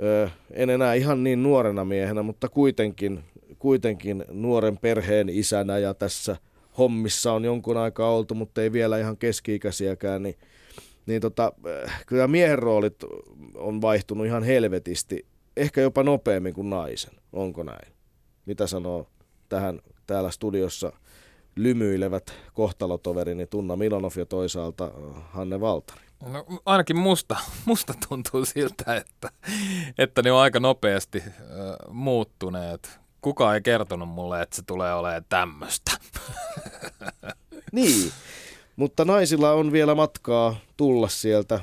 öö, 0.02 0.28
en 0.50 0.70
enää 0.70 0.94
ihan 0.94 1.24
niin 1.24 1.42
nuorena 1.42 1.84
miehenä, 1.84 2.22
mutta 2.22 2.48
kuitenkin, 2.48 3.24
kuitenkin 3.58 4.24
nuoren 4.30 4.78
perheen 4.78 5.28
isänä 5.28 5.78
ja 5.78 5.94
tässä 5.94 6.36
hommissa 6.78 7.32
on 7.32 7.44
jonkun 7.44 7.76
aikaa 7.76 8.14
oltu, 8.14 8.34
mutta 8.34 8.62
ei 8.62 8.72
vielä 8.72 8.98
ihan 8.98 9.16
keski-ikäisiäkään, 9.16 10.22
niin, 10.22 10.34
niin 11.06 11.20
tota, 11.20 11.52
kyllä 12.06 12.26
miehen 12.26 12.58
roolit 12.58 12.96
on 13.54 13.80
vaihtunut 13.80 14.26
ihan 14.26 14.42
helvetisti, 14.42 15.26
ehkä 15.56 15.80
jopa 15.80 16.02
nopeammin 16.02 16.54
kuin 16.54 16.70
naisen. 16.70 17.14
Onko 17.32 17.62
näin? 17.62 17.92
Mitä 18.46 18.66
sanoo 18.66 19.06
tähän 19.48 19.80
täällä 20.06 20.30
studiossa– 20.30 20.92
lymyilevät 21.62 22.32
kohtalotoverini 22.54 23.46
Tunna 23.46 23.76
Milonov 23.76 24.12
ja 24.16 24.26
toisaalta 24.26 24.84
äh, 24.84 25.22
Hanne 25.30 25.60
Valtari? 25.60 26.00
No, 26.32 26.44
ainakin 26.66 26.96
musta, 26.96 27.36
musta 27.66 27.94
tuntuu 28.08 28.44
siltä, 28.44 28.96
että, 28.96 29.30
että 29.98 30.22
ne 30.22 30.32
on 30.32 30.40
aika 30.40 30.60
nopeasti 30.60 31.22
äh, 31.26 31.34
muuttuneet. 31.90 33.00
Kuka 33.20 33.54
ei 33.54 33.60
kertonut 33.60 34.08
mulle, 34.08 34.42
että 34.42 34.56
se 34.56 34.62
tulee 34.62 34.94
olemaan 34.94 35.24
tämmöistä. 35.28 35.90
niin, 37.72 38.12
mutta 38.76 39.04
naisilla 39.04 39.52
on 39.52 39.72
vielä 39.72 39.94
matkaa 39.94 40.56
tulla 40.76 41.08
sieltä. 41.08 41.54
Äh, 41.54 41.62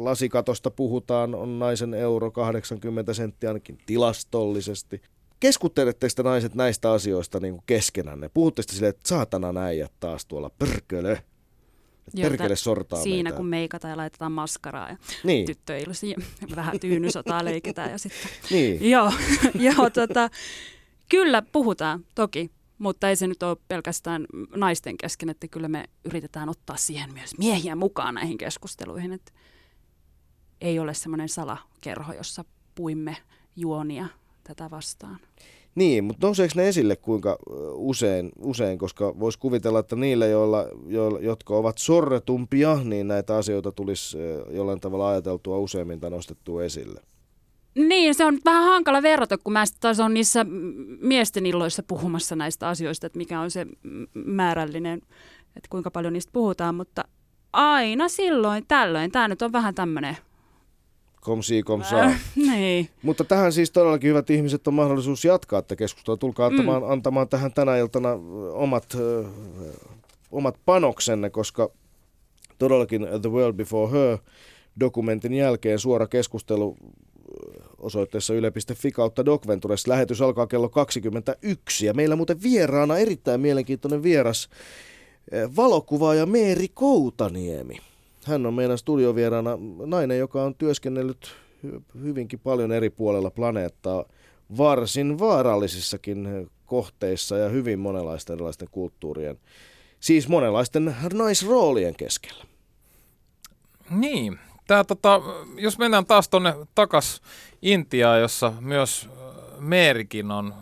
lasikatosta 0.00 0.70
puhutaan, 0.70 1.34
on 1.34 1.58
naisen 1.58 1.94
euro 1.94 2.30
80 2.30 3.14
senttiä 3.14 3.50
ainakin 3.50 3.78
tilastollisesti 3.86 5.02
keskusteletteko 5.44 6.12
te 6.16 6.22
naiset 6.22 6.54
näistä 6.54 6.92
asioista 6.92 7.40
niin 7.40 7.54
kuin 7.54 7.62
keskenänne? 7.66 8.28
Puhutte 8.34 8.62
sitten 8.62 8.74
silleen, 8.74 8.90
että 8.90 9.08
saatana 9.08 9.52
näijät 9.52 9.92
taas 10.00 10.26
tuolla, 10.26 10.50
pörkölö. 10.50 11.16
Perkele 12.16 12.56
sortaa 12.56 13.02
Siinä 13.02 13.22
meitä. 13.22 13.36
kun 13.36 13.46
meikataan 13.46 13.90
ja 13.90 13.96
laitetaan 13.96 14.32
maskaraa 14.32 14.88
ja 14.88 14.96
niin. 15.24 15.46
tyttöilusi 15.46 16.14
vähän 16.56 16.80
tyynysotaa 16.80 17.44
leikitään 17.44 17.90
ja 17.90 17.98
sitten. 17.98 18.30
niin. 18.50 18.90
joo, 18.90 19.12
joo 19.76 19.90
tota, 19.90 20.30
kyllä 21.08 21.42
puhutaan 21.42 22.04
toki, 22.14 22.50
mutta 22.78 23.08
ei 23.08 23.16
se 23.16 23.26
nyt 23.26 23.42
ole 23.42 23.56
pelkästään 23.68 24.26
naisten 24.56 24.96
kesken, 24.96 25.28
että 25.28 25.48
kyllä 25.48 25.68
me 25.68 25.84
yritetään 26.04 26.48
ottaa 26.48 26.76
siihen 26.76 27.12
myös 27.12 27.38
miehiä 27.38 27.76
mukaan 27.76 28.14
näihin 28.14 28.38
keskusteluihin, 28.38 29.12
että 29.12 29.32
ei 30.60 30.78
ole 30.78 30.94
semmoinen 30.94 31.28
salakerho, 31.28 32.12
jossa 32.12 32.44
puimme 32.74 33.16
juonia 33.56 34.06
tätä 34.44 34.70
vastaan. 34.70 35.18
Niin, 35.74 36.04
mutta 36.04 36.26
nouseeko 36.26 36.52
ne 36.56 36.68
esille 36.68 36.96
kuinka 36.96 37.38
usein, 37.72 38.32
usein 38.38 38.78
koska 38.78 39.20
voisi 39.20 39.38
kuvitella, 39.38 39.78
että 39.78 39.96
niille, 39.96 40.28
joilla, 40.28 40.66
joilla, 40.86 41.20
jotka 41.20 41.56
ovat 41.56 41.78
sorretumpia, 41.78 42.78
niin 42.84 43.08
näitä 43.08 43.36
asioita 43.36 43.72
tulisi 43.72 44.18
jollain 44.50 44.80
tavalla 44.80 45.08
ajateltua 45.08 45.58
useammin 45.58 46.00
tai 46.00 46.10
nostettua 46.10 46.64
esille. 46.64 47.00
Niin, 47.74 48.14
se 48.14 48.24
on 48.24 48.38
vähän 48.44 48.64
hankala 48.64 49.02
verrata, 49.02 49.38
kun 49.38 49.52
mä 49.52 49.64
taas 49.80 50.00
on 50.00 50.14
niissä 50.14 50.46
miesten 51.00 51.46
illoissa 51.46 51.82
puhumassa 51.82 52.36
näistä 52.36 52.68
asioista, 52.68 53.06
että 53.06 53.18
mikä 53.18 53.40
on 53.40 53.50
se 53.50 53.66
määrällinen, 54.14 55.00
että 55.56 55.68
kuinka 55.70 55.90
paljon 55.90 56.12
niistä 56.12 56.32
puhutaan, 56.32 56.74
mutta 56.74 57.04
aina 57.52 58.08
silloin 58.08 58.64
tällöin. 58.68 59.10
Tämä 59.10 59.28
nyt 59.28 59.42
on 59.42 59.52
vähän 59.52 59.74
tämmöinen 59.74 60.16
komsi 61.24 61.62
komsaa. 61.62 62.02
Äh, 62.02 62.20
niin. 62.50 62.88
Mutta 63.02 63.24
tähän 63.24 63.52
siis 63.52 63.70
todellakin 63.70 64.08
hyvät 64.08 64.30
ihmiset 64.30 64.68
on 64.68 64.74
mahdollisuus 64.74 65.24
jatkaa 65.24 65.62
tätä 65.62 65.76
keskustelua. 65.76 66.16
Tulkaa 66.16 66.46
antamaan, 66.46 66.82
mm. 66.82 66.90
antamaan 66.90 67.28
tähän 67.28 67.52
tänä 67.52 67.76
iltana 67.76 68.10
omat, 68.52 68.94
ö, 68.94 69.24
omat 70.32 70.56
panoksenne, 70.64 71.30
koska 71.30 71.70
todellakin 72.58 73.06
The 73.22 73.30
World 73.30 73.56
Before 73.56 73.92
Her 73.92 74.18
dokumentin 74.80 75.34
jälkeen 75.34 75.78
suora 75.78 76.06
keskustelu 76.06 76.76
osoitteessa 77.78 78.34
yle.fi 78.34 78.90
kautta 78.90 79.24
Docventures. 79.24 79.86
Lähetys 79.86 80.22
alkaa 80.22 80.46
kello 80.46 80.68
21 80.68 81.86
ja 81.86 81.94
meillä 81.94 82.16
muuten 82.16 82.42
vieraana 82.42 82.98
erittäin 82.98 83.40
mielenkiintoinen 83.40 84.02
vieras 84.02 84.48
valokuvaaja 85.56 86.26
Meeri 86.26 86.68
Koutaniemi. 86.74 87.76
Hän 88.24 88.46
on 88.46 88.54
meidän 88.54 88.78
studiovieraana 88.78 89.58
nainen, 89.86 90.18
joka 90.18 90.42
on 90.42 90.54
työskennellyt 90.54 91.36
hyvinkin 92.02 92.38
paljon 92.38 92.72
eri 92.72 92.90
puolella 92.90 93.30
planeettaa 93.30 94.04
varsin 94.56 95.18
vaarallisissakin 95.18 96.50
kohteissa 96.66 97.38
ja 97.38 97.48
hyvin 97.48 97.78
monenlaisten 97.78 98.34
erilaisten 98.34 98.68
kulttuurien, 98.70 99.38
siis 100.00 100.28
monenlaisten 100.28 100.96
naisroolien 101.12 101.94
keskellä. 101.96 102.44
Niin, 103.90 104.38
Tää, 104.66 104.84
tota, 104.84 105.20
jos 105.56 105.78
mennään 105.78 106.06
taas 106.06 106.28
tuonne 106.28 106.54
takas 106.74 107.22
Intiaan, 107.62 108.20
jossa 108.20 108.52
myös 108.60 109.08
Meerikin 109.58 110.30
on 110.30 110.54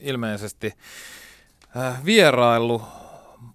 ilmeisesti 0.00 0.72
vierailu. 2.04 2.82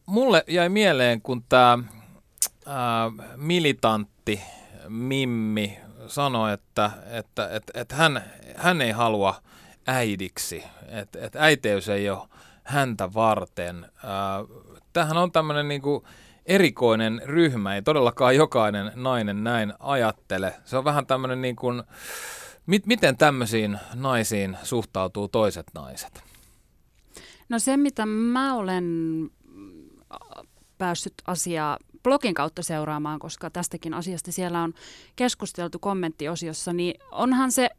Mulle 0.05 0.43
jäi 0.47 0.69
mieleen, 0.69 1.21
kun 1.21 1.43
tämä 1.49 1.79
äh, 2.67 3.27
militantti 3.35 4.41
Mimmi 4.87 5.79
sanoi, 6.07 6.53
että, 6.53 6.91
että, 7.11 7.49
että, 7.49 7.71
että 7.75 7.95
hän, 7.95 8.23
hän 8.55 8.81
ei 8.81 8.91
halua 8.91 9.35
äidiksi, 9.87 10.63
että, 10.87 11.19
että 11.21 11.39
äiteys 11.41 11.89
ei 11.89 12.09
ole 12.09 12.27
häntä 12.63 13.13
varten. 13.13 13.83
Äh, 13.83 13.91
tämähän 14.93 15.17
on 15.17 15.31
tämmöinen 15.31 15.67
niin 15.67 15.81
kuin 15.81 16.03
erikoinen 16.45 17.21
ryhmä, 17.25 17.75
ei 17.75 17.81
todellakaan 17.81 18.35
jokainen 18.35 18.91
nainen 18.95 19.43
näin 19.43 19.73
ajattele. 19.79 20.53
Se 20.65 20.77
on 20.77 20.83
vähän 20.83 21.05
tämmöinen 21.05 21.41
niin 21.41 21.55
kuin, 21.55 21.83
mit, 22.65 22.85
miten 22.85 23.17
tämmöisiin 23.17 23.79
naisiin 23.95 24.57
suhtautuu 24.63 25.27
toiset 25.27 25.65
naiset? 25.73 26.23
No 27.49 27.59
se, 27.59 27.77
mitä 27.77 28.05
mä 28.05 28.55
olen 28.55 28.85
päässyt 30.77 31.13
asiaa 31.27 31.77
blogin 32.03 32.33
kautta 32.33 32.63
seuraamaan, 32.63 33.19
koska 33.19 33.49
tästäkin 33.49 33.93
asiasta 33.93 34.31
siellä 34.31 34.61
on 34.61 34.73
keskusteltu 35.15 35.79
kommenttiosiossa, 35.79 36.73
niin 36.73 36.95
onhan 37.11 37.51
se, 37.51 37.69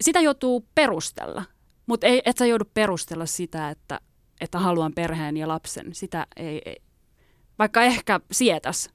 sitä 0.00 0.20
joutuu 0.20 0.66
perustella, 0.74 1.44
mutta 1.86 2.06
ei, 2.06 2.22
et 2.24 2.38
sä 2.38 2.46
joudu 2.46 2.64
perustella 2.74 3.26
sitä, 3.26 3.70
että, 3.70 4.00
että 4.40 4.58
haluan 4.58 4.92
perheen 4.92 5.36
ja 5.36 5.48
lapsen. 5.48 5.94
Sitä 5.94 6.26
ei, 6.36 6.62
ei 6.64 6.76
vaikka 7.58 7.82
ehkä 7.82 8.20
sietäs 8.32 8.90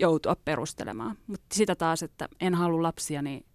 joutua 0.00 0.36
perustelemaan, 0.44 1.18
mutta 1.26 1.46
sitä 1.54 1.74
taas, 1.74 2.02
että 2.02 2.28
en 2.40 2.54
halua 2.54 2.82
lapsia, 2.82 3.22
niin 3.22 3.46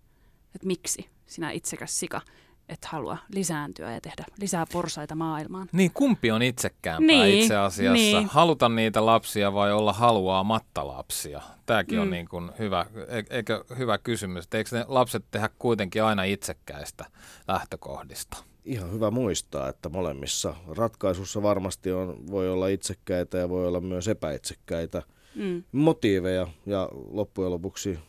että 0.56 0.68
miksi 0.68 1.10
sinä 1.26 1.52
itsekäs 1.52 2.00
sika– 2.00 2.22
et 2.70 2.86
halua 2.86 3.18
lisääntyä 3.34 3.94
ja 3.94 4.02
tehdä 4.02 4.26
lisää 4.42 4.66
porsaita 4.74 5.16
maailmaan. 5.16 5.70
Niin, 5.72 5.92
kumpi 5.94 6.32
on 6.32 6.42
itsekäämpää 6.42 7.08
niin, 7.08 7.40
itse 7.40 7.56
asiassa? 7.56 7.94
Niin. 7.94 8.28
Haluta 8.28 8.70
niitä 8.70 9.06
lapsia 9.06 9.54
vai 9.54 9.74
olla 9.74 9.94
haluaamatta 9.94 10.88
lapsia? 10.88 11.42
Tämäkin 11.66 11.98
mm. 11.98 12.02
on 12.02 12.10
niin 12.10 12.28
kuin 12.28 12.52
hyvä, 12.60 12.86
e- 13.08 13.36
eikö 13.36 13.64
hyvä 13.78 13.98
kysymys. 13.98 14.48
Eikö 14.54 14.78
ne 14.78 14.86
lapset 14.88 15.26
tehdä 15.32 15.50
kuitenkin 15.60 16.04
aina 16.04 16.24
itsekkäistä 16.24 17.06
lähtökohdista? 17.48 18.38
Ihan 18.66 18.92
hyvä 18.92 19.12
muistaa, 19.12 19.70
että 19.70 19.90
molemmissa 19.90 20.56
ratkaisussa 20.78 21.44
varmasti 21.44 21.92
on, 21.92 22.28
voi 22.32 22.50
olla 22.50 22.68
itsekkäitä 22.68 23.38
ja 23.38 23.50
voi 23.50 23.68
olla 23.68 23.82
myös 23.82 24.08
epäitsekkäitä 24.08 25.04
mm. 25.38 25.64
motiiveja. 25.72 26.48
Ja 26.66 26.90
loppujen 27.12 27.52
lopuksi 27.52 28.00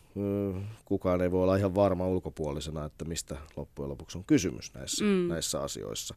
kukaan 0.84 1.20
ei 1.20 1.30
voi 1.30 1.42
olla 1.42 1.56
ihan 1.56 1.74
varma 1.74 2.06
ulkopuolisena, 2.06 2.84
että 2.84 3.04
mistä 3.04 3.36
loppujen 3.56 3.90
lopuksi 3.90 4.18
on 4.18 4.24
kysymys 4.24 4.74
näissä, 4.74 5.04
mm. 5.04 5.28
näissä 5.28 5.60
asioissa. 5.60 6.14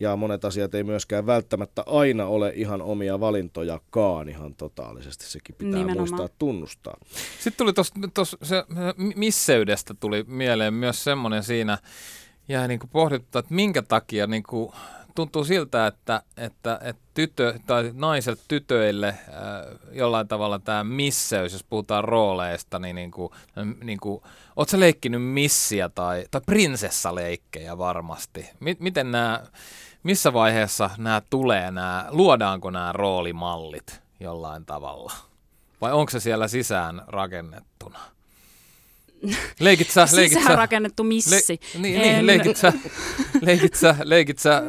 Ja 0.00 0.16
monet 0.16 0.44
asiat 0.44 0.74
ei 0.74 0.84
myöskään 0.84 1.26
välttämättä 1.26 1.82
aina 1.86 2.26
ole 2.26 2.52
ihan 2.54 2.82
omia 2.82 3.20
valintojakaan 3.20 4.28
ihan 4.28 4.54
totaalisesti. 4.54 5.24
Sekin 5.24 5.54
pitää 5.54 5.70
Nimenomaan. 5.70 5.98
muistaa 5.98 6.28
tunnustaa. 6.38 6.96
Sitten 7.38 7.58
tuli 7.58 7.72
tuossa 8.14 8.38
se 8.42 8.64
misseydestä 9.16 9.94
tuli 10.00 10.24
mieleen 10.26 10.74
myös 10.74 11.04
semmoinen 11.04 11.42
siinä, 11.42 11.78
ja 12.48 12.68
niin 12.68 12.80
kuin 12.80 12.90
pohdittu, 12.90 13.38
että 13.38 13.54
minkä 13.54 13.82
takia 13.82 14.26
niin 14.26 14.42
kuin 14.42 14.72
tuntuu 15.18 15.44
siltä, 15.44 15.86
että, 15.86 16.22
että, 16.36 16.78
että 16.82 17.02
tytö, 17.14 17.58
tai 17.66 17.90
naiset 17.94 18.40
tytöille 18.48 19.08
äh, 19.08 19.16
jollain 19.92 20.28
tavalla 20.28 20.58
tämä 20.58 20.84
misseys, 20.84 21.52
jos 21.52 21.64
puhutaan 21.64 22.04
rooleista, 22.04 22.78
niin, 22.78 22.96
niin 22.96 23.10
kuin, 23.10 23.32
niin 23.82 24.00
kuin, 24.00 24.22
ootko 24.56 24.80
leikkinyt 24.80 25.22
missiä 25.22 25.88
tai, 25.88 26.24
tai 26.30 26.40
prinsessaleikkejä 26.46 27.78
varmasti? 27.78 28.50
M- 28.60 28.78
miten 28.78 29.12
nämä, 29.12 29.42
missä 30.02 30.32
vaiheessa 30.32 30.90
nämä 30.98 31.22
tulee, 31.30 31.70
nämä, 31.70 32.06
luodaanko 32.10 32.70
nämä 32.70 32.92
roolimallit 32.92 34.00
jollain 34.20 34.66
tavalla? 34.66 35.12
Vai 35.80 35.92
onko 35.92 36.10
se 36.10 36.20
siellä 36.20 36.48
sisään 36.48 37.02
rakennettuna? 37.06 37.98
Leikit 39.60 39.90
sä, 39.90 40.08
leikit 40.12 40.42
sä, 40.42 40.56
rakennettu 40.56 41.04
missi. 41.04 41.60
Le, 41.74 41.80
niin, 41.80 42.00
niin, 42.00 42.26
leikit 42.26 42.56
sä, 42.62 42.72
leikit 43.40 43.74
sä, 43.74 43.96
leikit 44.02 44.38
sä 44.38 44.56
ö, 44.56 44.62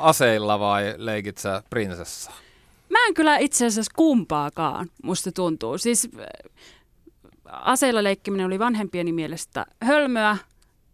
aseilla 0.00 0.58
vai 0.58 0.94
leikit 0.96 1.38
sä 1.38 1.62
prinsessa? 1.70 2.30
Mä 2.90 3.06
en 3.06 3.14
kyllä 3.14 3.38
itse 3.38 3.66
asiassa 3.66 3.92
kumpaakaan, 3.96 4.90
musta 5.02 5.32
tuntuu. 5.32 5.78
Siis 5.78 6.08
aseilla 7.44 8.02
leikkiminen 8.02 8.46
oli 8.46 8.58
vanhempieni 8.58 9.12
mielestä 9.12 9.66
hölmöä, 9.82 10.36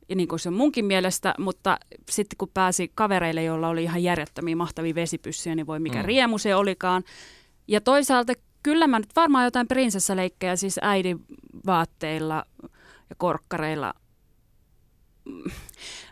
ja 0.09 0.17
niin 0.17 0.29
kuin 0.29 0.41
se 0.41 0.49
on 0.49 0.55
munkin 0.55 0.85
mielestä, 0.85 1.35
mutta 1.39 1.79
sitten 2.11 2.37
kun 2.39 2.51
pääsi 2.55 2.93
kavereille, 2.95 3.43
joilla 3.43 3.69
oli 3.69 3.83
ihan 3.83 4.03
järjettömiä 4.03 4.57
mahtavia 4.57 4.95
vesipyssyjä, 4.95 5.55
niin 5.55 5.67
voi 5.67 5.81
mikä 5.81 5.99
mm. 5.99 6.05
riemu 6.05 6.39
se 6.39 6.55
olikaan. 6.55 7.03
Ja 7.69 7.81
toisaalta 7.81 8.33
kyllä 8.63 8.87
mä 8.87 8.99
nyt 8.99 9.17
varmaan 9.17 9.45
jotain 9.45 9.69
prinsessaleikkejä 9.69 10.57
siis 10.57 10.79
äidin 10.83 11.21
vaatteilla 11.67 12.45
ja 13.13 13.17
korkkareilla. 13.19 13.95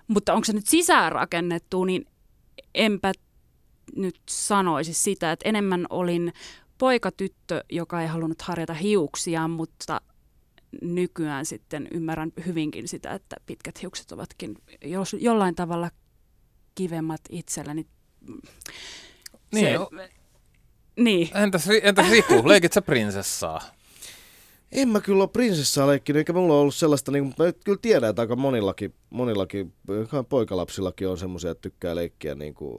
Mutta 0.06 0.34
onko 0.34 0.44
se 0.44 0.52
nyt 0.52 0.66
sisäänrakennettu, 0.66 1.84
niin 1.84 2.06
enpä 2.74 3.12
nyt 3.96 4.20
sanoisi 4.28 4.94
sitä, 4.94 5.32
että 5.32 5.48
enemmän 5.48 5.86
olin 5.90 6.32
poikatyttö, 6.78 7.64
joka 7.72 8.02
ei 8.02 8.08
halunnut 8.08 8.42
harjata 8.42 8.74
hiuksia, 8.74 9.48
mutta 9.48 10.00
nykyään 10.82 11.46
sitten 11.46 11.88
ymmärrän 11.90 12.32
hyvinkin 12.46 12.88
sitä, 12.88 13.10
että 13.10 13.36
pitkät 13.46 13.82
hiukset 13.82 14.12
ovatkin 14.12 14.54
jos 14.84 15.16
jollain 15.18 15.54
tavalla 15.54 15.90
kivemmat 16.74 17.20
itselläni. 17.30 17.86
Niin, 19.52 19.78
se, 19.78 20.10
niin. 20.96 21.28
Entäs, 21.34 21.68
entäs 21.82 22.10
Riku, 22.10 22.48
leikit 22.48 22.72
sä 22.72 22.82
prinsessaa? 22.82 23.62
En 24.72 24.88
mä 24.88 25.00
kyllä 25.00 25.22
ole 25.22 25.28
prinsessaa 25.28 25.86
leikkinyt, 25.86 26.18
eikä 26.18 26.32
mulla 26.32 26.54
ole 26.54 26.60
ollut 26.60 26.74
sellaista, 26.74 27.12
niin 27.12 27.24
mä 27.24 27.52
kyllä 27.64 27.78
tiedän, 27.82 28.10
että 28.10 28.22
aika 28.22 28.36
monillakin, 28.36 28.94
monillakin 29.10 29.72
poikalapsillakin 30.28 31.08
on 31.08 31.18
semmoisia, 31.18 31.50
että 31.50 31.62
tykkää 31.62 31.94
leikkiä 31.94 32.34
niin 32.34 32.54
kuin 32.54 32.78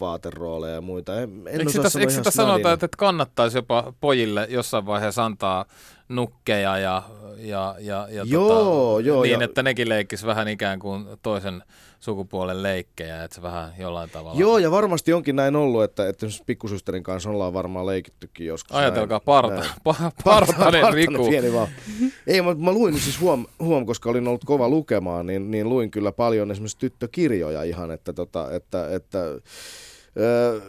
vaaterooleja 0.00 0.74
ja 0.74 0.80
muita. 0.80 1.20
En, 1.20 1.42
en 1.46 1.60
eikö 1.60 1.70
sitä, 1.72 2.00
eikö 2.00 2.12
sitä 2.12 2.30
sanota, 2.30 2.72
että 2.72 2.88
kannattaisi 2.98 3.58
jopa 3.58 3.92
pojille 4.00 4.46
jossain 4.50 4.86
vaiheessa 4.86 5.24
antaa 5.24 5.64
nukkeja 6.08 6.78
ja, 6.78 7.02
ja, 7.38 7.76
ja, 7.78 8.08
ja 8.10 8.24
joo, 8.26 8.48
tota, 8.48 9.06
joo, 9.06 9.22
niin, 9.22 9.40
ja... 9.40 9.44
että 9.44 9.62
nekin 9.62 9.88
leikkis 9.88 10.26
vähän 10.26 10.48
ikään 10.48 10.78
kuin 10.78 11.06
toisen 11.22 11.62
sukupuolen 12.04 12.62
leikkejä, 12.62 13.24
että 13.24 13.34
se 13.34 13.42
vähän 13.42 13.72
jollain 13.78 14.10
tavalla... 14.10 14.40
Joo, 14.40 14.58
ja 14.58 14.70
varmasti 14.70 15.12
onkin 15.12 15.36
näin 15.36 15.56
ollut, 15.56 15.82
että, 15.82 16.08
että 16.08 16.26
pikkusysterin 16.46 17.02
kanssa 17.02 17.30
ollaan 17.30 17.54
varmaan 17.54 17.86
leikittykin 17.86 18.46
joskus. 18.46 18.76
Ajatelkaa, 18.76 19.20
parta, 19.20 19.54
näin. 19.54 19.70
pa, 19.84 19.94
partanen 20.24 20.92
Riku. 20.94 21.28
Pieni 21.28 21.52
vaan. 21.52 21.68
Ei, 22.26 22.42
mä, 22.42 22.54
mä 22.54 22.72
luin 22.72 23.00
siis 23.00 23.20
huom, 23.20 23.46
huom, 23.60 23.86
koska 23.86 24.10
olin 24.10 24.28
ollut 24.28 24.44
kova 24.44 24.68
lukemaan, 24.68 25.26
niin, 25.26 25.50
niin 25.50 25.68
luin 25.68 25.90
kyllä 25.90 26.12
paljon 26.12 26.50
esimerkiksi 26.50 26.78
tyttökirjoja 26.78 27.62
ihan, 27.62 27.90
että, 27.90 28.12
tota, 28.12 28.52
että, 28.52 28.94
että 28.94 29.18
öö, 30.18 30.60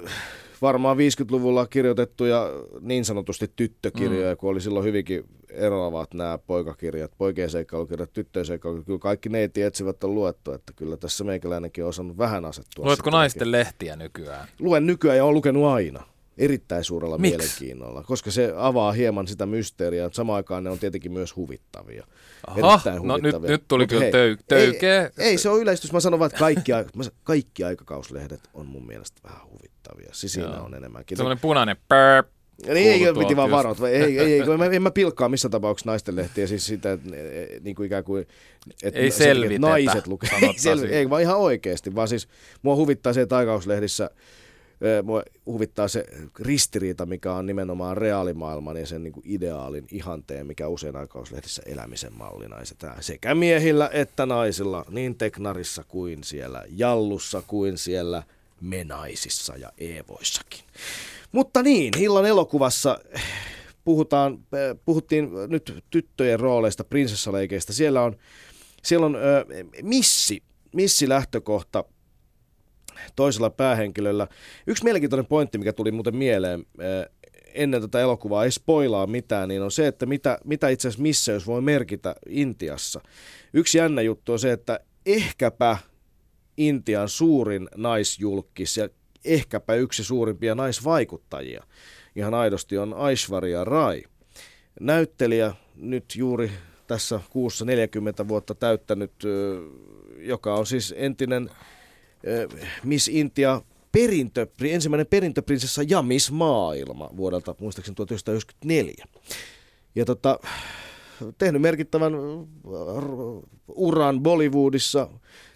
varmaan 0.61 0.97
50-luvulla 0.97 1.67
kirjoitettuja 1.67 2.49
niin 2.81 3.05
sanotusti 3.05 3.51
tyttökirjoja, 3.55 4.33
mm. 4.33 4.37
kun 4.37 4.49
oli 4.49 4.61
silloin 4.61 4.85
hyvinkin 4.85 5.23
eroavat 5.55 6.13
nämä 6.13 6.37
poikakirjat, 6.37 7.11
poikien 7.17 7.49
seikkailukirjat, 7.49 8.13
tyttöjen 8.13 8.45
seikkailukirjat. 8.45 8.85
Kyllä 8.85 8.99
kaikki 8.99 9.29
neiti 9.29 9.61
etsivät 9.61 10.03
on 10.03 10.15
luettu, 10.15 10.51
että 10.51 10.73
kyllä 10.75 10.97
tässä 10.97 11.23
meikäläinenkin 11.23 11.83
on 11.83 11.89
osannut 11.89 12.17
vähän 12.17 12.45
asettua. 12.45 12.85
Luetko 12.85 13.09
naisten 13.09 13.51
lehtiä 13.51 13.95
nykyään? 13.95 14.47
Luen 14.59 14.85
nykyään 14.85 15.17
ja 15.17 15.23
olen 15.23 15.35
lukenut 15.35 15.65
aina 15.65 16.03
erittäin 16.37 16.83
suurella 16.83 17.17
Miks? 17.17 17.37
mielenkiinnolla, 17.37 18.03
koska 18.03 18.31
se 18.31 18.53
avaa 18.57 18.91
hieman 18.91 19.27
sitä 19.27 19.45
mysteeriä. 19.45 20.09
Samaan 20.11 20.37
aikaan 20.37 20.63
ne 20.63 20.69
on 20.69 20.79
tietenkin 20.79 21.11
myös 21.11 21.35
huvittavia. 21.35 22.07
Aha, 22.47 22.59
erittäin 22.59 23.01
huvittavia. 23.01 23.31
no 23.31 23.39
nyt, 23.39 23.49
nyt 23.49 23.67
tuli 23.67 23.83
Mut 23.83 23.89
kyllä 23.89 24.01
hei, 24.01 24.37
töykeä. 24.47 25.01
Ei, 25.03 25.09
ei, 25.17 25.37
se 25.37 25.49
on 25.49 25.61
yleistys. 25.61 25.93
Mä 25.93 25.99
sanon 25.99 26.19
vaan, 26.19 26.27
että 26.27 26.39
kaikki, 26.39 26.71
kaikki 27.23 27.63
aikakauslehdet 27.63 28.49
on 28.53 28.65
mun 28.65 28.87
mielestä 28.87 29.21
vähän 29.23 29.41
huvittavia. 29.51 30.09
Siis 30.11 30.33
siinä 30.33 30.61
on 30.61 30.73
enemmänkin. 30.73 31.17
Semmoinen 31.17 31.41
punainen 31.41 31.77
pörp. 31.87 32.34
Niin, 32.67 33.07
ei, 33.07 33.13
piti 33.19 33.35
vaan 33.35 33.51
varoa. 33.51 33.75
Ei, 33.89 34.03
ei, 34.03 34.19
ei, 34.19 34.39
en, 34.39 34.73
en 34.73 34.81
mä 34.81 34.91
pilkkaa 34.91 35.29
missä 35.29 35.49
tapauksessa 35.49 35.89
naisten 35.89 36.15
lehtiä, 36.15 36.47
siis 36.47 36.65
sitä, 36.65 36.91
että 36.91 37.09
niin 37.61 37.75
kuin 37.75 37.85
ikään 37.85 38.03
kuin, 38.03 38.27
että 38.83 38.99
ei 38.99 39.11
selvitetä, 39.11 39.59
naiset 39.59 40.07
lukee. 40.07 40.29
Ei, 40.41 40.53
selvi, 40.57 40.87
ei, 40.87 41.09
vaan 41.09 41.21
ihan 41.21 41.37
oikeasti, 41.37 41.95
vaan 41.95 42.07
siis 42.07 42.27
mua 42.61 42.75
huvittaa 42.75 43.13
se, 43.13 43.21
että 43.21 43.37
aikauslehdissä 43.37 44.09
mua 45.03 45.23
huvittaa 45.45 45.87
se 45.87 46.05
ristiriita, 46.39 47.05
mikä 47.05 47.33
on 47.33 47.45
nimenomaan 47.45 47.97
reaalimaailman 47.97 48.77
ja 48.77 48.85
sen 48.85 49.03
niin 49.03 49.13
kuin 49.13 49.23
ideaalin 49.25 49.87
ihanteen, 49.91 50.47
mikä 50.47 50.67
usein 50.67 50.95
aikauslehdissä 50.95 51.61
elämisen 51.65 52.13
mallina 52.13 52.59
esitetään 52.59 53.03
sekä 53.03 53.35
miehillä 53.35 53.89
että 53.93 54.25
naisilla, 54.25 54.85
niin 54.89 55.15
teknarissa 55.15 55.83
kuin 55.87 56.23
siellä 56.23 56.63
jallussa 56.69 57.43
kuin 57.47 57.77
siellä 57.77 58.23
menaisissa 58.65 59.57
ja 59.57 59.71
eevoissakin. 59.77 60.59
Mutta 61.31 61.63
niin, 61.63 61.93
illan 61.99 62.25
elokuvassa 62.25 62.99
puhutaan, 63.83 64.39
puhuttiin 64.85 65.29
nyt 65.47 65.83
tyttöjen 65.89 66.39
rooleista, 66.39 66.83
prinsessaleikeistä. 66.83 67.73
Siellä 67.73 68.01
on, 68.01 68.15
siellä 68.83 69.05
on 69.05 69.17
missi, 69.81 70.43
missi 70.73 71.09
lähtökohta 71.09 71.83
toisella 73.15 73.49
päähenkilöllä. 73.49 74.27
Yksi 74.67 74.83
mielenkiintoinen 74.83 75.25
pointti, 75.25 75.57
mikä 75.57 75.73
tuli 75.73 75.91
muuten 75.91 76.15
mieleen 76.15 76.65
ennen 77.53 77.81
tätä 77.81 77.99
elokuvaa, 77.99 78.43
ei 78.43 78.51
spoilaa 78.51 79.07
mitään, 79.07 79.49
niin 79.49 79.61
on 79.61 79.71
se, 79.71 79.87
että 79.87 80.05
mitä, 80.05 80.37
mitä 80.43 80.69
itse 80.69 80.87
asiassa 80.87 81.01
missä 81.01 81.31
jos 81.31 81.47
voi 81.47 81.61
merkitä 81.61 82.15
Intiassa. 82.29 83.01
Yksi 83.53 83.77
jännä 83.77 84.01
juttu 84.01 84.31
on 84.31 84.39
se, 84.39 84.51
että 84.51 84.79
ehkäpä 85.05 85.77
Intian 86.57 87.09
suurin 87.09 87.67
naisjulkis 87.75 88.77
ja 88.77 88.89
ehkäpä 89.25 89.75
yksi 89.75 90.03
suurimpia 90.03 90.55
naisvaikuttajia 90.55 91.63
ihan 92.15 92.33
aidosti 92.33 92.77
on 92.77 92.93
Aishwarya 92.93 93.63
Rai. 93.63 94.03
Näyttelijä 94.79 95.53
nyt 95.75 96.05
juuri 96.15 96.51
tässä 96.87 97.19
kuussa 97.29 97.65
40 97.65 98.27
vuotta 98.27 98.55
täyttänyt, 98.55 99.11
joka 100.17 100.55
on 100.55 100.65
siis 100.65 100.93
entinen 100.97 101.49
Miss 102.83 103.07
Intia 103.07 103.61
perintö, 103.91 104.47
ensimmäinen 104.61 105.07
perintöprinsessa 105.07 105.83
ja 105.87 106.01
Miss 106.01 106.31
Maailma 106.31 107.09
vuodelta 107.17 107.55
muistaakseni 107.59 107.95
1994. 107.95 109.05
Ja 109.95 110.05
tota, 110.05 110.39
tehnyt 111.37 111.61
merkittävän 111.61 112.13
uran 113.67 114.21
Bollywoodissa, 114.21 115.09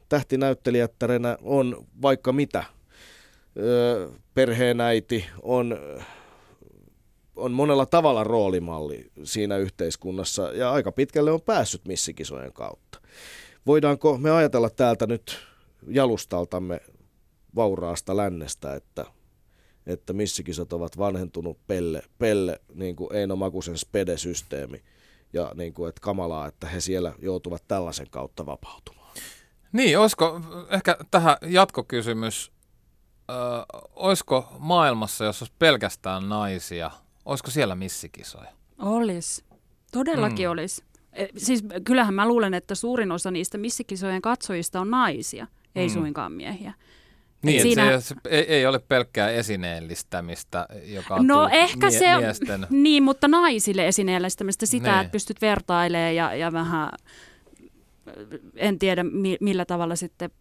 tähtinäyttelijättärenä 0.10 1.38
on 1.42 1.86
vaikka 2.02 2.34
mitä. 2.34 2.64
Perheenäiti 4.34 5.26
on, 5.42 5.78
on 7.36 7.52
monella 7.52 7.86
tavalla 7.86 8.24
roolimalli 8.24 9.12
siinä 9.24 9.58
yhteiskunnassa 9.58 10.52
ja 10.52 10.72
aika 10.72 10.92
pitkälle 10.92 11.32
on 11.32 11.42
päässyt 11.42 11.88
missikisojen 11.88 12.54
kautta. 12.54 13.02
Voidaanko 13.66 14.18
me 14.18 14.32
ajatella 14.32 14.70
täältä 14.70 15.08
nyt 15.08 15.38
jalustaltamme 15.88 16.82
vauraasta 17.56 18.18
lännestä, 18.18 18.76
että, 18.76 19.06
että 19.86 20.14
missikisat 20.14 20.74
ovat 20.74 20.98
vanhentunut 20.98 21.58
pelle, 21.68 22.04
pelle 22.18 22.62
niin 22.74 22.96
kuin 22.96 23.16
Eino 23.16 23.36
Makusen 23.36 23.78
spede-systeemi 23.78 24.82
ja 25.34 25.52
niin 25.56 25.74
kuin, 25.74 25.90
että 25.90 26.02
kamalaa, 26.02 26.48
että 26.48 26.68
he 26.68 26.80
siellä 26.80 27.14
joutuvat 27.22 27.64
tällaisen 27.68 28.08
kautta 28.10 28.46
vapautumaan. 28.46 28.99
Niin, 29.72 30.00
olisiko 30.00 30.42
ehkä 30.70 30.98
tähän 31.12 31.38
jatkokysymys, 31.46 32.52
ö, 33.30 33.34
olisiko 33.96 34.48
maailmassa, 34.60 35.26
jos 35.26 35.42
olisi 35.42 35.54
pelkästään 35.60 36.30
naisia, 36.30 36.92
olisiko 37.26 37.52
siellä 37.52 37.76
missikisoja? 37.76 38.50
Olis. 38.80 39.46
Todellakin 39.92 40.48
mm. 40.48 40.52
olisi. 40.52 40.84
E, 41.14 41.26
siis 41.38 41.64
kyllähän 41.84 42.14
mä 42.14 42.28
luulen, 42.28 42.54
että 42.54 42.76
suurin 42.76 43.12
osa 43.12 43.32
niistä 43.32 43.58
missikisojen 43.58 44.22
katsojista 44.22 44.82
on 44.82 44.92
naisia, 44.92 45.48
ei 45.76 45.88
mm. 45.88 45.94
suinkaan 45.94 46.32
miehiä. 46.32 46.74
Niin, 47.44 47.62
siinä... 47.62 48.00
se 48.00 48.16
ei, 48.30 48.54
ei 48.54 48.66
ole 48.66 48.80
pelkkää 48.80 49.30
esineellistämistä, 49.30 50.68
joka 50.84 51.16
on 51.16 51.28
No 51.28 51.50
ehkä 51.52 51.88
mie- 51.88 52.00
se 52.00 52.16
on, 52.16 52.24
miesten... 52.24 52.68
niin, 52.70 53.04
mutta 53.04 53.28
naisille 53.28 53.88
esineellistämistä 53.88 54.66
sitä, 54.66 54.92
niin. 54.92 55.02
että 55.02 55.12
pystyt 55.12 55.42
vertailemaan 55.42 56.16
ja, 56.16 56.36
ja 56.36 56.52
vähän, 56.52 56.90
en 58.56 58.80
tiedä 58.80 59.04
mi- 59.04 59.38
millä 59.42 59.66
tavalla 59.66 59.96
sitten 59.96 60.32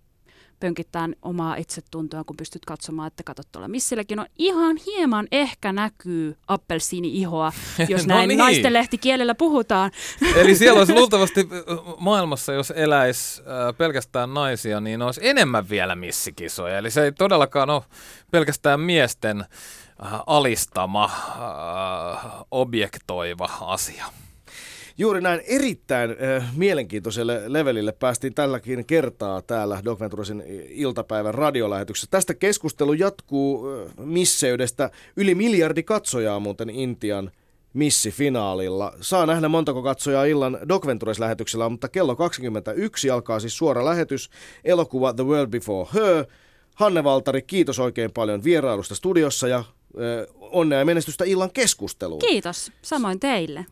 pönkittää 0.61 1.09
omaa 1.23 1.57
itsetuntoa, 1.57 2.25
kun 2.25 2.37
pystyt 2.37 2.65
katsomaan, 2.65 3.07
että 3.07 3.23
katsot 3.23 3.47
tuolla 3.53 3.69
missilläkin 3.69 4.21
on 4.21 4.27
ihan 4.39 4.77
hieman 4.87 5.29
ehkä 5.33 5.73
näkyy 5.73 6.37
appelsiini-ihoa, 6.49 7.53
jos 7.89 8.07
no 8.07 8.15
näin 8.15 8.29
niin. 8.29 8.39
naisten 8.39 8.73
lehtikielellä 8.73 9.35
puhutaan. 9.35 9.91
Eli 10.37 10.55
siellä 10.55 10.79
olisi 10.79 10.95
luultavasti 10.99 11.49
maailmassa, 11.99 12.53
jos 12.53 12.73
eläisi 12.77 13.43
pelkästään 13.79 14.35
naisia, 14.35 14.81
niin 14.81 15.03
olisi 15.03 15.21
enemmän 15.29 15.69
vielä 15.69 15.97
missikisoja. 15.97 16.79
Eli 16.79 16.91
se 16.91 17.05
ei 17.05 17.13
todellakaan 17.13 17.71
ole 17.71 17.83
pelkästään 18.31 18.81
miesten 18.81 19.45
alistama, 20.27 21.11
objektoiva 22.51 23.51
asia. 23.61 24.05
Juuri 25.01 25.21
näin 25.21 25.41
erittäin 25.47 26.11
äh, 26.11 26.57
mielenkiintoiselle 26.57 27.43
levelille 27.47 27.93
päästiin 27.93 28.35
tälläkin 28.35 28.87
kertaa 28.87 29.43
täällä 29.43 29.81
Doc 29.85 30.01
Venturesin 30.01 30.43
iltapäivän 30.69 31.35
radiolähetyksessä. 31.35 32.09
Tästä 32.11 32.35
keskustelu 32.35 32.93
jatkuu 32.93 33.69
äh, 33.69 33.93
misseydestä. 33.99 34.91
Yli 35.17 35.35
miljardi 35.35 35.83
katsojaa 35.83 36.41
muuten 36.41 36.71
Intian 36.71 37.31
missifinaalilla. 37.73 38.93
Saa 39.01 39.27
nähdä 39.27 39.49
montako 39.49 39.83
katsojaa 39.83 40.25
illan 40.25 40.59
Doc 40.69 40.87
Ventures-lähetyksellä, 40.87 41.69
mutta 41.69 41.89
kello 41.89 42.17
21 42.17 43.11
alkaa 43.11 43.41
siis 43.41 43.59
suora 43.59 43.85
lähetys. 43.85 44.31
Elokuva 44.65 45.13
The 45.13 45.25
World 45.25 45.51
Before 45.51 45.91
Her. 45.95 46.25
Hanne 46.75 47.05
Valtari, 47.05 47.43
kiitos 47.43 47.79
oikein 47.79 48.13
paljon 48.13 48.45
vierailusta 48.45 48.95
studiossa 48.95 49.49
ja 49.49 49.65
onnea 50.41 50.79
ja 50.79 50.85
menestystä 50.85 51.25
illan 51.25 51.51
keskusteluun. 51.51 52.21
Kiitos, 52.21 52.73
samoin 52.83 53.21
teille. 53.21 53.67